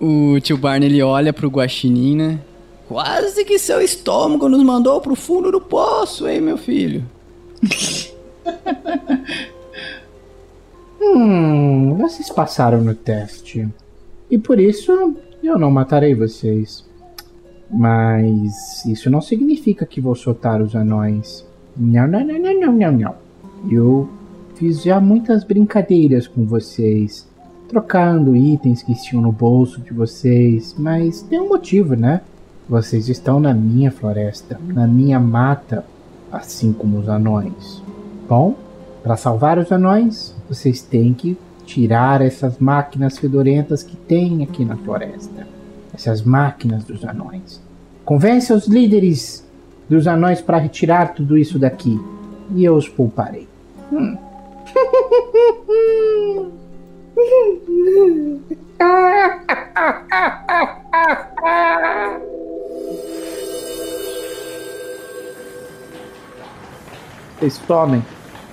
[0.00, 2.40] O tio Barney ele olha pro Guaxinim, né?
[2.88, 7.04] Quase que seu estômago nos mandou pro fundo do poço, hein, meu filho?
[11.06, 13.68] Hum, vocês passaram no teste.
[14.30, 16.84] E por isso eu não matarei vocês.
[17.70, 21.46] Mas isso não significa que vou soltar os anões.
[21.76, 23.14] Não, não, não, não, não, não, não.
[23.70, 24.08] Eu
[24.54, 27.26] fiz já muitas brincadeiras com vocês,
[27.68, 32.20] trocando itens que tinham no bolso de vocês, mas tem um motivo, né?
[32.68, 35.84] Vocês estão na minha floresta, na minha mata,
[36.30, 37.82] assim como os anões.
[38.28, 38.54] Bom,
[39.02, 41.36] para salvar os anões, vocês têm que
[41.66, 45.53] tirar essas máquinas fedorentas que tem aqui na floresta.
[45.94, 47.60] Essas máquinas dos anões.
[48.04, 49.46] Convence os líderes
[49.88, 51.98] dos anões para retirar tudo isso daqui.
[52.54, 53.48] E eu os pouparei.
[53.92, 54.16] Hum.
[67.38, 68.02] Vocês tomem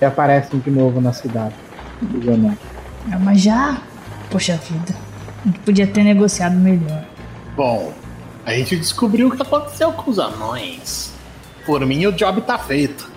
[0.01, 1.55] e aparecem de novo na cidade.
[2.01, 2.57] dos anões.
[3.11, 3.81] Ah, mas já?
[4.29, 4.93] Poxa vida.
[5.43, 7.10] A gente podia ter negociado melhor.
[7.55, 7.93] Bom,
[8.45, 11.11] a gente descobriu o que aconteceu com os anões.
[11.65, 13.09] Por mim, o job tá feito.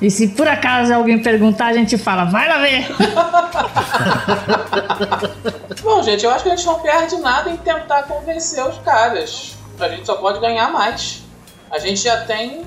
[0.00, 2.88] E se por acaso alguém perguntar, a gente fala, vai lá ver.
[5.80, 9.56] Bom, gente, eu acho que a gente não perde nada em tentar convencer os caras.
[9.78, 11.22] A gente só pode ganhar mais.
[11.70, 12.64] A gente já tem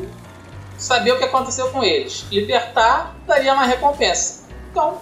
[0.77, 2.25] saber o que aconteceu com eles.
[2.31, 4.45] Libertar daria uma recompensa.
[4.71, 4.99] Então,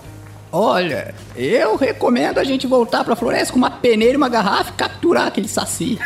[0.56, 4.74] Olha, eu recomendo a gente voltar pra floresta com uma peneira e uma garrafa e
[4.74, 5.98] capturar aquele saci.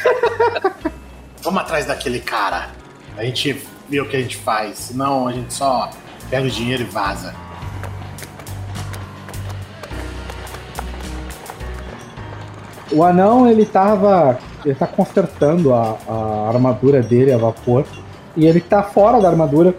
[1.44, 2.69] Vamos atrás daquele cara.
[3.18, 4.78] A gente vê o que a gente faz.
[4.78, 5.90] Senão a gente só
[6.30, 7.36] pega o dinheiro e vaza.
[12.90, 14.40] O anão, ele tava.
[14.64, 17.86] Ele tá consertando a, a armadura dele a vapor.
[18.34, 19.76] E ele tá fora da armadura.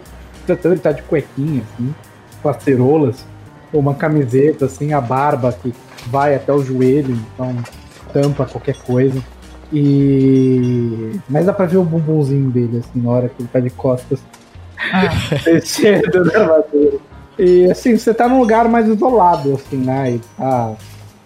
[0.46, 1.94] Tentando, ele tá de cuequinha, assim,
[2.42, 3.24] com as cerolas.
[3.72, 5.74] Uma camiseta, assim, a barba que
[6.06, 7.54] vai até o joelho, então
[8.12, 9.22] tampa qualquer coisa.
[9.72, 11.18] E.
[11.28, 14.20] Mas dá pra ver o bumbumzinho dele, assim, na hora que ele tá de costas.
[15.44, 16.98] Descendo da armadura.
[17.38, 20.12] E assim, você tá num lugar mais isolado, assim, né?
[20.12, 20.74] E tá.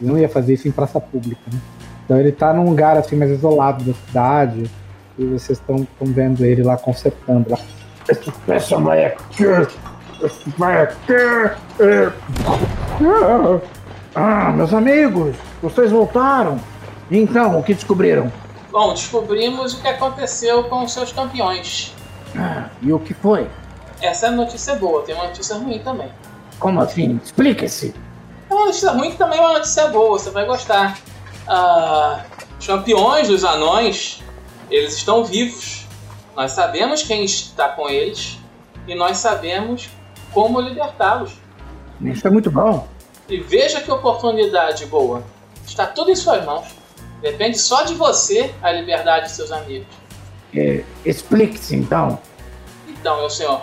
[0.01, 1.59] Não ia fazer isso em praça pública, né?
[2.05, 4.69] Então ele tá num lugar assim mais isolado da cidade.
[5.19, 7.59] E vocês estão vendo ele lá consertando lá.
[8.09, 9.44] Essa peça vai aqui!
[10.57, 11.12] Vai aqui!
[11.81, 12.12] é.
[14.15, 16.61] Ah, meus amigos, vocês voltaram!
[17.11, 18.31] Então, o que descobriram?
[18.70, 21.94] Bom, descobrimos o que aconteceu com os seus campeões.
[22.36, 23.49] Ah, e o que foi?
[24.01, 26.11] Essa é a notícia boa, tem uma notícia ruim também.
[26.59, 27.20] Como assim?
[27.23, 27.94] Explique-se!
[28.49, 30.99] É uma notícia ruim que também é uma notícia boa, você vai gostar.
[31.49, 32.24] Ah,
[32.59, 34.23] os campeões dos anões,
[34.70, 35.86] eles estão vivos.
[36.36, 38.39] Nós sabemos quem está com eles
[38.86, 39.90] e nós sabemos
[40.33, 41.33] como libertá-los.
[42.01, 42.89] Isso é muito bom.
[43.29, 45.23] E veja que oportunidade boa.
[45.65, 46.67] Está tudo em suas mãos.
[47.21, 49.87] Depende só de você a liberdade de seus amigos.
[50.55, 52.19] É, Explique-se então.
[52.89, 53.63] Então, meu senhor,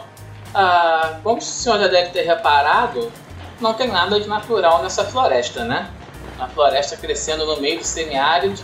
[0.54, 3.12] ah, como o senhor já deve ter reparado,
[3.60, 5.90] não tem nada de natural nessa floresta, né?
[6.38, 8.62] Uma floresta crescendo no meio do semiárido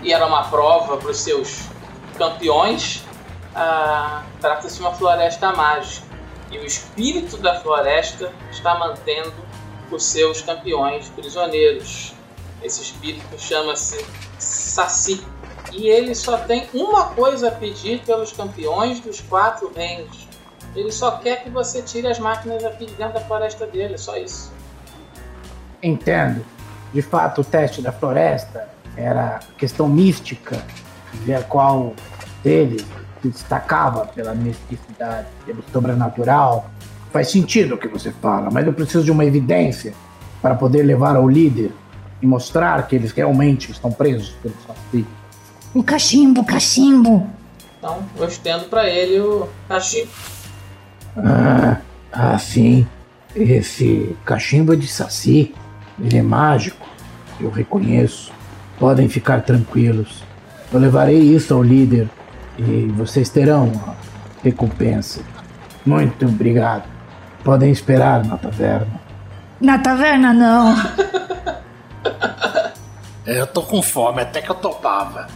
[0.00, 1.68] e era uma prova para os seus
[2.16, 3.04] campeões.
[3.54, 6.07] Ah, Trata-se de uma floresta mágica
[6.50, 9.34] e o espírito da floresta está mantendo
[9.90, 12.14] os seus campeões prisioneiros.
[12.62, 14.04] Esse espírito chama-se
[14.38, 15.24] Saci
[15.72, 20.26] e ele só tem uma coisa a pedir pelos campeões dos quatro reinos.
[20.74, 23.98] Ele só quer que você tire as máquinas aqui de dentro da floresta dele, é
[23.98, 24.52] só isso.
[25.82, 26.44] Entendo.
[26.92, 30.64] De fato, o teste da floresta era questão mística,
[31.24, 31.94] ver qual
[32.42, 32.84] deles
[33.22, 36.70] se destacava pela misticidade, pelo sobrenatural.
[37.12, 39.94] Faz sentido o que você fala, mas eu preciso de uma evidência
[40.42, 41.72] para poder levar ao líder
[42.20, 45.06] e mostrar que eles realmente estão presos pelo Saci.
[45.74, 47.28] O cachimbo, cachimbo.
[47.78, 50.10] Então eu estendo para ele o cachimbo.
[51.16, 51.78] Ah,
[52.12, 52.86] ah, sim.
[53.34, 55.54] Esse cachimbo é de Saci.
[56.00, 56.86] Ele é mágico.
[57.40, 58.32] Eu reconheço.
[58.78, 60.22] Podem ficar tranquilos.
[60.72, 62.08] Eu levarei isso ao líder
[62.58, 63.94] e vocês terão a
[64.42, 65.20] recompensa.
[65.86, 66.84] Muito obrigado.
[67.44, 69.00] Podem esperar na taverna.
[69.60, 70.74] Na taverna, não.
[73.24, 75.26] Eu tô com fome, até que eu topava.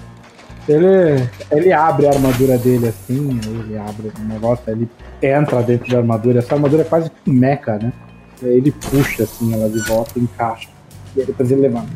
[0.69, 4.91] Ele, ele abre a armadura dele assim, aí ele abre o negócio, aí ele
[5.21, 6.39] entra dentro da armadura.
[6.39, 7.93] Essa armadura é quase que um mecha, né?
[8.43, 10.69] Aí ele puxa assim ela de volta e encaixa.
[11.17, 11.89] E aí depois ele levanta.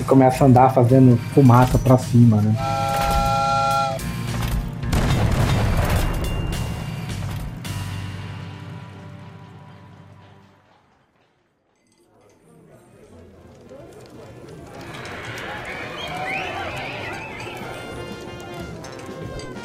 [0.00, 2.54] E começa a andar fazendo fumaça pra cima, né?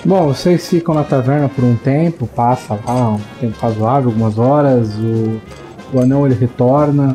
[0.07, 4.95] Bom, vocês ficam na taverna por um tempo, passa lá um tempo razoável, algumas horas,
[4.95, 5.41] o,
[5.93, 7.13] o anão ele retorna,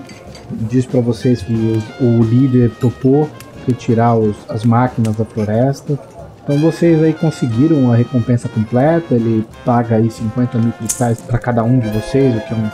[0.50, 3.30] diz pra vocês que o, o líder topou
[3.66, 5.98] retirar os- as máquinas da floresta.
[6.44, 11.64] Então vocês aí conseguiram a recompensa completa, ele paga aí 50 mil cristais para cada
[11.64, 12.68] um de vocês, o que é um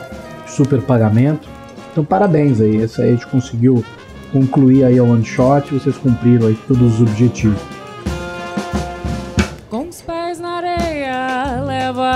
[0.47, 1.47] super pagamento.
[1.93, 3.85] Então parabéns aí, essa aí a gente conseguiu
[4.33, 7.78] concluir aí a one shot, vocês cumpriram aí todos os objetivos.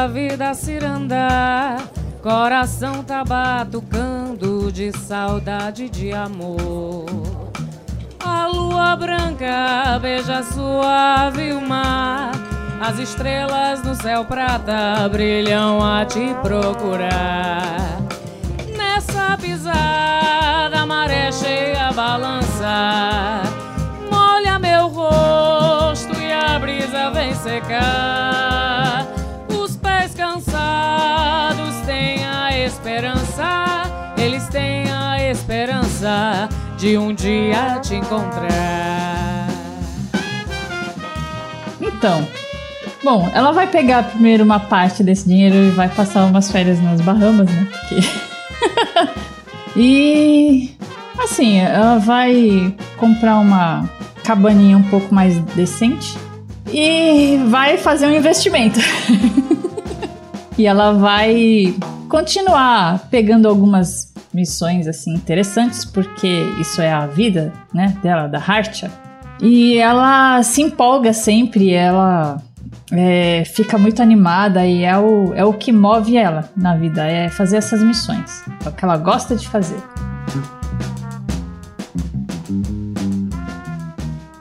[0.08, 1.78] Vida a cirandar.
[2.22, 7.06] Coração tá batucando de saudade de amor.
[8.20, 12.32] A lua branca beija suave o mar.
[12.80, 17.98] As estrelas no céu prata brilham a te procurar.
[18.76, 23.42] Nessa pisada, a maré cheia balança.
[24.12, 28.43] Molha meu rosto e a brisa vem secar.
[34.44, 39.48] Eles têm a esperança de um dia te encontrar.
[41.80, 42.28] Então,
[43.03, 46.99] bom, ela vai pegar primeiro uma parte desse dinheiro e vai passar umas férias nas
[47.02, 47.68] Bahamas, né?
[47.72, 47.99] Porque...
[49.76, 50.72] e
[51.20, 53.90] assim, ela vai comprar uma
[54.24, 56.18] cabaninha um pouco mais decente
[56.72, 58.80] e vai fazer um investimento.
[60.57, 61.76] e ela vai
[62.10, 68.92] continuar pegando algumas missões assim interessantes, porque isso é a vida, né, dela, da Hartia.
[69.42, 72.42] E ela se empolga sempre, ela
[72.92, 77.30] é, fica muito animada e é o, é o que move ela na vida, é
[77.30, 78.44] fazer essas missões.
[78.66, 79.82] É o que ela gosta de fazer.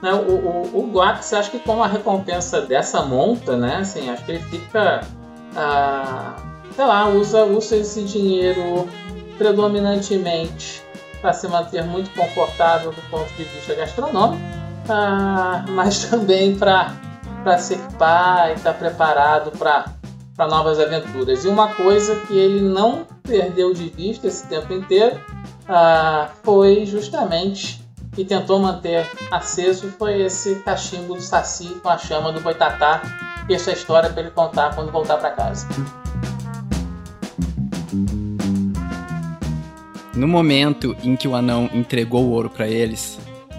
[0.01, 3.77] Né, o, o, o Guax, acho que como a recompensa dessa monta, né?
[3.77, 5.01] Assim, acho que ele fica.
[5.55, 6.35] Ah,
[6.75, 8.87] sei lá, usa, usa esse dinheiro
[9.37, 10.83] predominantemente
[11.21, 14.41] para se manter muito confortável do ponto de vista gastronômico,
[15.69, 16.93] mas também para
[17.71, 21.45] equipar e estar tá preparado para novas aventuras.
[21.45, 25.19] E uma coisa que ele não perdeu de vista esse tempo inteiro
[25.67, 27.81] ah, foi justamente
[28.17, 33.01] e tentou manter aceso foi esse cachimbo do Saci com a chama do Boitatá
[33.49, 35.67] essa história para ele contar quando voltar para casa.
[40.15, 43.17] No momento em que o anão entregou o ouro para eles,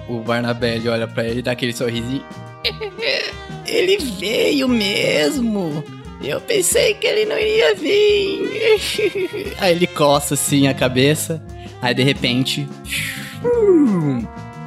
[0.08, 2.24] o Barnabé olha para ele e dá aquele sorrisinho.
[3.66, 5.82] Ele veio mesmo.
[6.22, 9.54] Eu pensei que ele não iria vir.
[9.58, 11.42] Aí ele coça assim a cabeça.
[11.80, 12.68] Aí de repente.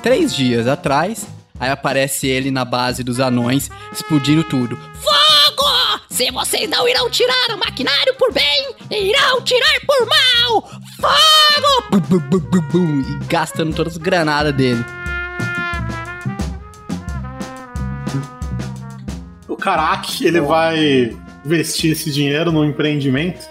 [0.03, 1.25] Três dias atrás,
[1.59, 4.77] aí aparece ele na base dos anões, explodindo tudo.
[5.01, 5.67] Fogo!
[6.09, 10.69] Se vocês não irão tirar o maquinário por bem, irão tirar por mal!
[10.99, 11.89] Fogo!
[11.91, 14.83] Bum, bum, bum, bum, bum, e gastando todas as granadas dele.
[19.47, 21.15] O Karak, ele vai
[21.45, 23.47] investir esse dinheiro no empreendimento.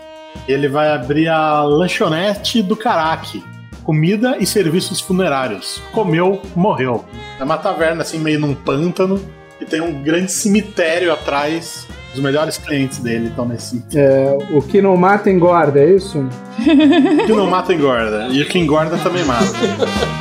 [0.48, 3.42] Ele vai abrir a lanchonete do Karak.
[3.84, 5.80] Comida e serviços funerários.
[5.92, 7.04] Comeu, morreu.
[7.38, 9.24] É uma taverna assim, meio num pântano.
[9.60, 11.86] E tem um grande cemitério atrás.
[12.16, 16.20] Os melhores clientes dele estão nesse É, o que não mata engorda, é isso?
[16.20, 18.28] O que não mata engorda.
[18.28, 19.44] E o que engorda também mata.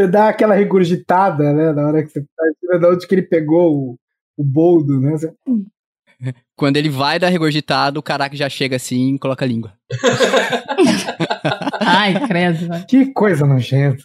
[0.00, 1.72] Você dá aquela regurgitada, né?
[1.72, 3.96] Na hora que você tá de onde que ele pegou o,
[4.38, 5.12] o boldo, né?
[5.12, 5.32] Você-
[6.56, 9.72] Quando ele vai dar regurgitado, o caraca já chega assim e coloca a língua.
[11.80, 12.66] Ai, credo.
[12.68, 12.84] vai.
[12.84, 14.02] Que coisa nojenta.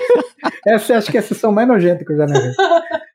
[0.66, 2.52] essa acho que é a sessão mais nojenta que eu já narrei.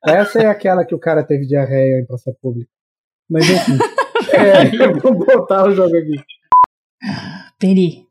[0.06, 2.69] Essa é aquela que o cara teve diarreia em praça pública.
[3.30, 3.77] Mas enfim.
[4.34, 6.23] é, vamos voltar ao jogo aqui.
[7.60, 8.07] Peri,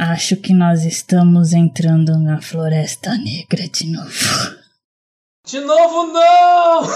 [0.00, 4.58] acho que nós estamos entrando na Floresta Negra de novo.
[5.46, 6.86] De novo, não!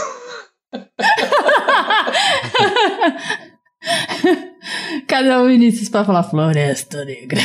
[5.06, 7.40] Cadê o Vinícius pra falar Floresta Negra?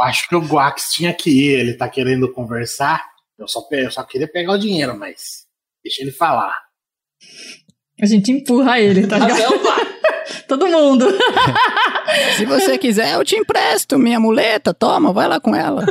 [0.00, 3.04] Acho que o Guax tinha que ir, ele tá querendo conversar.
[3.38, 5.44] Eu só, eu só queria pegar o dinheiro, mas
[5.84, 6.56] deixa ele falar.
[8.00, 9.52] A gente empurra ele, tá ligado?
[10.48, 11.06] Todo mundo.
[12.36, 14.72] Se você quiser, eu te empresto minha muleta.
[14.74, 15.84] Toma, vai lá com ela.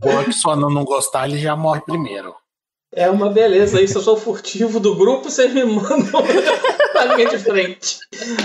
[0.00, 2.34] Boa que só não, não gostar, ele já morre primeiro.
[2.94, 3.98] É uma beleza isso.
[3.98, 6.22] Eu sou furtivo do grupo, vocês me mandam
[6.92, 7.98] pra linha de frente.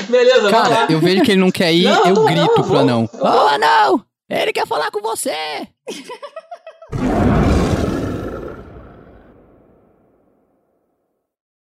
[0.09, 0.87] Beleza, vamos Cara, lá.
[0.89, 3.09] eu vejo que ele não quer ir, Não, eu tô- grito não, pro anão.
[3.13, 4.05] Ô, não!
[4.29, 5.67] Ele quer falar com você!